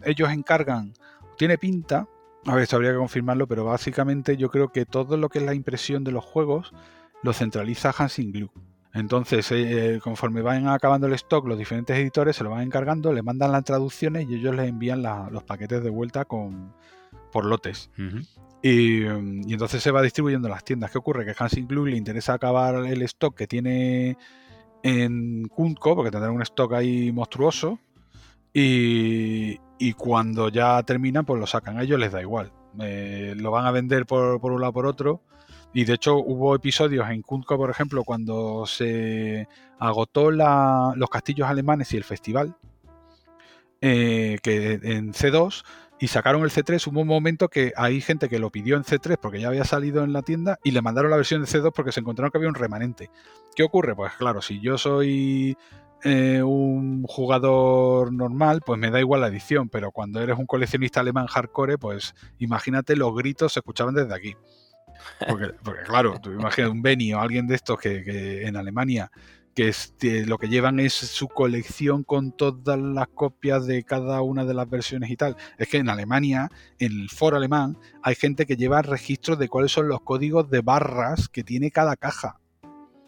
ellos 0.04 0.30
encargan, 0.30 0.92
tiene 1.38 1.56
pinta, 1.56 2.08
a 2.44 2.54
ver, 2.54 2.64
esto 2.64 2.76
habría 2.76 2.90
que 2.90 2.98
confirmarlo, 2.98 3.46
pero 3.46 3.64
básicamente 3.64 4.36
yo 4.36 4.50
creo 4.50 4.72
que 4.72 4.84
todo 4.86 5.16
lo 5.16 5.28
que 5.28 5.38
es 5.38 5.44
la 5.44 5.54
impresión 5.54 6.02
de 6.02 6.10
los 6.10 6.24
juegos 6.24 6.72
lo 7.22 7.32
centraliza 7.32 7.94
Hansing 7.96 8.32
Glue. 8.32 8.50
Entonces, 8.94 9.50
eh, 9.52 10.00
conforme 10.02 10.42
van 10.42 10.68
acabando 10.68 11.06
el 11.06 11.14
stock, 11.14 11.46
los 11.46 11.56
diferentes 11.56 11.96
editores 11.96 12.36
se 12.36 12.44
lo 12.44 12.50
van 12.50 12.62
encargando, 12.62 13.12
le 13.12 13.22
mandan 13.22 13.50
las 13.52 13.64
traducciones 13.64 14.28
y 14.28 14.34
ellos 14.34 14.54
les 14.54 14.68
envían 14.68 15.02
la- 15.02 15.28
los 15.30 15.44
paquetes 15.44 15.82
de 15.82 15.88
vuelta 15.90 16.24
con, 16.26 16.74
por 17.32 17.46
lotes. 17.46 17.90
Y, 18.62 19.00
mm, 19.00 19.48
y 19.48 19.52
entonces 19.54 19.82
se 19.82 19.90
va 19.90 20.02
distribuyendo 20.02 20.46
en 20.48 20.52
las 20.52 20.62
tiendas. 20.64 20.90
¿Qué 20.90 20.98
ocurre? 20.98 21.24
Que 21.24 21.34
Hansing 21.36 21.66
Glue 21.66 21.86
le 21.90 21.96
interesa 21.96 22.34
acabar 22.34 22.74
el 22.86 23.02
stock 23.02 23.34
que 23.34 23.46
tiene 23.46 24.16
en 24.82 25.48
Kunko, 25.48 25.96
porque 25.96 26.10
tendrá 26.10 26.30
un 26.30 26.42
stock 26.42 26.74
ahí 26.74 27.10
monstruoso. 27.12 27.78
Y, 28.52 29.58
y 29.78 29.92
cuando 29.94 30.48
ya 30.50 30.82
terminan, 30.82 31.24
pues 31.24 31.40
lo 31.40 31.46
sacan. 31.46 31.78
A 31.78 31.82
ellos 31.82 31.98
les 31.98 32.12
da 32.12 32.20
igual. 32.20 32.52
Eh, 32.80 33.34
lo 33.36 33.50
van 33.50 33.66
a 33.66 33.70
vender 33.70 34.04
por, 34.06 34.40
por 34.40 34.52
un 34.52 34.60
lado 34.60 34.72
por 34.72 34.86
otro. 34.86 35.22
Y 35.72 35.84
de 35.84 35.94
hecho 35.94 36.16
hubo 36.16 36.54
episodios 36.54 37.08
en 37.08 37.22
Kunko, 37.22 37.56
por 37.56 37.70
ejemplo, 37.70 38.04
cuando 38.04 38.66
se 38.66 39.48
agotó 39.78 40.30
los 40.30 41.10
castillos 41.10 41.48
alemanes 41.48 41.92
y 41.92 41.96
el 41.96 42.04
festival, 42.04 42.56
eh, 43.80 44.38
que 44.42 44.74
en 44.82 45.12
C2 45.12 45.64
y 46.02 46.08
sacaron 46.08 46.42
el 46.42 46.50
C3, 46.50 46.84
hubo 46.88 47.02
un 47.02 47.06
momento 47.06 47.48
que 47.48 47.72
hay 47.76 48.00
gente 48.00 48.28
que 48.28 48.40
lo 48.40 48.50
pidió 48.50 48.74
en 48.76 48.82
C3 48.82 49.18
porque 49.22 49.40
ya 49.40 49.46
había 49.46 49.64
salido 49.64 50.02
en 50.02 50.12
la 50.12 50.22
tienda 50.22 50.58
y 50.64 50.72
le 50.72 50.82
mandaron 50.82 51.12
la 51.12 51.16
versión 51.16 51.42
de 51.42 51.46
C2 51.46 51.70
porque 51.72 51.92
se 51.92 52.00
encontraron 52.00 52.32
que 52.32 52.38
había 52.38 52.48
un 52.48 52.56
remanente. 52.56 53.08
¿Qué 53.54 53.62
ocurre? 53.62 53.94
Pues 53.94 54.12
claro, 54.14 54.42
si 54.42 54.60
yo 54.60 54.78
soy 54.78 55.56
eh, 56.02 56.42
un 56.42 57.04
jugador 57.04 58.12
normal, 58.12 58.62
pues 58.66 58.80
me 58.80 58.90
da 58.90 58.98
igual 58.98 59.20
la 59.20 59.28
edición, 59.28 59.68
pero 59.68 59.92
cuando 59.92 60.20
eres 60.20 60.36
un 60.36 60.46
coleccionista 60.46 60.98
alemán 60.98 61.28
hardcore, 61.28 61.78
pues 61.78 62.16
imagínate 62.38 62.96
los 62.96 63.14
gritos 63.14 63.52
se 63.52 63.60
escuchaban 63.60 63.94
desde 63.94 64.12
aquí. 64.12 64.34
Porque, 65.28 65.52
claro, 65.84 66.20
tú 66.20 66.32
imaginas 66.32 66.70
un 66.70 66.82
Benny 66.82 67.14
o 67.14 67.20
alguien 67.20 67.46
de 67.46 67.54
estos 67.54 67.78
que, 67.78 68.02
que 68.02 68.46
en 68.46 68.56
Alemania 68.56 69.10
que 69.54 69.68
este, 69.68 70.26
lo 70.26 70.38
que 70.38 70.48
llevan 70.48 70.80
es 70.80 70.94
su 70.94 71.28
colección 71.28 72.04
con 72.04 72.32
todas 72.32 72.78
las 72.78 73.08
copias 73.08 73.66
de 73.66 73.84
cada 73.84 74.22
una 74.22 74.44
de 74.44 74.54
las 74.54 74.68
versiones 74.68 75.10
y 75.10 75.16
tal. 75.16 75.36
Es 75.58 75.68
que 75.68 75.78
en 75.78 75.88
Alemania, 75.88 76.50
en 76.78 76.92
el 76.92 77.10
foro 77.10 77.36
alemán, 77.36 77.78
hay 78.02 78.14
gente 78.14 78.46
que 78.46 78.56
lleva 78.56 78.82
registros 78.82 79.38
de 79.38 79.48
cuáles 79.48 79.72
son 79.72 79.88
los 79.88 80.00
códigos 80.00 80.48
de 80.50 80.60
barras 80.60 81.28
que 81.28 81.44
tiene 81.44 81.70
cada 81.70 81.96
caja. 81.96 82.40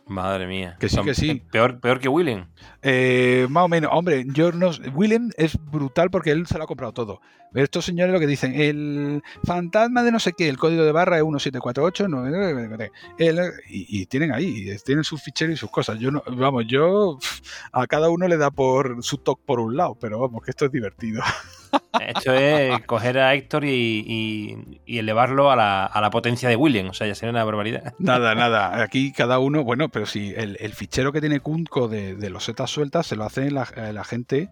Madre 0.07 0.47
mía. 0.47 0.77
Que 0.79 0.88
sí, 0.88 1.01
que 1.03 1.14
sí. 1.14 1.43
Peor, 1.51 1.81
peor 1.81 1.99
que 1.99 2.09
Willen. 2.09 2.47
Eh, 2.83 3.47
más 3.49 3.64
o 3.64 3.69
menos, 3.69 3.90
hombre, 3.93 4.25
yo 4.29 4.53
no. 4.53 4.71
Willem 4.95 5.31
es 5.37 5.57
brutal 5.71 6.11
porque 6.11 6.31
él 6.31 6.47
se 6.47 6.59
lo 6.59 6.64
ha 6.64 6.67
comprado 6.67 6.93
todo. 6.93 7.21
Estos 7.55 7.85
señores 7.85 8.12
lo 8.12 8.19
que 8.19 8.27
dicen, 8.27 8.53
el 8.55 9.23
fantasma 9.45 10.03
de 10.03 10.11
no 10.11 10.19
sé 10.19 10.33
qué, 10.33 10.49
el 10.49 10.59
código 10.59 10.85
de 10.85 10.90
barra 10.90 11.19
es 11.19 11.23
1748, 11.23 12.09
no, 12.09 12.27
el, 12.27 13.53
y, 13.69 14.01
y, 14.01 14.07
tienen 14.07 14.33
ahí, 14.33 14.77
tienen 14.85 15.05
sus 15.05 15.23
ficheros 15.23 15.55
y 15.55 15.57
sus 15.57 15.71
cosas. 15.71 16.01
Yo 16.01 16.11
no, 16.11 16.23
vamos, 16.27 16.64
yo 16.67 17.19
a 17.73 17.87
cada 17.87 18.11
uno 18.11 18.27
le 18.27 18.37
da 18.37 18.51
por 18.51 19.05
su 19.05 19.19
toque 19.19 19.43
por 19.47 19.61
un 19.61 19.77
lado, 19.77 19.97
pero 20.01 20.19
vamos, 20.19 20.43
que 20.43 20.51
esto 20.51 20.64
es 20.64 20.73
divertido. 20.73 21.23
Esto 22.00 22.34
es 22.34 22.84
coger 22.87 23.18
a 23.18 23.34
Héctor 23.34 23.64
y, 23.64 24.04
y, 24.06 24.80
y 24.87 24.98
elevarlo 24.98 25.50
a 25.50 25.56
la, 25.56 25.87
a 25.87 26.00
la, 26.00 26.10
potencia 26.10 26.48
de 26.48 26.56
William. 26.56 26.88
O 26.88 26.92
sea, 26.92 27.06
ya 27.06 27.14
sería 27.14 27.30
una 27.30 27.44
barbaridad. 27.44 27.94
Nada, 27.98 28.34
nada. 28.34 28.82
Aquí 28.82 29.12
cada 29.12 29.38
uno, 29.38 29.64
bueno, 29.64 29.88
pero 29.88 30.06
si 30.06 30.32
el, 30.37 30.56
el 30.60 30.72
fichero 30.72 31.12
que 31.12 31.20
tiene 31.20 31.40
Kunko 31.40 31.88
de, 31.88 32.14
de 32.14 32.30
los 32.30 32.44
setas 32.44 32.70
sueltas 32.70 33.06
se 33.06 33.16
lo 33.16 33.24
hace 33.24 33.50
la, 33.50 33.66
la 33.92 34.04
gente 34.04 34.50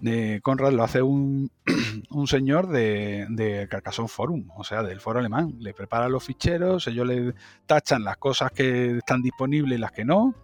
de 0.00 0.40
Conrad, 0.42 0.72
lo 0.72 0.82
hace 0.82 1.02
un, 1.02 1.50
un 2.10 2.26
señor 2.26 2.68
de, 2.68 3.26
de 3.30 3.68
Carcassonne 3.68 4.08
Forum, 4.08 4.48
o 4.56 4.64
sea, 4.64 4.82
del 4.82 5.00
foro 5.00 5.20
alemán. 5.20 5.54
Le 5.60 5.74
prepara 5.74 6.08
los 6.08 6.24
ficheros, 6.24 6.86
ellos 6.88 7.06
le 7.06 7.34
tachan 7.66 8.04
las 8.04 8.16
cosas 8.16 8.50
que 8.50 8.98
están 8.98 9.22
disponibles 9.22 9.78
y 9.78 9.80
las 9.80 9.92
que 9.92 10.04
no. 10.04 10.34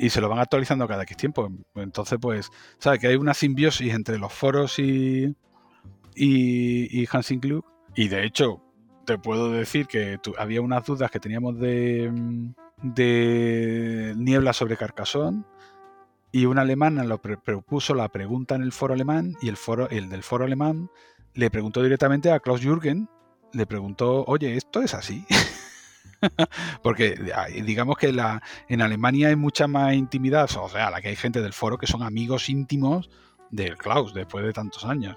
Y 0.00 0.10
se 0.10 0.20
lo 0.20 0.28
van 0.28 0.38
actualizando 0.38 0.86
cada 0.86 1.02
X 1.04 1.16
tiempo. 1.16 1.48
Entonces, 1.74 2.18
pues, 2.20 2.50
¿sabes? 2.78 3.00
Que 3.00 3.08
hay 3.08 3.16
una 3.16 3.34
simbiosis 3.34 3.92
entre 3.94 4.18
los 4.18 4.32
foros 4.32 4.78
y, 4.78 5.34
y, 6.18 7.00
y 7.00 7.08
Hansing 7.10 7.40
Klug. 7.40 7.64
Y 7.94 8.08
de 8.08 8.24
hecho, 8.24 8.62
te 9.04 9.18
puedo 9.18 9.50
decir 9.50 9.86
que 9.86 10.18
había 10.36 10.60
unas 10.60 10.84
dudas 10.84 11.10
que 11.10 11.20
teníamos 11.20 11.58
de, 11.58 12.12
de 12.82 14.14
Niebla 14.16 14.52
sobre 14.52 14.76
Carcassonne 14.76 15.44
y 16.30 16.44
una 16.44 16.62
alemana 16.62 17.04
lo 17.04 17.20
propuso 17.20 17.94
la 17.94 18.08
pregunta 18.10 18.54
en 18.54 18.62
el 18.62 18.72
foro 18.72 18.94
alemán 18.94 19.34
y 19.40 19.48
el 19.48 19.56
foro 19.56 19.88
el 19.88 20.10
del 20.10 20.22
foro 20.22 20.44
alemán 20.44 20.90
le 21.32 21.50
preguntó 21.50 21.82
directamente 21.82 22.30
a 22.30 22.40
Klaus 22.40 22.60
Jürgen, 22.60 23.08
le 23.52 23.66
preguntó, 23.66 24.24
oye, 24.26 24.56
¿esto 24.56 24.82
es 24.82 24.92
así? 24.92 25.24
Porque 26.82 27.14
digamos 27.64 27.96
que 27.96 28.12
la, 28.12 28.42
en 28.68 28.82
Alemania 28.82 29.28
hay 29.28 29.36
mucha 29.36 29.68
más 29.68 29.94
intimidad, 29.94 30.50
o 30.56 30.68
sea, 30.68 30.90
la 30.90 31.00
que 31.00 31.08
hay 31.08 31.16
gente 31.16 31.40
del 31.40 31.52
foro 31.52 31.78
que 31.78 31.86
son 31.86 32.02
amigos 32.02 32.48
íntimos 32.48 33.08
del 33.50 33.78
Klaus 33.78 34.12
después 34.12 34.44
de 34.44 34.52
tantos 34.52 34.84
años. 34.84 35.16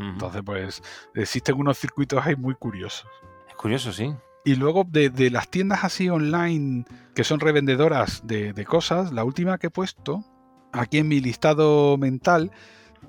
Uh 0.00 0.02
-huh. 0.02 0.12
Entonces, 0.12 0.42
pues 0.44 0.82
existen 1.14 1.56
unos 1.56 1.78
circuitos 1.78 2.24
ahí 2.24 2.36
muy 2.36 2.54
curiosos. 2.54 3.06
Es 3.48 3.54
curioso, 3.54 3.92
sí. 3.92 4.14
Y 4.44 4.54
luego 4.54 4.84
de, 4.88 5.10
de, 5.10 5.30
las 5.30 5.50
tiendas 5.50 5.84
así 5.84 6.08
online 6.08 6.86
que 7.14 7.24
son 7.24 7.40
revendedoras 7.40 8.26
de, 8.26 8.54
de, 8.54 8.64
cosas, 8.64 9.12
la 9.12 9.22
última 9.22 9.58
que 9.58 9.66
he 9.66 9.70
puesto 9.70 10.24
aquí 10.72 10.98
en 10.98 11.08
mi 11.08 11.20
listado 11.20 11.98
mental 11.98 12.50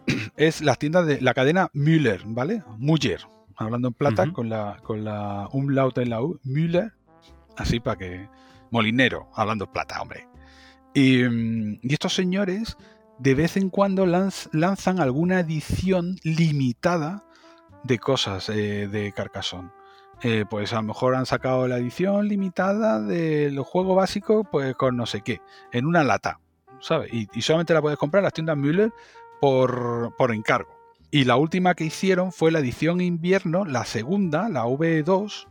es 0.35 0.61
las 0.61 0.77
tiendas 0.77 1.07
de 1.07 1.21
la 1.21 1.33
cadena 1.33 1.69
Müller, 1.73 2.23
¿vale? 2.25 2.63
Müller, 2.77 3.21
hablando 3.55 3.87
en 3.87 3.93
plata, 3.93 4.23
uh 4.23 4.25
-huh. 4.25 4.33
con 4.33 4.49
la 4.49 4.77
con 4.83 5.05
la 5.05 5.47
umlaut 5.53 5.97
en 5.99 6.09
la 6.09 6.21
U, 6.21 6.39
Müller, 6.43 6.93
así 7.57 7.79
para 7.79 7.97
que 7.97 8.27
molinero, 8.69 9.29
hablando 9.33 9.65
en 9.65 9.71
plata, 9.71 10.01
hombre. 10.01 10.27
Y, 10.93 11.23
y 11.23 11.93
estos 11.93 12.13
señores 12.13 12.77
de 13.21 13.35
vez 13.35 13.55
en 13.55 13.69
cuando 13.69 14.07
lanz, 14.07 14.49
lanzan 14.51 14.99
alguna 14.99 15.41
edición 15.41 16.15
limitada 16.23 17.23
de 17.83 17.99
cosas 17.99 18.49
eh, 18.49 18.87
de 18.87 19.11
Carcassonne. 19.11 19.69
eh, 20.23 20.45
pues 20.49 20.73
a 20.73 20.77
lo 20.77 20.83
mejor 20.83 21.15
han 21.15 21.27
sacado 21.27 21.67
la 21.67 21.77
edición 21.77 22.27
limitada 22.27 22.99
del 22.99 23.59
juego 23.59 23.95
básico, 23.95 24.43
pues 24.43 24.75
con 24.75 24.97
no 24.97 25.05
sé 25.05 25.21
qué, 25.21 25.39
en 25.71 25.85
una 25.85 26.03
lata, 26.03 26.39
¿sabes? 26.79 27.11
Y, 27.13 27.41
solamente 27.41 27.73
la 27.73 27.81
puedes 27.81 27.99
comprar 27.99 28.21
en 28.21 28.25
las 28.25 28.33
tiendas 28.33 28.57
Müller 28.57 28.91
por, 29.39 30.15
por 30.17 30.33
encargo. 30.33 30.75
Y 31.11 31.25
la 31.25 31.35
última 31.35 31.75
que 31.75 31.85
hicieron 31.85 32.31
fue 32.31 32.51
la 32.51 32.59
edición 32.59 33.01
invierno, 33.01 33.65
la 33.65 33.85
segunda, 33.85 34.49
la 34.49 34.65
V2, 34.65 35.47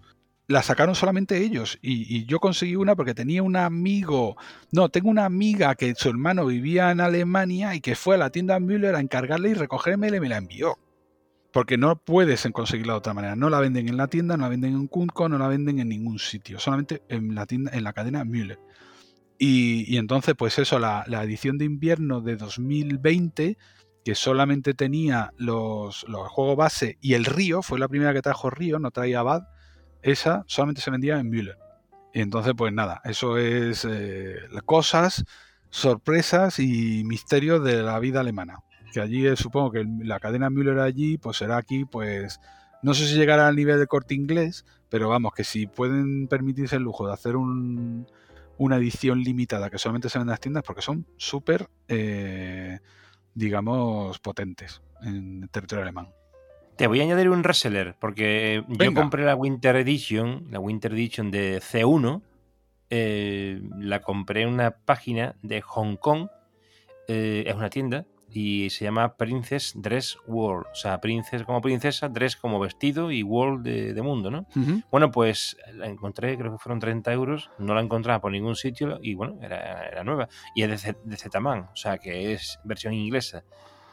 la 0.51 0.65
sacaron 0.65 0.97
solamente 0.97 1.39
ellos. 1.39 1.79
Y, 1.81 2.27
yo 2.27 2.41
conseguí 2.41 2.75
una 2.75 2.97
porque 2.97 3.15
tenía 3.15 3.43
un 3.43 3.57
amigo, 3.57 4.37
no, 4.73 4.89
tengo 4.89 5.09
una 5.09 5.25
amiga 5.25 5.77
que 5.77 5.95
su 5.95 6.09
hermano 6.09 6.47
vivía 6.47 6.91
en 6.91 7.01
Alemania 7.01 7.75
y 7.77 7.81
que 7.81 7.95
fue 7.95 8.17
a 8.17 8.19
la 8.19 8.31
tienda 8.31 8.59
Müller 8.59 8.97
a 8.97 9.01
encargarle 9.01 9.51
y 9.51 9.55
recogerme 9.55 10.09
y 10.09 10.21
me 10.21 10.29
la 10.29 10.39
envió. 10.39 10.77
Porque 11.53 11.79
no 11.79 11.97
puedes 11.97 12.49
conseguirla 12.53 12.95
de 12.95 12.99
otra 12.99 13.15
manera. 13.15 13.37
No 13.37 13.49
la 13.49 13.61
venden 13.61 13.89
en 13.89 13.97
la 13.97 14.09
tienda, 14.09 14.37
no 14.37 14.45
la 14.45 14.49
venden 14.49 14.75
en 14.75 14.87
Kunko, 14.89 15.29
no 15.29 15.39
la 15.39 15.49
venden 15.49 15.79
en 15.79 15.89
ningún 15.89 16.19
sitio. 16.19 16.59
Solamente 16.59 17.03
en 17.09 17.35
la 17.35 17.47
tienda, 17.47 17.71
en 17.73 17.85
la 17.85 17.93
cadena 17.93 18.25
Müller. 18.25 18.59
Y, 19.39 19.97
entonces, 19.97 20.35
pues 20.37 20.59
eso, 20.59 20.79
la, 20.79 21.05
edición 21.23 21.59
de 21.59 21.65
invierno 21.65 22.21
de 22.21 22.37
2020, 22.37 23.57
que 24.05 24.15
solamente 24.15 24.75
tenía 24.75 25.33
los, 25.39 26.05
los 26.09 26.29
juegos 26.29 26.57
base 26.57 26.99
y 27.01 27.15
el 27.15 27.25
Río, 27.25 27.63
fue 27.63 27.79
la 27.79 27.89
primera 27.89 28.13
que 28.13 28.23
trajo 28.23 28.51
Río, 28.51 28.79
no 28.79 28.91
traía 28.91 29.23
Bad 29.23 29.43
esa 30.03 30.45
solamente 30.47 30.81
se 30.81 30.91
vendía 30.91 31.19
en 31.19 31.29
Müller. 31.29 31.59
Y 32.13 32.21
entonces, 32.21 32.55
pues 32.57 32.73
nada, 32.73 33.01
eso 33.05 33.39
es 33.39 33.87
eh, 33.89 34.37
cosas, 34.67 35.25
sorpresas 35.71 36.59
y 36.59 37.05
misterios 37.05 37.63
de 37.63 37.83
la 37.83 37.99
vida 38.01 38.21
alemana. 38.21 38.61
Que 38.93 39.01
allí 39.01 39.25
supongo 39.37 39.71
que 39.71 39.87
la 40.03 40.19
cadena 40.19 40.51
Müller 40.51 40.81
allí, 40.81 41.19
pues 41.19 41.37
será 41.37 41.57
aquí, 41.57 41.85
pues 41.85 42.41
no 42.83 42.95
sé 42.95 43.07
si 43.07 43.15
llegará 43.15 43.47
al 43.47 43.57
nivel 43.57 43.79
de 43.79 43.87
corte 43.87 44.15
inglés, 44.15 44.65
pero 44.89 45.09
vamos, 45.09 45.33
que 45.35 45.45
si 45.45 45.67
pueden 45.67 46.27
permitirse 46.29 46.77
el 46.77 46.83
lujo 46.83 47.07
de 47.07 47.13
hacer 47.13 47.37
un, 47.37 48.07
una 48.59 48.77
edición 48.77 49.23
limitada 49.23 49.71
que 49.71 49.79
solamente 49.79 50.09
se 50.09 50.19
vende 50.19 50.31
en 50.31 50.33
las 50.33 50.41
tiendas, 50.41 50.65
porque 50.65 50.83
son 50.83 51.07
súper, 51.17 51.69
eh, 51.89 52.81
digamos, 53.35 54.19
potentes 54.19 54.83
en 55.03 55.49
territorio 55.49 55.83
alemán. 55.83 56.09
Te 56.81 56.87
voy 56.87 57.01
a 57.01 57.03
añadir 57.03 57.29
un 57.29 57.45
reseller, 57.45 57.95
porque 57.99 58.65
yo 58.67 58.95
compré 58.95 59.23
la 59.27 59.37
Winter 59.37 59.77
Edition, 59.77 60.47
la 60.51 60.61
Winter 60.61 60.95
Edition 60.95 61.31
de 61.31 61.61
C1, 61.61 62.23
eh, 62.89 63.61
la 63.81 64.01
compré 64.01 64.45
en 64.45 64.49
una 64.49 64.71
página 64.71 65.37
de 65.43 65.61
Hong 65.61 65.97
Kong, 65.97 66.29
eh, 67.07 67.45
es 67.47 67.55
una 67.55 67.69
tienda, 67.69 68.07
y 68.31 68.71
se 68.71 68.87
llama 68.87 69.19
Princess 69.19 69.75
Dress 69.77 70.17
World. 70.27 70.69
O 70.73 70.75
sea, 70.75 71.03
princesa 71.03 71.45
como 71.45 71.61
princesa, 71.61 72.09
dress 72.09 72.35
como 72.35 72.59
vestido 72.59 73.11
y 73.11 73.23
world 73.23 73.63
de, 73.63 74.03
mundo, 74.03 74.31
¿no? 74.31 74.47
Bueno, 74.91 75.11
pues 75.11 75.59
la 75.75 75.87
encontré, 75.87 76.39
creo 76.39 76.53
que 76.53 76.59
fueron 76.59 76.81
30 76.81 77.13
euros, 77.13 77.51
no 77.59 77.75
la 77.75 77.83
encontraba 77.83 78.23
por 78.23 78.33
ningún 78.33 78.57
sitio 78.57 78.99
y 79.03 79.13
bueno, 79.13 79.37
era, 79.43 80.03
nueva. 80.03 80.31
Y 80.55 80.63
es 80.63 80.83
de, 80.83 80.97
de 81.05 81.17
Zetaman, 81.19 81.69
o 81.75 81.77
sea, 81.77 81.99
que 81.99 82.33
es 82.33 82.59
versión 82.65 82.95
inglesa. 82.95 83.45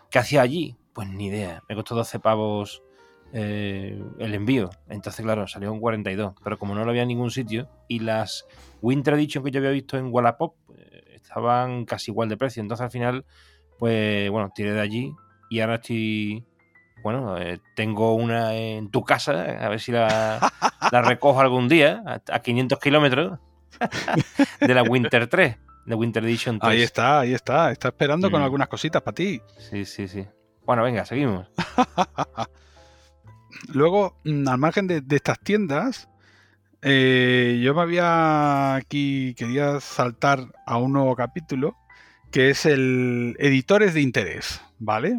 ¿Qué 0.09 0.19
hacía 0.19 0.41
allí? 0.41 0.77
Pues 0.97 1.09
ni 1.09 1.27
idea. 1.27 1.61
Me 1.69 1.75
costó 1.75 1.93
12 1.93 2.19
pavos 2.19 2.81
eh, 3.31 4.03
el 4.17 4.33
envío. 4.33 4.71
Entonces, 4.89 5.23
claro, 5.23 5.47
salió 5.47 5.71
un 5.71 5.79
42. 5.79 6.33
Pero 6.43 6.57
como 6.57 6.73
no 6.73 6.83
lo 6.83 6.89
había 6.89 7.03
en 7.03 7.09
ningún 7.09 7.29
sitio, 7.29 7.69
y 7.87 7.99
las 7.99 8.47
Winter 8.81 9.13
Edition 9.13 9.43
que 9.43 9.51
yo 9.51 9.59
había 9.59 9.69
visto 9.69 9.95
en 9.99 10.11
Wallapop 10.11 10.55
eh, 10.75 11.03
estaban 11.13 11.85
casi 11.85 12.09
igual 12.09 12.29
de 12.29 12.37
precio. 12.37 12.63
Entonces, 12.63 12.83
al 12.83 12.89
final, 12.89 13.25
pues 13.77 14.31
bueno, 14.31 14.51
tiré 14.55 14.73
de 14.73 14.81
allí 14.81 15.13
y 15.51 15.59
ahora 15.59 15.75
estoy. 15.75 16.43
Bueno, 17.03 17.37
eh, 17.37 17.59
tengo 17.75 18.15
una 18.15 18.55
en 18.55 18.89
tu 18.89 19.03
casa, 19.03 19.43
a 19.63 19.69
ver 19.69 19.79
si 19.79 19.91
la, 19.91 20.51
recojo 20.91 21.39
algún 21.39 21.69
día, 21.69 22.01
a, 22.27 22.39
500 22.39 22.79
kilómetros 22.79 23.37
de 24.61 24.73
la 24.73 24.81
Winter 24.81 25.27
3, 25.27 25.57
de 25.85 25.93
Winter 25.93 26.25
Edition 26.25 26.57
3. 26.57 26.71
Ahí 26.71 26.81
está, 26.81 27.19
ahí 27.19 27.35
está, 27.35 27.71
está 27.71 27.89
esperando 27.89 28.31
con 28.31 28.41
algunas 28.41 28.67
cositas 28.67 29.03
para 29.03 29.13
ti. 29.13 29.39
Sí, 29.59 29.85
sí, 29.85 30.07
sí. 30.07 30.25
Bueno, 30.67 30.83
venga, 30.83 31.05
seguimos. 31.05 31.47
Luego, 33.73 34.17
mm, 34.25 34.49
al 34.49 34.57
margen 34.57 34.85
de, 34.87 35.01
estas 35.11 35.39
tiendas, 35.39 36.09
eh, 36.81 37.61
yo 37.63 37.73
me 37.73 37.83
había 37.83 38.75
aquí, 38.75 39.33
quería 39.35 39.79
saltar 39.79 40.53
a 40.65 40.75
un 40.75 40.91
nuevo 40.91 41.15
capítulo, 41.15 41.77
que 42.31 42.49
es 42.49 42.65
el 42.65 43.37
editores 43.39 43.93
de 43.93 44.01
interés, 44.01 44.61
¿vale? 44.77 45.17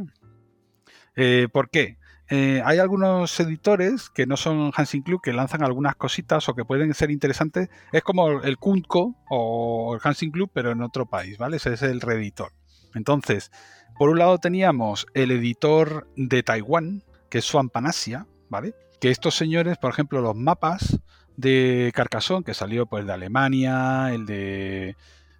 Eh, 1.16 1.48
¿Por 1.50 1.70
qué? 1.70 1.96
Eh, 2.28 2.60
hay 2.62 2.78
algunos 2.78 3.40
editores 3.40 4.10
que 4.10 4.26
no 4.26 4.36
son 4.36 4.70
Hansing 4.76 5.00
Club 5.00 5.22
que 5.22 5.32
lanzan 5.32 5.62
algunas 5.62 5.96
cositas 5.96 6.46
o 6.50 6.54
que 6.54 6.66
pueden 6.66 6.92
ser 6.92 7.10
interesantes. 7.10 7.70
Es 7.90 8.02
como 8.02 8.42
el 8.42 8.58
Kunko 8.58 9.16
o 9.30 9.94
el 9.94 10.00
Hansing 10.04 10.30
Club, 10.30 10.50
pero 10.52 10.72
en 10.72 10.82
otro 10.82 11.06
país, 11.06 11.38
¿vale? 11.38 11.56
Ese 11.56 11.72
es 11.72 11.80
el 11.80 12.02
reeditor. 12.02 12.52
Entonces, 12.94 13.50
por 13.98 14.10
un 14.10 14.18
lado 14.18 14.38
teníamos 14.38 15.06
el 15.14 15.32
editor 15.32 16.08
de 16.16 16.42
Taiwán, 16.44 17.02
que 17.28 17.38
es 17.38 17.44
Swampanasia, 17.44 18.26
¿vale? 18.48 18.74
Que 19.00 19.10
estos 19.10 19.34
señores, 19.34 19.76
por 19.76 19.90
ejemplo, 19.90 20.20
los 20.20 20.36
mapas 20.36 21.00
de 21.36 21.92
Carcassonne, 21.94 22.44
que 22.44 22.54
salió 22.54 22.86
pues 22.86 23.06
de 23.06 23.12
Alemania, 23.12 24.12
el 24.12 24.24
de 24.24 24.96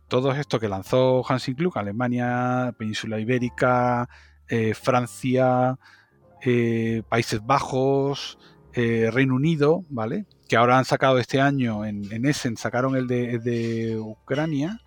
todo 0.09 0.32
esto 0.32 0.59
que 0.59 0.68
lanzó 0.68 1.24
Hansing 1.28 1.54
Klug, 1.54 1.78
Alemania, 1.78 2.74
Península 2.76 3.20
Ibérica, 3.20 4.09
eh, 4.48 4.74
Francia, 4.74 5.78
eh, 6.42 7.02
Países 7.09 7.44
Bajos, 7.44 8.38
eh, 8.72 9.11
Reino 9.12 9.34
Unido, 9.34 9.84
¿vale? 9.88 10.26
Que 10.48 10.56
ahora 10.56 10.78
han 10.78 10.84
sacado 10.84 11.18
este 11.18 11.40
año 11.40 11.84
en, 11.84 12.11
en 12.12 12.26
Essen, 12.26 12.56
sacaron 12.56 12.96
el 12.96 13.06
de, 13.06 13.98
Ucrania 13.98 14.80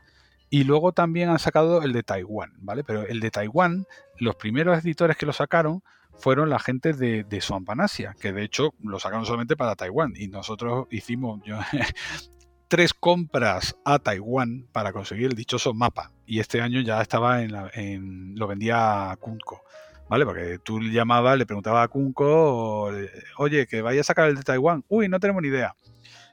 y 0.51 0.65
luego 0.65 0.91
también 0.91 1.29
han 1.29 1.39
sacado 1.39 1.81
el 1.81 1.93
de 1.93 2.03
Taiwán, 2.03 2.51
¿vale? 2.57 2.83
Pero 2.83 3.07
el 3.07 3.21
de 3.21 3.31
Taiwán, 3.31 3.85
los 4.19 4.35
primeros 4.35 4.83
editores 4.83 5.15
que 5.15 5.25
lo 5.25 5.31
sacaron 5.31 5.81
fueron 6.11 6.49
la 6.49 6.59
gente 6.59 6.91
de, 6.91 7.23
de 7.23 7.39
Swampanasia, 7.39 8.15
que 8.19 8.33
de 8.33 8.43
hecho 8.43 8.73
lo 8.83 8.99
sacaron 8.99 9.25
solamente 9.25 9.55
para 9.55 9.77
Taiwán. 9.77 10.11
Y 10.13 10.27
nosotros 10.27 10.87
hicimos 10.91 11.39
tres 12.67 12.93
compras 12.93 13.77
a 13.85 13.99
Taiwán 13.99 14.67
para 14.73 14.91
conseguir 14.91 15.27
el 15.27 15.35
dichoso 15.35 15.73
mapa. 15.73 16.11
Y 16.25 16.41
este 16.41 16.61
año 16.61 16.81
ya 16.81 17.01
estaba 17.01 17.43
en, 17.43 17.53
la, 17.53 17.71
en 17.73 18.35
lo 18.35 18.45
vendía 18.45 19.11
a 19.11 19.15
Kunko. 19.15 19.63
¿Vale? 20.09 20.25
Porque 20.25 20.59
tú 20.59 20.81
le 20.81 20.91
llamabas, 20.91 21.37
le 21.37 21.45
preguntabas 21.45 21.85
a 21.85 21.87
Kunko, 21.87 22.91
oye, 23.37 23.67
que 23.67 23.81
vaya 23.81 24.01
a 24.01 24.03
sacar 24.03 24.27
el 24.27 24.35
de 24.35 24.43
Taiwán. 24.43 24.83
Uy, 24.89 25.07
no 25.07 25.21
tenemos 25.21 25.41
ni 25.41 25.47
idea. 25.47 25.73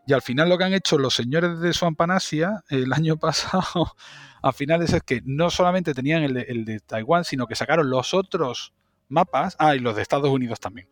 Y 0.08 0.14
al 0.14 0.22
final 0.22 0.48
lo 0.48 0.56
que 0.56 0.64
han 0.64 0.72
hecho 0.72 0.96
los 0.96 1.14
señores 1.14 1.60
de 1.60 1.70
Swampanasia 1.74 2.64
el 2.70 2.94
año 2.94 3.16
pasado, 3.20 3.94
a 4.40 4.52
finales 4.52 4.94
es 4.94 5.02
que 5.02 5.20
no 5.26 5.50
solamente 5.50 5.92
tenían 5.92 6.22
el 6.22 6.32
de, 6.32 6.40
el 6.48 6.64
de 6.64 6.80
Taiwán, 6.80 7.24
sino 7.24 7.46
que 7.46 7.54
sacaron 7.54 7.90
los 7.90 8.14
otros 8.14 8.72
mapas, 9.10 9.54
ah, 9.58 9.76
y 9.76 9.80
los 9.80 9.96
de 9.96 10.00
Estados 10.00 10.30
Unidos 10.30 10.60
también, 10.60 10.88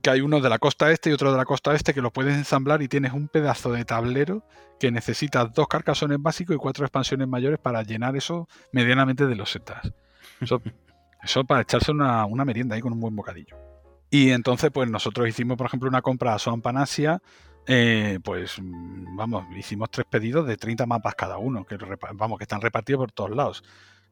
que 0.00 0.10
hay 0.10 0.20
uno 0.20 0.38
de 0.38 0.48
la 0.48 0.60
costa 0.60 0.92
este 0.92 1.10
y 1.10 1.12
otro 1.14 1.32
de 1.32 1.36
la 1.36 1.44
costa 1.44 1.74
este 1.74 1.94
que 1.94 2.00
lo 2.00 2.12
puedes 2.12 2.36
ensamblar 2.36 2.80
y 2.80 2.86
tienes 2.86 3.12
un 3.12 3.26
pedazo 3.26 3.72
de 3.72 3.84
tablero 3.84 4.46
que 4.78 4.92
necesitas 4.92 5.52
dos 5.52 5.66
carcasones 5.66 6.18
básicos 6.22 6.54
y 6.54 6.58
cuatro 6.58 6.84
expansiones 6.84 7.26
mayores 7.26 7.58
para 7.58 7.82
llenar 7.82 8.14
eso 8.14 8.48
medianamente 8.70 9.26
de 9.26 9.34
los 9.34 9.50
setas. 9.50 9.92
Eso, 10.40 10.62
eso 11.24 11.42
para 11.42 11.62
echarse 11.62 11.90
una, 11.90 12.24
merienda 12.44 12.76
ahí 12.76 12.80
con 12.80 12.92
un 12.92 13.00
buen 13.00 13.16
bocadillo. 13.16 13.73
Y 14.14 14.30
entonces, 14.30 14.70
pues 14.72 14.88
nosotros 14.88 15.28
hicimos, 15.28 15.56
por 15.56 15.66
ejemplo, 15.66 15.88
una 15.88 16.00
compra 16.00 16.36
a 16.36 16.38
Soan 16.38 16.62
Panasia, 16.62 17.20
eh, 17.66 18.20
pues 18.22 18.58
vamos, 18.62 19.44
hicimos 19.56 19.90
tres 19.90 20.06
pedidos 20.08 20.46
de 20.46 20.56
30 20.56 20.86
mapas 20.86 21.16
cada 21.16 21.38
uno, 21.38 21.64
que 21.64 21.76
vamos, 22.12 22.38
que 22.38 22.44
están 22.44 22.60
repartidos 22.60 23.00
por 23.00 23.10
todos 23.10 23.34
lados. 23.34 23.64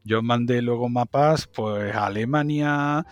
Yo 0.03 0.21
mandé 0.21 0.61
luego 0.61 0.89
mapas 0.89 1.47
pues 1.47 1.95
a 1.95 2.07
Alemania, 2.07 3.07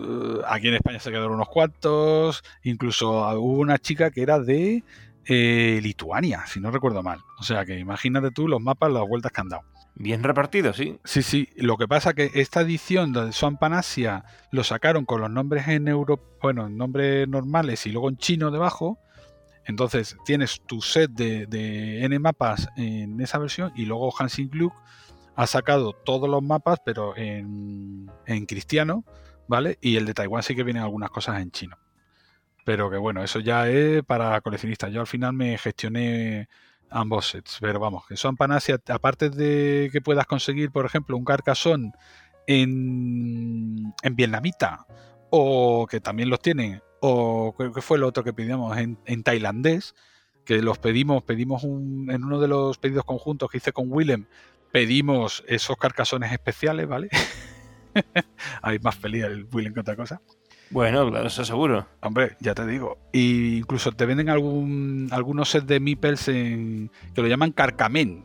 eh, 0.00 0.38
aquí 0.48 0.66
en 0.66 0.74
España 0.74 0.98
se 0.98 1.12
quedaron 1.12 1.34
unos 1.34 1.48
cuantos. 1.48 2.42
Incluso 2.64 3.12
hubo 3.38 3.60
una 3.60 3.78
chica 3.78 4.10
que 4.10 4.22
era 4.22 4.40
de 4.40 4.82
eh, 5.26 5.78
Lituania, 5.80 6.44
si 6.48 6.58
no 6.58 6.72
recuerdo 6.72 7.04
mal. 7.04 7.20
O 7.38 7.44
sea 7.44 7.64
que 7.64 7.78
imagínate 7.78 8.32
tú 8.32 8.48
los 8.48 8.60
mapas, 8.60 8.90
las 8.90 9.06
vueltas 9.06 9.30
que 9.30 9.40
han 9.42 9.48
dado. 9.48 9.62
Bien 9.94 10.22
repartidos, 10.22 10.76
sí. 10.76 10.98
Sí, 11.04 11.22
sí. 11.22 11.48
Lo 11.56 11.76
que 11.76 11.86
pasa 11.86 12.14
que 12.14 12.30
esta 12.34 12.62
edición 12.62 13.12
de 13.12 13.32
Swan 13.32 13.58
Panasia 13.58 14.24
lo 14.50 14.64
sacaron 14.64 15.04
con 15.04 15.20
los 15.20 15.30
nombres 15.30 15.68
en 15.68 15.86
euro, 15.88 16.20
bueno, 16.40 16.66
en 16.66 16.76
nombres 16.76 17.28
normales 17.28 17.86
y 17.86 17.92
luego 17.92 18.08
en 18.08 18.16
chino 18.16 18.50
debajo. 18.50 18.98
Entonces 19.64 20.16
tienes 20.24 20.60
tu 20.66 20.80
set 20.80 21.10
de, 21.12 21.46
de 21.46 22.04
N 22.04 22.18
mapas 22.18 22.68
en 22.76 23.20
esa 23.20 23.38
versión 23.38 23.72
y 23.76 23.84
luego 23.84 24.12
Hansing 24.18 24.50
Gluck 24.50 24.74
ha 25.36 25.46
sacado 25.46 25.92
todos 25.92 26.28
los 26.28 26.42
mapas, 26.42 26.80
pero 26.84 27.16
en, 27.16 28.10
en 28.26 28.46
cristiano 28.46 29.04
¿vale? 29.52 29.78
Y 29.80 29.96
el 29.96 30.06
de 30.06 30.14
Taiwán 30.14 30.42
sí 30.42 30.54
que 30.54 30.62
vienen 30.62 30.82
algunas 30.82 31.10
cosas 31.10 31.40
en 31.40 31.50
chino. 31.50 31.76
Pero 32.64 32.90
que 32.90 32.96
bueno, 32.96 33.22
eso 33.22 33.40
ya 33.40 33.68
es 33.68 34.02
para 34.04 34.40
coleccionistas. 34.40 34.90
Yo 34.92 35.00
al 35.00 35.06
final 35.06 35.32
me 35.32 35.58
gestioné 35.58 36.48
ambos 36.92 37.28
sets. 37.28 37.58
Pero 37.60 37.80
vamos, 37.80 38.06
que 38.06 38.16
son 38.16 38.36
Panasia, 38.36 38.80
aparte 38.88 39.30
de 39.30 39.90
que 39.92 40.00
puedas 40.00 40.26
conseguir, 40.26 40.70
por 40.70 40.86
ejemplo, 40.86 41.16
un 41.16 41.24
carcasón 41.24 41.92
en, 42.46 43.92
en 44.02 44.16
vietnamita, 44.16 44.86
o 45.30 45.86
que 45.88 46.00
también 46.00 46.28
los 46.28 46.40
tienen 46.40 46.82
o 47.04 47.52
creo 47.56 47.72
que 47.72 47.82
fue 47.82 47.96
el 47.96 48.04
otro 48.04 48.22
que 48.22 48.32
pedimos 48.32 48.78
en, 48.78 48.96
en 49.06 49.24
tailandés, 49.24 49.94
que 50.44 50.62
los 50.62 50.78
pedimos, 50.78 51.24
pedimos 51.24 51.64
un, 51.64 52.08
en 52.10 52.22
uno 52.22 52.38
de 52.38 52.46
los 52.46 52.78
pedidos 52.78 53.04
conjuntos 53.04 53.50
que 53.50 53.56
hice 53.56 53.72
con 53.72 53.90
Willem, 53.90 54.26
pedimos 54.70 55.42
esos 55.48 55.76
carcasones 55.76 56.30
especiales, 56.30 56.86
¿vale? 56.86 57.08
Hay 58.62 58.78
más 58.78 58.94
feliz 58.94 59.24
el 59.24 59.48
Willem 59.52 59.74
que 59.74 59.80
otra 59.80 59.96
cosa. 59.96 60.22
Bueno, 60.72 61.08
claro, 61.10 61.26
eso 61.26 61.44
seguro. 61.44 61.86
Hombre, 62.00 62.36
ya 62.40 62.54
te 62.54 62.66
digo. 62.66 62.98
Y 63.12 63.58
incluso 63.58 63.92
te 63.92 64.06
venden 64.06 64.30
algún, 64.30 65.08
algunos 65.12 65.50
sets 65.50 65.66
de 65.66 65.80
meeples 65.80 66.28
en, 66.28 66.90
que 67.14 67.22
lo 67.22 67.28
llaman 67.28 67.52
carcamen. 67.52 68.24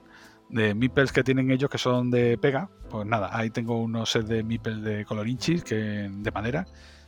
De 0.50 0.74
meeples 0.74 1.12
que 1.12 1.24
tienen 1.24 1.52
ellos 1.52 1.70
que 1.70 1.78
son 1.78 2.10
de 2.10 2.38
pega. 2.38 2.70
Pues 2.90 3.06
nada, 3.06 3.30
ahí 3.34 3.50
tengo 3.50 3.82
unos 3.82 4.12
sets 4.12 4.30
de 4.30 4.44
meeples 4.44 4.82
de 4.82 5.04
colorinchis 5.04 5.64
que, 5.64 6.10
de 6.10 6.32
madera 6.32 6.66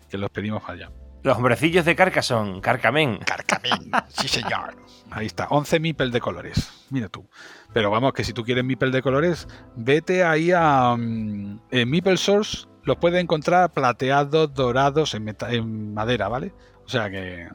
que 0.09 0.17
los 0.17 0.29
pedimos 0.29 0.61
para 0.61 0.73
allá. 0.73 0.91
Los 1.21 1.37
hombrecillos 1.37 1.85
de 1.85 1.95
Carcassonne, 1.95 2.61
Carcamen. 2.61 3.17
Carcamen, 3.19 3.91
sí 4.07 4.27
señor. 4.27 4.75
Ahí 5.11 5.25
está, 5.25 5.47
11 5.49 5.79
meeples 5.79 6.11
de 6.11 6.21
colores. 6.21 6.85
Mira 6.89 7.09
tú. 7.09 7.27
Pero 7.73 7.91
vamos, 7.91 8.13
que 8.13 8.23
si 8.23 8.33
tú 8.33 8.43
quieres 8.43 8.63
meeple 8.63 8.89
de 8.91 9.01
colores, 9.01 9.47
vete 9.75 10.23
ahí 10.23 10.51
a 10.51 10.93
um, 10.93 11.59
Meeple 11.71 12.17
Source. 12.17 12.67
Los 12.89 12.97
puedes 12.97 13.21
encontrar 13.21 13.71
plateados, 13.71 14.51
dorados, 14.55 15.13
en, 15.13 15.23
meta- 15.23 15.51
en 15.53 15.93
madera, 15.93 16.27
¿vale? 16.27 16.53
O 16.83 16.89
sea 16.89 17.07
que 17.11 17.47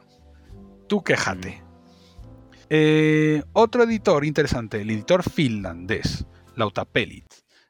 tú 0.87 1.03
quéjate. 1.03 1.61
Eh, 2.69 3.43
otro 3.51 3.83
editor 3.83 4.23
interesante, 4.23 4.79
el 4.79 4.89
editor 4.91 5.29
finlandés, 5.29 6.25
Lautapelit. 6.55 7.25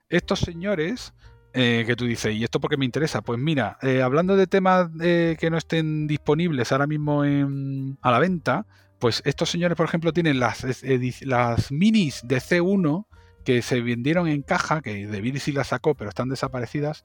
Estos 0.10 0.42
señores 0.42 1.16
eh, 1.54 1.86
que 1.88 1.96
tú 1.96 2.06
dices, 2.06 2.36
¿y 2.36 2.44
esto 2.44 2.60
por 2.60 2.70
qué 2.70 2.78
me 2.78 2.86
interesa? 2.86 3.24
Pues 3.24 3.40
mira, 3.40 3.80
eh, 3.82 4.04
hablando 4.04 4.36
de 4.38 4.46
temas 4.46 4.92
eh, 5.02 5.36
que 5.40 5.50
no 5.50 5.58
estén 5.58 6.06
disponibles 6.06 6.72
ahora 6.72 6.86
mismo 6.86 7.26
en- 7.26 7.98
a 8.04 8.12
la 8.12 8.20
venta, 8.20 8.68
pues 9.00 9.24
estos 9.26 9.50
señores, 9.50 9.76
por 9.76 9.88
ejemplo, 9.88 10.14
tienen 10.14 10.40
las 10.40 11.72
minis 11.72 12.22
de 12.26 12.38
C1 12.40 13.08
que 13.44 13.64
se 13.64 13.82
vendieron 13.82 14.28
en 14.28 14.44
caja, 14.44 14.82
que 14.84 15.08
David 15.08 15.38
sí 15.40 15.52
las 15.52 15.68
sacó, 15.70 15.96
pero 15.96 16.10
están 16.10 16.30
desaparecidas, 16.30 17.04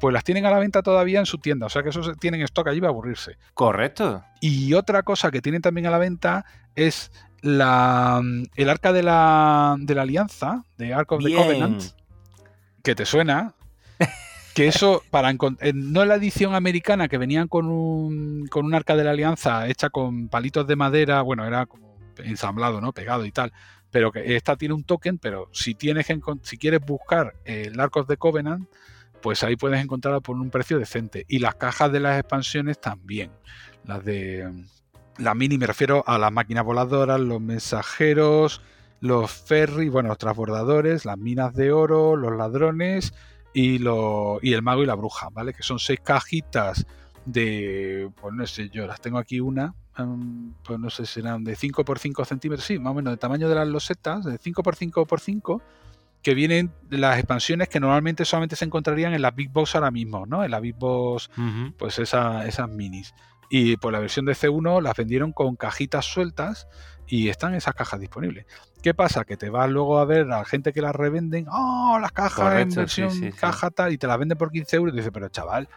pues 0.00 0.12
las 0.12 0.24
tienen 0.24 0.46
a 0.46 0.50
la 0.50 0.58
venta 0.58 0.82
todavía 0.82 1.18
en 1.18 1.26
su 1.26 1.38
tienda. 1.38 1.66
O 1.66 1.68
sea 1.68 1.82
que 1.82 1.90
esos 1.90 2.16
tienen 2.18 2.42
stock 2.42 2.68
allí 2.68 2.80
para 2.80 2.90
aburrirse. 2.90 3.36
Correcto. 3.54 4.24
Y 4.40 4.74
otra 4.74 5.02
cosa 5.02 5.30
que 5.30 5.42
tienen 5.42 5.62
también 5.62 5.86
a 5.86 5.90
la 5.90 5.98
venta 5.98 6.44
es 6.74 7.10
la, 7.40 8.20
el 8.56 8.68
arca 8.68 8.92
de 8.92 9.02
la, 9.02 9.76
de 9.78 9.94
la 9.94 10.02
alianza, 10.02 10.64
de 10.76 10.94
Ark 10.94 11.12
of 11.12 11.24
the. 11.24 11.34
Covenant, 11.34 11.82
que 12.82 12.94
te 12.94 13.04
suena. 13.04 13.54
Que 14.54 14.66
eso, 14.66 15.04
para 15.10 15.30
eh, 15.30 15.72
no 15.72 16.04
la 16.04 16.16
edición 16.16 16.56
americana 16.56 17.06
que 17.06 17.16
venían 17.16 17.46
con 17.46 17.66
un, 17.66 18.48
con 18.48 18.64
un 18.66 18.74
arca 18.74 18.96
de 18.96 19.04
la 19.04 19.12
alianza 19.12 19.68
hecha 19.68 19.88
con 19.88 20.28
palitos 20.28 20.66
de 20.66 20.74
madera, 20.74 21.22
bueno, 21.22 21.46
era 21.46 21.66
como 21.66 21.96
ensamblado, 22.16 22.80
¿no? 22.80 22.92
Pegado 22.92 23.24
y 23.24 23.30
tal. 23.30 23.52
Pero 23.92 24.10
que 24.10 24.34
esta 24.34 24.56
tiene 24.56 24.74
un 24.74 24.82
token, 24.82 25.18
pero 25.18 25.48
si 25.52 25.76
tienes 25.76 26.06
que 26.06 26.18
si 26.42 26.58
quieres 26.58 26.80
buscar 26.84 27.34
el 27.44 27.78
Ark 27.78 27.98
of 27.98 28.08
the 28.08 28.16
Covenant, 28.16 28.68
pues 29.20 29.42
ahí 29.42 29.56
puedes 29.56 29.82
encontrarla 29.82 30.20
por 30.20 30.36
un 30.36 30.50
precio 30.50 30.78
decente. 30.78 31.24
Y 31.28 31.38
las 31.38 31.54
cajas 31.56 31.92
de 31.92 32.00
las 32.00 32.18
expansiones 32.18 32.80
también. 32.80 33.30
Las 33.84 34.04
de 34.04 34.50
la 35.18 35.34
mini, 35.34 35.58
me 35.58 35.66
refiero 35.66 36.04
a 36.06 36.18
las 36.18 36.32
máquinas 36.32 36.64
voladoras, 36.64 37.20
los 37.20 37.40
mensajeros, 37.40 38.62
los 39.00 39.30
ferries, 39.30 39.90
bueno, 39.90 40.08
los 40.08 40.18
transbordadores, 40.18 41.04
las 41.04 41.18
minas 41.18 41.54
de 41.54 41.72
oro, 41.72 42.16
los 42.16 42.36
ladrones 42.36 43.14
y, 43.52 43.78
lo, 43.78 44.38
y 44.42 44.52
el 44.52 44.62
mago 44.62 44.82
y 44.82 44.86
la 44.86 44.94
bruja, 44.94 45.28
¿vale? 45.32 45.52
Que 45.52 45.62
son 45.62 45.78
seis 45.78 46.00
cajitas 46.02 46.86
de, 47.24 48.10
pues 48.20 48.34
no 48.34 48.46
sé 48.46 48.70
yo, 48.70 48.86
las 48.86 49.00
tengo 49.00 49.18
aquí 49.18 49.40
una, 49.40 49.74
em, 49.98 50.52
pues 50.64 50.78
no 50.78 50.88
sé, 50.90 51.04
serán 51.04 51.44
de 51.44 51.56
5 51.56 51.84
por 51.84 51.98
5 51.98 52.24
centímetros, 52.24 52.66
sí, 52.66 52.78
más 52.78 52.92
o 52.92 52.94
menos 52.94 53.12
de 53.12 53.18
tamaño 53.18 53.48
de 53.48 53.54
las 53.54 53.68
losetas, 53.68 54.24
de 54.24 54.38
5 54.38 54.62
por 54.62 54.76
5 54.76 55.06
por 55.06 55.20
5 55.20 55.62
que 56.22 56.34
vienen 56.34 56.72
de 56.88 56.98
las 56.98 57.16
expansiones 57.18 57.68
que 57.68 57.80
normalmente 57.80 58.24
solamente 58.24 58.56
se 58.56 58.64
encontrarían 58.64 59.14
en 59.14 59.22
las 59.22 59.34
Big 59.34 59.50
Box 59.50 59.74
ahora 59.74 59.90
mismo, 59.90 60.26
¿no? 60.26 60.44
En 60.44 60.50
la 60.50 60.60
Big 60.60 60.74
Box 60.74 61.30
pues 61.78 61.98
esa- 61.98 62.46
esas 62.46 62.68
minis. 62.68 63.14
Y 63.50 63.76
por 63.78 63.92
la 63.92 63.98
versión 64.00 64.26
de 64.26 64.34
C1 64.34 64.80
las 64.82 64.94
vendieron 64.96 65.32
con 65.32 65.56
cajitas 65.56 66.04
sueltas 66.04 66.68
y 67.06 67.28
están 67.28 67.54
esas 67.54 67.74
cajas 67.74 67.98
disponibles. 68.00 68.44
¿Qué 68.82 68.92
pasa? 68.94 69.24
Que 69.24 69.36
te 69.38 69.48
vas 69.48 69.70
luego 69.70 69.98
a 69.98 70.04
ver 70.04 70.30
a 70.30 70.44
gente 70.44 70.72
que 70.72 70.82
las 70.82 70.94
revenden, 70.94 71.46
¡oh, 71.50 71.98
las 72.00 72.12
cajas 72.12 72.38
en 72.38 72.44
Correcto, 72.44 72.80
versión 72.80 73.10
sí, 73.10 73.30
sí. 73.32 73.38
caja 73.38 73.70
tal! 73.70 73.92
Y 73.92 73.98
te 73.98 74.06
las 74.06 74.18
venden 74.18 74.36
por 74.36 74.50
15 74.52 74.76
euros 74.76 74.92
y 74.92 74.98
dices, 74.98 75.10
pero 75.14 75.28
chaval, 75.30 75.68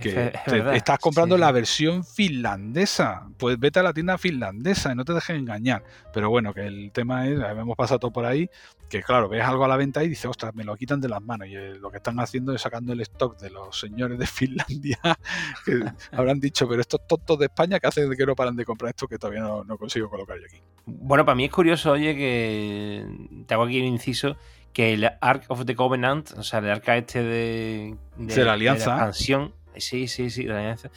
que 0.00 0.08
Es 0.08 0.44
te- 0.44 0.50
verdad, 0.52 0.74
estás 0.74 0.98
comprando 0.98 1.36
sí. 1.36 1.40
la 1.40 1.52
versión 1.52 2.04
finlandesa. 2.04 3.26
Pues 3.38 3.58
vete 3.58 3.80
a 3.80 3.82
la 3.82 3.92
tienda 3.92 4.18
finlandesa 4.18 4.92
y 4.92 4.94
no 4.94 5.04
te 5.04 5.12
dejes 5.12 5.36
engañar. 5.36 5.82
Pero 6.12 6.30
bueno, 6.30 6.52
que 6.54 6.66
el 6.66 6.90
tema 6.92 7.26
es, 7.28 7.38
hemos 7.40 7.76
pasado 7.76 7.98
todo 8.00 8.12
por 8.12 8.24
ahí, 8.26 8.48
que 8.88 9.02
claro, 9.02 9.28
ves 9.28 9.42
algo 9.44 9.64
a 9.64 9.68
la 9.68 9.76
venta 9.76 10.02
y 10.04 10.08
dices, 10.08 10.26
ostras, 10.26 10.54
me 10.54 10.64
lo 10.64 10.76
quitan 10.76 11.00
de 11.00 11.08
las 11.08 11.22
manos. 11.22 11.48
Y 11.48 11.56
eh, 11.56 11.74
lo 11.80 11.90
que 11.90 11.98
están 11.98 12.18
haciendo 12.20 12.52
es 12.54 12.60
sacando 12.62 12.92
el 12.92 13.00
stock 13.02 13.38
de 13.38 13.50
los 13.50 13.78
señores 13.78 14.18
de 14.18 14.26
Finlandia, 14.26 14.98
que 15.64 15.84
habrán 16.12 16.40
dicho, 16.40 16.68
pero 16.68 16.80
estos 16.80 17.06
tontos 17.06 17.38
de 17.38 17.46
España 17.46 17.78
que 17.80 17.86
hacen 17.86 18.10
que 18.10 18.26
no 18.26 18.34
paran 18.34 18.56
de 18.56 18.64
comprar 18.64 18.90
esto 18.90 19.06
que 19.08 19.18
todavía 19.18 19.40
no, 19.42 19.64
no 19.64 19.76
consigo 19.78 20.08
colocar 20.08 20.38
yo 20.38 20.44
aquí. 20.46 20.60
Bueno, 20.86 21.24
para 21.24 21.34
mí 21.34 21.44
es 21.46 21.50
curioso, 21.50 21.92
oye, 21.92 22.14
que 22.14 23.06
te 23.46 23.54
hago 23.54 23.64
aquí 23.64 23.80
un 23.80 23.86
inciso, 23.86 24.36
que 24.72 24.92
el 24.94 25.08
Ark 25.20 25.44
of 25.48 25.64
the 25.64 25.74
Covenant, 25.74 26.32
o 26.36 26.42
sea, 26.42 26.58
el 26.58 26.70
arca 26.70 26.96
este 26.96 27.22
de, 27.22 27.96
De 28.18 28.44
la 28.44 28.52
Alianza. 28.54 28.90
expansión, 28.90 29.54
sí, 29.76 30.08
sí, 30.08 30.30
sí, 30.30 30.44
la 30.44 30.58
alianza, 30.58 30.90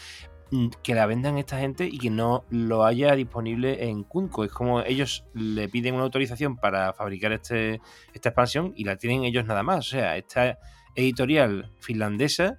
mm, 0.51 0.67
que 0.83 0.95
la 0.95 1.05
vendan 1.05 1.37
esta 1.37 1.59
gente 1.59 1.85
y 1.85 1.97
que 1.97 2.09
no 2.09 2.45
lo 2.49 2.85
haya 2.85 3.15
disponible 3.15 3.89
en 3.89 4.03
Kunko. 4.03 4.43
Es 4.43 4.51
como 4.51 4.81
ellos 4.81 5.25
le 5.33 5.69
piden 5.69 5.95
una 5.95 6.03
autorización 6.03 6.57
para 6.57 6.93
fabricar 6.93 7.31
este, 7.31 7.81
esta 8.13 8.29
expansión 8.29 8.73
y 8.75 8.83
la 8.83 8.97
tienen 8.97 9.23
ellos 9.23 9.45
nada 9.45 9.63
más. 9.63 9.79
O 9.79 9.89
sea, 9.89 10.17
esta 10.17 10.57
editorial 10.95 11.71
finlandesa 11.79 12.57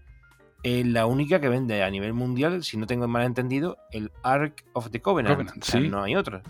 es 0.62 0.86
la 0.86 1.06
única 1.06 1.40
que 1.40 1.48
vende 1.48 1.82
a 1.82 1.90
nivel 1.90 2.14
mundial, 2.14 2.64
si 2.64 2.76
no 2.76 2.86
tengo 2.86 3.06
mal 3.06 3.24
entendido, 3.24 3.78
el 3.90 4.10
Ark 4.22 4.64
of 4.72 4.90
the 4.90 5.00
Covenant. 5.00 5.36
Covenant, 5.36 5.62
O 5.62 5.64
sea, 5.64 5.80
sí. 5.80 5.88
No 5.88 6.02
hay 6.02 6.16
otra. 6.16 6.42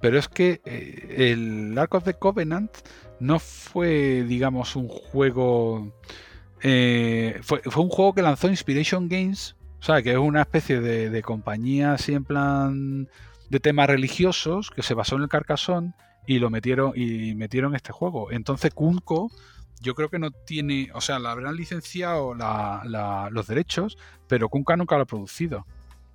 Pero 0.00 0.18
es 0.18 0.28
que 0.28 0.60
eh, 0.64 1.32
el 1.32 1.76
Ark 1.76 1.94
of 1.94 2.04
the 2.04 2.14
Covenant 2.14 2.70
no 3.20 3.38
fue, 3.38 4.24
digamos, 4.26 4.76
un 4.76 4.88
juego. 4.88 5.92
Eh, 6.62 7.38
fue, 7.42 7.60
fue 7.62 7.82
un 7.82 7.88
juego 7.90 8.14
que 8.14 8.22
lanzó 8.22 8.48
Inspiration 8.48 9.08
Games. 9.08 9.56
O 9.80 9.82
sea, 9.82 10.02
que 10.02 10.12
es 10.12 10.18
una 10.18 10.42
especie 10.42 10.80
de, 10.80 11.08
de 11.08 11.22
compañía 11.22 11.94
así 11.94 12.12
en 12.12 12.24
plan 12.24 13.08
de 13.48 13.60
temas 13.60 13.88
religiosos 13.88 14.70
que 14.70 14.82
se 14.82 14.92
basó 14.94 15.16
en 15.16 15.22
el 15.22 15.28
Carcassonne 15.28 15.94
y 16.26 16.38
lo 16.38 16.50
metieron 16.50 16.92
y 16.94 17.34
metieron 17.34 17.74
este 17.74 17.92
juego. 17.92 18.30
Entonces 18.30 18.72
Kunko 18.74 19.30
yo 19.80 19.94
creo 19.94 20.10
que 20.10 20.18
no 20.18 20.30
tiene, 20.30 20.90
o 20.92 21.00
sea, 21.00 21.18
la 21.18 21.30
habrán 21.32 21.56
licenciado 21.56 22.34
la- 22.34 22.82
la- 22.84 23.28
los 23.30 23.46
derechos, 23.46 23.96
pero 24.28 24.50
Kunka 24.50 24.76
nunca 24.76 24.96
lo 24.96 25.02
ha 25.04 25.06
producido. 25.06 25.66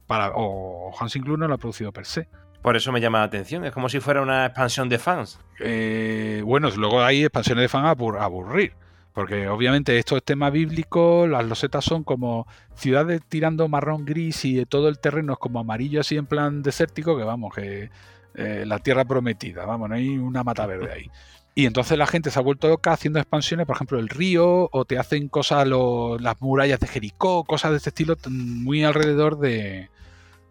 Para, 0.05 0.31
o 0.35 0.93
Hansing 0.99 1.23
Club 1.23 1.39
no 1.39 1.47
lo 1.47 1.55
ha 1.55 1.57
producido 1.57 1.91
per 1.91 2.05
se. 2.05 2.27
Por 2.61 2.75
eso 2.75 2.91
me 2.91 3.01
llama 3.01 3.17
la 3.19 3.23
atención. 3.25 3.65
Es 3.65 3.71
como 3.71 3.89
si 3.89 3.99
fuera 3.99 4.21
una 4.21 4.45
expansión 4.45 4.87
de 4.89 4.99
fans. 4.99 5.39
Eh, 5.59 6.43
bueno, 6.45 6.69
luego 6.77 7.01
hay 7.01 7.23
expansiones 7.23 7.63
de 7.63 7.69
fan 7.69 7.85
a 7.85 7.95
abur- 7.95 8.19
a 8.19 8.25
aburrir. 8.25 8.73
Porque 9.15 9.47
obviamente 9.47 9.97
esto 9.97 10.17
es 10.17 10.23
tema 10.23 10.49
bíblico, 10.49 11.25
las 11.25 11.45
losetas 11.45 11.85
son 11.85 12.03
como 12.03 12.45
ciudades 12.75 13.21
tirando 13.29 13.69
marrón 13.69 14.03
gris 14.03 14.43
y 14.43 14.65
todo 14.65 14.89
el 14.89 14.99
terreno 14.99 15.31
es 15.31 15.39
como 15.39 15.61
amarillo 15.61 16.01
así 16.01 16.17
en 16.17 16.25
plan 16.25 16.61
desértico, 16.61 17.17
que 17.17 17.23
vamos, 17.23 17.55
que 17.55 17.89
eh, 18.35 18.65
la 18.67 18.77
tierra 18.79 19.05
prometida, 19.05 19.65
vamos, 19.65 19.87
no 19.87 19.95
hay 19.95 20.17
una 20.17 20.43
mata 20.43 20.65
verde 20.65 20.91
ahí. 20.91 21.11
Y 21.55 21.65
entonces 21.65 21.97
la 21.97 22.07
gente 22.07 22.29
se 22.29 22.37
ha 22.37 22.41
vuelto 22.41 22.67
loca 22.67 22.91
haciendo 22.91 23.17
expansiones, 23.17 23.65
por 23.65 23.77
ejemplo, 23.77 23.99
el 23.99 24.09
río, 24.09 24.67
o 24.69 24.83
te 24.83 24.99
hacen 24.99 25.29
cosas, 25.29 25.65
las 25.65 26.41
murallas 26.41 26.81
de 26.81 26.87
Jericó, 26.87 27.45
cosas 27.45 27.71
de 27.71 27.77
este 27.77 27.91
estilo, 27.91 28.17
muy 28.29 28.83
alrededor 28.83 29.39
de, 29.39 29.89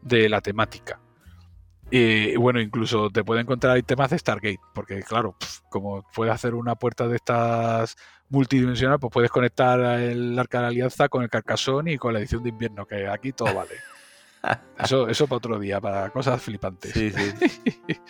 de 0.00 0.30
la 0.30 0.40
temática. 0.40 1.00
Eh, 1.90 2.34
bueno, 2.38 2.62
incluso 2.62 3.10
te 3.10 3.22
puede 3.22 3.42
encontrar 3.42 3.80
temas 3.82 4.08
de 4.08 4.18
Stargate, 4.18 4.60
porque 4.74 5.02
claro, 5.02 5.36
como 5.68 6.02
puedes 6.14 6.34
hacer 6.34 6.54
una 6.54 6.76
puerta 6.76 7.06
de 7.06 7.16
estas 7.16 7.96
multidimensional, 8.29 8.99
pues 8.99 9.12
puedes 9.12 9.31
conectar 9.31 9.81
el 10.01 10.39
Arca 10.39 10.59
de 10.59 10.62
la 10.62 10.68
Alianza 10.68 11.09
con 11.09 11.22
el 11.22 11.31
Carcassonne 11.31 11.93
y 11.93 11.99
con 11.99 12.12
la 12.12 12.18
edición 12.20 12.43
de 12.43 12.49
invierno, 12.51 12.87
que 12.87 13.07
aquí 13.09 13.33
todo 13.33 13.55
vale. 13.55 13.70
Eso, 14.79 15.09
eso 15.09 15.27
para 15.27 15.39
otro 15.39 15.59
día, 15.59 15.81
para 15.81 16.11
cosas 16.11 16.43
flipantes. 16.43 16.93
Sí, 16.93 17.11
sí. 17.11 17.33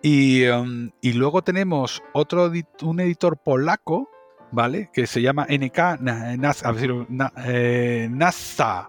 Y, 0.00 0.46
um, 0.46 0.90
y 1.00 1.12
luego 1.14 1.42
tenemos 1.42 2.00
otro 2.12 2.52
un 2.82 3.00
editor 3.00 3.36
polaco, 3.36 4.08
¿vale? 4.52 4.90
Que 4.92 5.08
se 5.08 5.20
llama 5.20 5.44
NK 5.48 5.76
na- 6.00 6.36
Nas- 6.36 6.64
a 6.64 6.70
ver 6.70 6.80
si 6.80 6.86
lo- 6.86 7.06
na- 7.08 7.32
eh, 7.44 8.08
NASA 8.10 8.88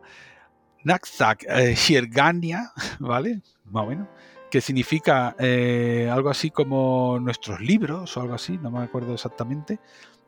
Naksak 0.83 1.45
eh, 1.49 1.75
Siergania, 1.75 2.71
¿vale? 2.99 3.41
Más 3.65 3.83
o 3.85 3.87
menos. 3.87 4.07
Que 4.49 4.61
significa 4.61 5.35
eh, 5.39 6.09
algo 6.11 6.29
así 6.29 6.49
como 6.49 7.19
nuestros 7.19 7.61
libros 7.61 8.15
o 8.17 8.21
algo 8.21 8.33
así, 8.33 8.57
no 8.57 8.71
me 8.71 8.79
acuerdo 8.79 9.13
exactamente. 9.13 9.79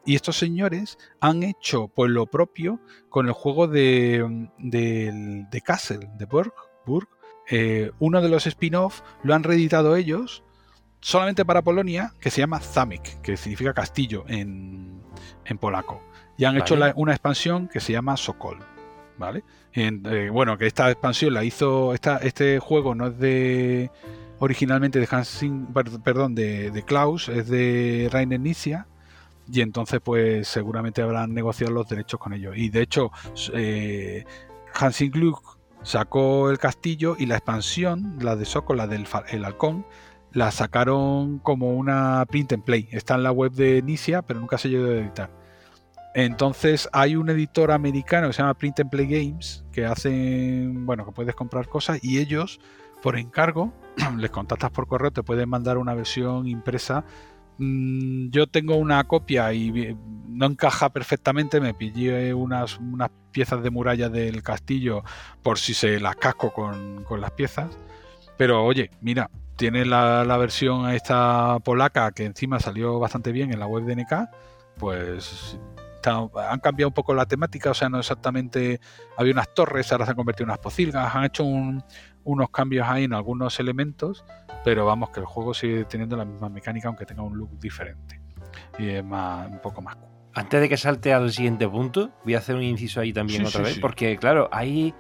Y 0.06 0.16
estos 0.16 0.38
señores 0.38 0.98
han 1.20 1.44
hecho 1.44 1.88
pues 1.88 2.12
lo 2.12 2.26
propio 2.26 2.80
con 3.10 3.28
el 3.28 3.34
juego 3.34 3.68
de, 3.68 4.50
de 4.58 5.62
Castle, 5.62 6.10
de 6.18 6.26
Borg, 6.26 6.54
Burg, 6.86 7.08
eh, 7.50 7.92
uno 8.00 8.22
de 8.22 8.30
los 8.30 8.48
spin-off 8.48 9.02
lo 9.24 9.34
han 9.34 9.44
reeditado 9.44 9.96
ellos 9.96 10.44
solamente 11.02 11.44
para 11.44 11.62
Polonia, 11.62 12.14
que 12.20 12.30
se 12.30 12.40
llama 12.40 12.60
Zamek, 12.60 13.22
que 13.22 13.36
significa 13.36 13.74
castillo 13.74 14.24
en, 14.28 15.02
en 15.46 15.58
polaco. 15.58 16.02
Y 16.38 16.46
han 16.46 16.58
hecho 16.58 16.78
una 16.96 17.12
expansión 17.12 17.68
que 17.68 17.80
se 17.80 17.92
llama 17.92 18.18
Sokol. 18.18 18.60
Eh, 19.74 20.30
bueno, 20.32 20.58
que 20.58 20.68
esta 20.68 20.90
expansión 20.90 21.34
la 21.34 21.44
hizo. 21.44 21.94
Este 21.94 22.60
juego 22.60 22.96
no 22.96 23.08
es 23.08 23.20
de. 23.20 23.92
Originalmente 24.40 25.00
de 25.00 25.08
Hansing, 25.10 25.68
perdón, 26.04 26.34
de, 26.34 26.84
Klaus, 26.88 27.30
es 27.30 27.48
de 27.48 28.10
Rainer 28.12 28.40
Nisia. 28.40 28.88
Y 29.52 29.62
entonces, 29.62 30.00
pues 30.04 30.48
seguramente 30.48 31.04
habrán 31.04 31.34
negociado 31.34 31.72
los 31.74 31.88
derechos 31.88 32.20
con 32.20 32.34
ellos. 32.34 32.56
Y 32.58 32.70
de 32.70 32.82
hecho, 32.82 33.12
eh, 33.54 34.26
Hansing 34.74 35.12
Gluck 35.12 35.60
sacó 35.84 36.50
el 36.50 36.58
castillo 36.58 37.16
y 37.20 37.28
la 37.28 37.36
expansión, 37.36 38.18
la 38.20 38.36
de 38.36 38.46
Sokol, 38.46 38.78
la 38.78 38.88
del 38.88 39.06
el 39.30 39.46
halcón, 39.46 39.86
la 40.32 40.50
sacaron 40.52 41.40
como 41.40 41.76
una 41.76 42.26
print 42.28 42.54
and 42.54 42.64
play. 42.64 42.88
Está 42.92 43.16
en 43.16 43.24
la 43.24 43.32
web 43.32 43.52
de 43.52 43.82
Nisia, 43.84 44.22
pero 44.22 44.40
nunca 44.40 44.58
se 44.58 44.70
llegó 44.70 44.86
a 44.86 44.96
editar. 44.96 45.41
Entonces 46.14 46.90
hay 46.92 47.16
un 47.16 47.30
editor 47.30 47.72
americano 47.72 48.28
que 48.28 48.34
se 48.34 48.42
llama 48.42 48.54
Print 48.54 48.82
and 48.82 48.90
Play 48.90 49.08
Games 49.08 49.64
que 49.72 49.86
hacen, 49.86 50.86
bueno, 50.86 51.06
que 51.06 51.12
puedes 51.12 51.36
comprar 51.36 51.68
cosas 51.68 52.04
y 52.04 52.20
ellos 52.20 52.60
por 53.02 53.18
encargo 53.18 53.74
les 54.18 54.30
contactas 54.30 54.72
por 54.72 54.88
correo, 54.88 55.12
te 55.12 55.24
pueden 55.24 55.50
mandar 55.50 55.78
una 55.78 55.94
versión 55.94 56.48
impresa. 56.48 57.06
Mm, 57.58 58.30
yo 58.30 58.48
tengo 58.48 58.76
una 58.76 59.04
copia 59.06 59.54
y 59.54 59.96
no 60.28 60.46
encaja 60.46 60.90
perfectamente, 60.90 61.62
me 61.62 61.74
pillé 61.74 62.34
unas, 62.34 62.78
unas 62.80 63.10
piezas 63.32 63.64
de 63.64 63.70
muralla 63.70 64.10
del 64.10 64.44
castillo 64.44 65.04
por 65.42 65.60
si 65.60 65.74
se 65.74 66.00
las 66.00 66.16
casco 66.18 66.52
con, 66.54 67.06
las 67.22 67.32
piezas. 67.32 67.78
Pero 68.38 68.66
oye, 68.66 68.92
mira, 69.02 69.30
tiene 69.56 69.86
la, 69.86 70.26
la 70.26 70.38
versión 70.38 70.90
esta 70.90 71.60
polaca 71.64 72.12
que 72.12 72.26
encima 72.26 72.60
salió 72.60 73.00
bastante 73.00 73.32
bien 73.32 73.54
en 73.54 73.60
la 73.60 73.68
web 73.68 73.86
de 73.86 73.96
NK, 73.96 74.30
pues 74.78 75.58
han 76.10 76.60
cambiado 76.60 76.90
un 76.90 76.94
poco 76.94 77.14
la 77.14 77.26
temática, 77.26 77.72
o 77.72 77.74
sea, 77.74 77.90
no 77.90 78.00
exactamente 78.00 78.80
había 79.18 79.34
unas 79.34 79.54
torres, 79.54 79.92
ahora 79.92 80.06
se 80.06 80.12
han 80.12 80.18
convertido 80.18 80.46
en 80.46 80.50
unas 80.50 80.60
pocilgas, 80.60 81.16
han 81.16 81.26
hecho 81.26 81.44
unos 81.44 82.50
cambios 82.52 82.88
ahí 82.88 83.06
en 83.06 83.14
algunos 83.14 83.60
elementos, 83.60 84.26
pero 84.64 84.86
vamos 84.86 85.10
que 85.10 85.20
el 85.20 85.26
juego 85.26 85.54
sigue 85.54 85.86
teniendo 85.86 86.18
la 86.18 86.26
misma 86.26 86.50
mecánica 86.50 86.88
aunque 86.88 87.06
tenga 87.06 87.24
un 87.24 87.38
look 87.38 87.60
diferente 87.60 88.22
y 88.78 88.90
es 88.90 89.04
más, 89.04 89.50
un 89.50 89.60
poco 89.60 89.82
más 89.82 89.98
Antes 90.34 90.62
de 90.62 90.70
que 90.70 90.78
salte 90.78 91.14
al 91.14 91.32
siguiente 91.32 91.68
punto, 91.68 92.12
voy 92.24 92.36
a 92.36 92.40
hacer 92.40 92.56
un 92.56 92.64
inciso 92.64 93.02
ahí 93.02 93.14
también 93.14 93.46
otra 93.46 93.62
vez, 93.62 93.80
porque 93.80 94.18
claro, 94.18 94.50
ahí 94.52 94.94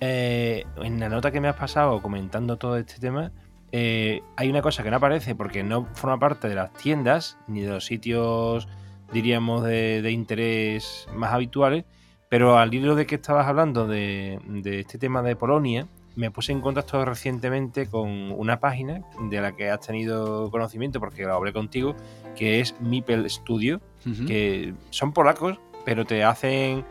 eh, 0.00 0.64
en 0.76 1.00
la 1.00 1.08
nota 1.08 1.30
que 1.30 1.40
me 1.40 1.48
has 1.48 1.56
pasado 1.56 2.02
comentando 2.02 2.58
todo 2.58 2.76
este 2.76 2.98
tema, 2.98 3.32
eh, 3.72 4.22
hay 4.36 4.48
una 4.48 4.62
cosa 4.62 4.82
que 4.82 4.90
no 4.90 4.96
aparece 4.96 5.34
porque 5.34 5.62
no 5.62 5.86
forma 5.94 6.18
parte 6.18 6.48
de 6.48 6.54
las 6.54 6.72
tiendas 6.72 7.38
ni 7.46 7.62
de 7.62 7.70
los 7.70 7.86
sitios 7.86 8.68
diríamos, 9.12 9.64
de, 9.64 10.10
interés 10.10 11.06
más 11.14 11.32
habituales, 11.32 11.84
pero 12.28 12.58
al 12.58 12.72
hilo 12.74 12.94
de 12.94 13.06
que 13.06 13.16
estabas 13.16 13.46
hablando 13.46 13.86
de, 13.86 14.38
este 14.64 14.98
tema 14.98 15.22
de 15.22 15.36
Polonia, 15.36 15.86
me 16.16 16.30
puse 16.30 16.52
en 16.52 16.60
contacto 16.60 17.04
recientemente 17.04 17.86
con 17.86 18.32
una 18.32 18.58
página 18.58 19.02
de 19.28 19.40
la 19.40 19.54
que 19.54 19.70
has 19.70 19.80
tenido 19.80 20.50
conocimiento 20.50 20.98
porque 20.98 21.24
la 21.24 21.34
hablé 21.34 21.52
contigo, 21.52 21.94
que 22.34 22.60
es 22.60 22.74
Mipel 22.80 23.28
Studio, 23.28 23.80
que 24.26 24.72
son 24.90 25.12
polacos, 25.12 25.58
pero 25.84 26.04
te 26.04 26.24
hacen, 26.24 26.84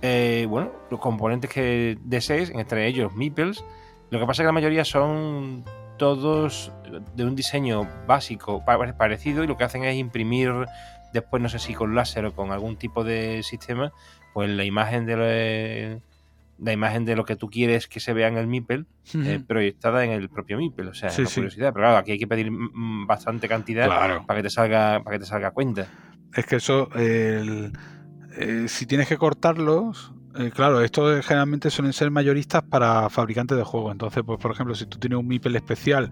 eh, 0.00 0.46
bueno, 0.48 0.72
los 0.90 1.00
componentes 1.00 1.50
que 1.50 1.98
desees, 2.02 2.50
entre 2.50 2.86
ellos 2.86 3.14
Mipels. 3.14 3.64
Lo 4.10 4.18
que 4.18 4.26
pasa 4.26 4.42
es 4.42 4.44
que 4.44 4.46
la 4.46 4.52
mayoría 4.52 4.84
son 4.84 5.64
todos 5.96 6.72
de 7.14 7.24
un 7.24 7.36
diseño 7.36 7.88
básico 8.06 8.64
parecido 8.64 9.44
y 9.44 9.46
lo 9.46 9.56
que 9.56 9.64
hacen 9.64 9.84
es 9.84 9.96
imprimir 9.96 10.52
después 11.12 11.42
no 11.42 11.48
sé 11.48 11.58
si 11.58 11.74
con 11.74 11.94
láser 11.94 12.24
o 12.24 12.34
con 12.34 12.52
algún 12.52 12.76
tipo 12.76 13.04
de 13.04 13.42
sistema, 13.42 13.92
pues 14.32 14.50
la 14.50 14.64
imagen 14.64 15.06
de 15.06 15.16
lo, 15.16 16.00
la 16.64 16.72
imagen 16.72 17.04
de 17.04 17.16
lo 17.16 17.24
que 17.24 17.36
tú 17.36 17.50
quieres 17.50 17.88
que 17.88 18.00
se 18.00 18.12
vea 18.12 18.28
en 18.28 18.36
el 18.36 18.46
MIPEL 18.46 18.86
eh, 19.14 19.40
proyectada 19.46 20.04
en 20.04 20.12
el 20.12 20.28
propio 20.28 20.58
MIPEL. 20.58 20.88
O 20.88 20.94
sea, 20.94 21.08
es 21.08 21.34
curiosidad. 21.34 21.72
Pero 21.72 21.86
claro, 21.86 21.96
aquí 21.96 22.12
hay 22.12 22.18
que 22.18 22.26
pedir 22.26 22.50
bastante 23.06 23.48
cantidad 23.48 23.88
para 24.26 24.38
que 24.38 24.42
te 24.42 24.50
salga, 24.50 25.02
para 25.02 25.16
que 25.16 25.20
te 25.20 25.26
salga 25.26 25.50
cuenta. 25.50 25.88
Es 26.34 26.46
que 26.46 26.56
eso, 26.56 26.88
eh, 26.94 27.70
si 28.66 28.86
tienes 28.86 29.08
que 29.08 29.18
cortarlos, 29.18 30.12
eh, 30.38 30.50
claro, 30.54 30.80
estos 30.80 31.26
generalmente 31.26 31.68
suelen 31.68 31.92
ser 31.92 32.10
mayoristas 32.10 32.62
para 32.62 33.10
fabricantes 33.10 33.58
de 33.58 33.64
juegos. 33.64 33.92
Entonces, 33.92 34.22
pues 34.24 34.38
por 34.38 34.52
ejemplo, 34.52 34.74
si 34.74 34.86
tú 34.86 34.98
tienes 34.98 35.18
un 35.18 35.26
MIPEL 35.26 35.56
especial, 35.56 36.10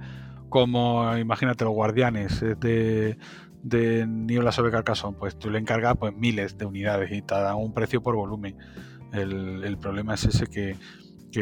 como 0.49 1.17
imagínate 1.17 1.65
los 1.65 1.73
guardianes 1.73 2.41
de, 2.41 3.17
de 3.63 4.07
Niebla 4.07 4.53
sobre 4.53 4.71
Carcassonne, 4.71 5.17
pues 5.19 5.39
tú 5.39 5.51
le 5.51 5.59
encargas 5.59 5.97
pues 5.99 6.15
miles 6.15 6.57
de 6.57 6.67
unidades 6.67 7.11
y 7.13 7.23
te 7.23 7.35
dan 7.35 7.57
un 7.57 7.73
precio 7.73 8.03
por 8.03 8.15
volumen. 8.15 8.57
El, 9.13 9.77
problema 9.79 10.15
es 10.15 10.25
ese 10.25 10.47
que, 10.47 10.77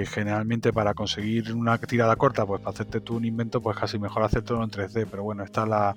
generalmente 0.06 0.72
para 0.72 0.94
conseguir 0.94 1.54
una 1.54 1.78
tirada 1.78 2.16
corta, 2.16 2.46
pues 2.46 2.60
para 2.60 2.70
hacerte 2.70 3.00
tú 3.00 3.16
un 3.16 3.24
invento, 3.24 3.60
pues 3.60 3.76
casi 3.76 3.98
mejor 3.98 4.22
hacértelo 4.22 4.62
en 4.62 4.70
3D. 4.70 5.06
Pero 5.10 5.22
bueno, 5.22 5.44
está 5.44 5.66
la, 5.66 5.94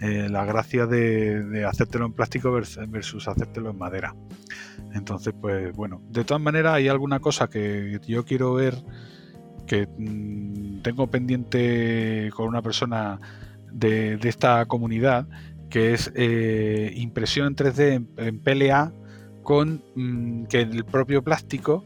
eh, 0.00 0.28
la 0.28 0.44
gracia 0.44 0.86
de, 0.86 1.42
de, 1.42 1.64
hacértelo 1.64 2.06
en 2.06 2.12
plástico 2.12 2.52
versus 2.52 3.28
hacértelo 3.28 3.70
en 3.70 3.78
madera. 3.78 4.14
Entonces, 4.94 5.34
pues 5.38 5.74
bueno, 5.74 6.00
de 6.08 6.24
todas 6.24 6.42
maneras 6.42 6.74
hay 6.74 6.88
alguna 6.88 7.20
cosa 7.20 7.48
que 7.48 8.00
yo 8.06 8.24
quiero 8.24 8.54
ver 8.54 8.74
que 9.66 9.86
mm, 9.86 10.82
tengo 10.82 11.08
pendiente 11.08 12.30
con 12.34 12.48
una 12.48 12.62
persona 12.62 13.20
de, 13.70 14.16
de 14.16 14.28
esta 14.28 14.64
comunidad 14.66 15.26
que 15.70 15.94
es 15.94 16.12
eh, 16.14 16.92
impresión 16.96 17.48
en 17.48 17.56
3D 17.56 18.06
en, 18.16 18.40
PLA 18.40 18.92
con 19.42 19.82
mm, 19.94 20.44
que 20.44 20.60
el 20.60 20.84
propio 20.84 21.22
plástico 21.22 21.84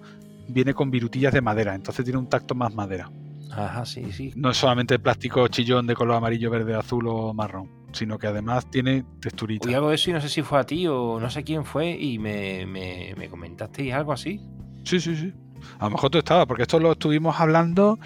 viene 0.49 0.75
con 0.75 0.91
virutillas 0.91 1.33
de 1.33 1.41
madera, 1.41 1.75
entonces 1.75 2.05
tiene 2.05 2.19
un 2.19 2.29
tacto 2.29 2.55
más 2.55 2.75
madera. 2.75 3.11
Ajá, 3.51 3.85
sí, 3.85 4.13
sí. 4.13 4.33
No 4.35 4.51
es 4.51 4.57
solamente 4.57 4.99
plástico 4.99 5.47
chillón 5.49 5.87
de 5.87 5.95
color 5.95 6.17
amarillo, 6.17 6.51
verde, 6.51 6.75
azul 6.75 7.07
o 7.07 7.35
marrón, 7.35 7.69
sino 7.93 8.19
que 8.19 8.27
además 8.27 8.71
tiene 8.71 9.05
texturita. 9.21 9.71
Y 9.71 9.75
algo 9.75 9.93
eso 9.93 10.11
y 10.11 10.15
no 10.15 10.21
sé 10.21 10.29
si 10.29 10.43
fue 10.43 10.59
a 10.59 10.65
ti 10.65 10.87
o 10.87 11.21
no 11.21 11.29
sé 11.29 11.45
quién 11.45 11.65
fue 11.65 11.91
y 11.91 12.19
me, 12.19 12.65
me, 12.67 13.15
me 13.17 13.29
comentasteis 13.29 13.93
algo 13.93 14.13
así. 14.13 14.41
Sí, 14.85 15.01
sí, 15.01 15.15
sí. 15.17 15.33
A 15.79 15.85
lo 15.85 15.91
mejor 15.91 16.11
tú 16.11 16.19
estabas, 16.19 16.47
porque 16.47 16.63
esto 16.63 16.81
lo 16.81 16.93
estuvimos 16.93 17.39
hablando 17.39 17.99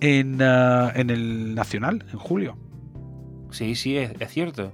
en, 0.00 0.40
ah, 0.42 0.92
en 0.94 1.10
el 1.10 1.54
Nacional, 1.54 2.04
en 2.12 2.18
julio. 2.18 2.58
Sí, 3.50 3.74
sí, 3.74 3.96
es, 3.96 4.12
es 4.18 4.30
cierto. 4.30 4.72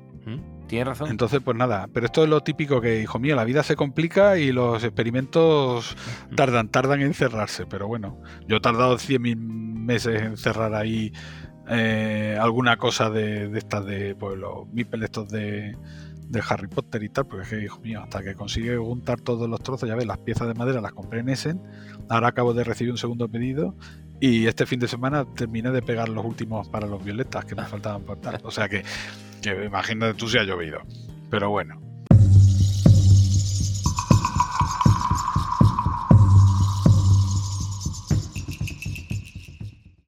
Tienes 0.68 0.86
razón. 0.86 1.10
Entonces, 1.10 1.40
pues 1.42 1.56
nada, 1.56 1.88
pero 1.92 2.06
esto 2.06 2.22
es 2.22 2.28
lo 2.28 2.42
típico 2.42 2.80
que, 2.80 3.00
hijo 3.00 3.18
mío, 3.18 3.34
la 3.34 3.44
vida 3.44 3.62
se 3.62 3.74
complica 3.74 4.38
y 4.38 4.52
los 4.52 4.84
experimentos 4.84 5.96
tardan, 6.36 6.68
tardan 6.68 7.00
en 7.00 7.14
cerrarse. 7.14 7.66
Pero 7.66 7.88
bueno, 7.88 8.20
yo 8.46 8.56
he 8.56 8.60
tardado 8.60 8.96
100.000 8.98 9.36
meses 9.36 10.22
en 10.22 10.36
cerrar 10.36 10.74
ahí 10.74 11.12
eh, 11.68 12.38
alguna 12.40 12.76
cosa 12.76 13.10
de, 13.10 13.50
estas 13.56 13.84
de, 13.84 14.14
pues 14.14 14.38
los 14.38 14.68
mipel 14.68 15.02
estos 15.02 15.28
de, 15.28 15.76
de 16.28 16.42
Harry 16.48 16.68
Potter 16.68 17.02
y 17.02 17.08
tal, 17.08 17.26
porque 17.26 17.44
es 17.44 17.48
que, 17.48 17.64
hijo 17.64 17.80
mío, 17.80 18.02
hasta 18.02 18.22
que 18.22 18.34
consigue 18.34 18.76
juntar 18.76 19.20
todos 19.20 19.48
los 19.48 19.62
trozos, 19.62 19.88
ya 19.88 19.94
ves, 19.94 20.06
las 20.06 20.18
piezas 20.18 20.48
de 20.48 20.54
madera 20.54 20.80
las 20.80 20.92
compré 20.92 21.20
en 21.20 21.30
Essen, 21.30 21.60
ahora 22.08 22.28
acabo 22.28 22.54
de 22.54 22.64
recibir 22.64 22.92
un 22.92 22.98
segundo 22.98 23.28
pedido 23.28 23.74
y 24.20 24.46
este 24.46 24.66
fin 24.66 24.80
de 24.80 24.88
semana 24.88 25.24
terminé 25.34 25.70
de 25.70 25.82
pegar 25.82 26.08
los 26.08 26.24
últimos 26.24 26.68
para 26.68 26.86
los 26.86 27.04
violetas 27.04 27.44
que 27.44 27.54
me 27.54 27.64
faltaban 27.66 28.02
por 28.02 28.20
tal. 28.20 28.40
O 28.44 28.50
sea 28.50 28.68
que, 28.68 28.84
que 29.40 29.64
imagínate 29.64 30.14
tú 30.14 30.28
si 30.28 30.38
ha 30.38 30.42
llovido. 30.44 30.82
Pero 31.30 31.50
bueno, 31.50 31.80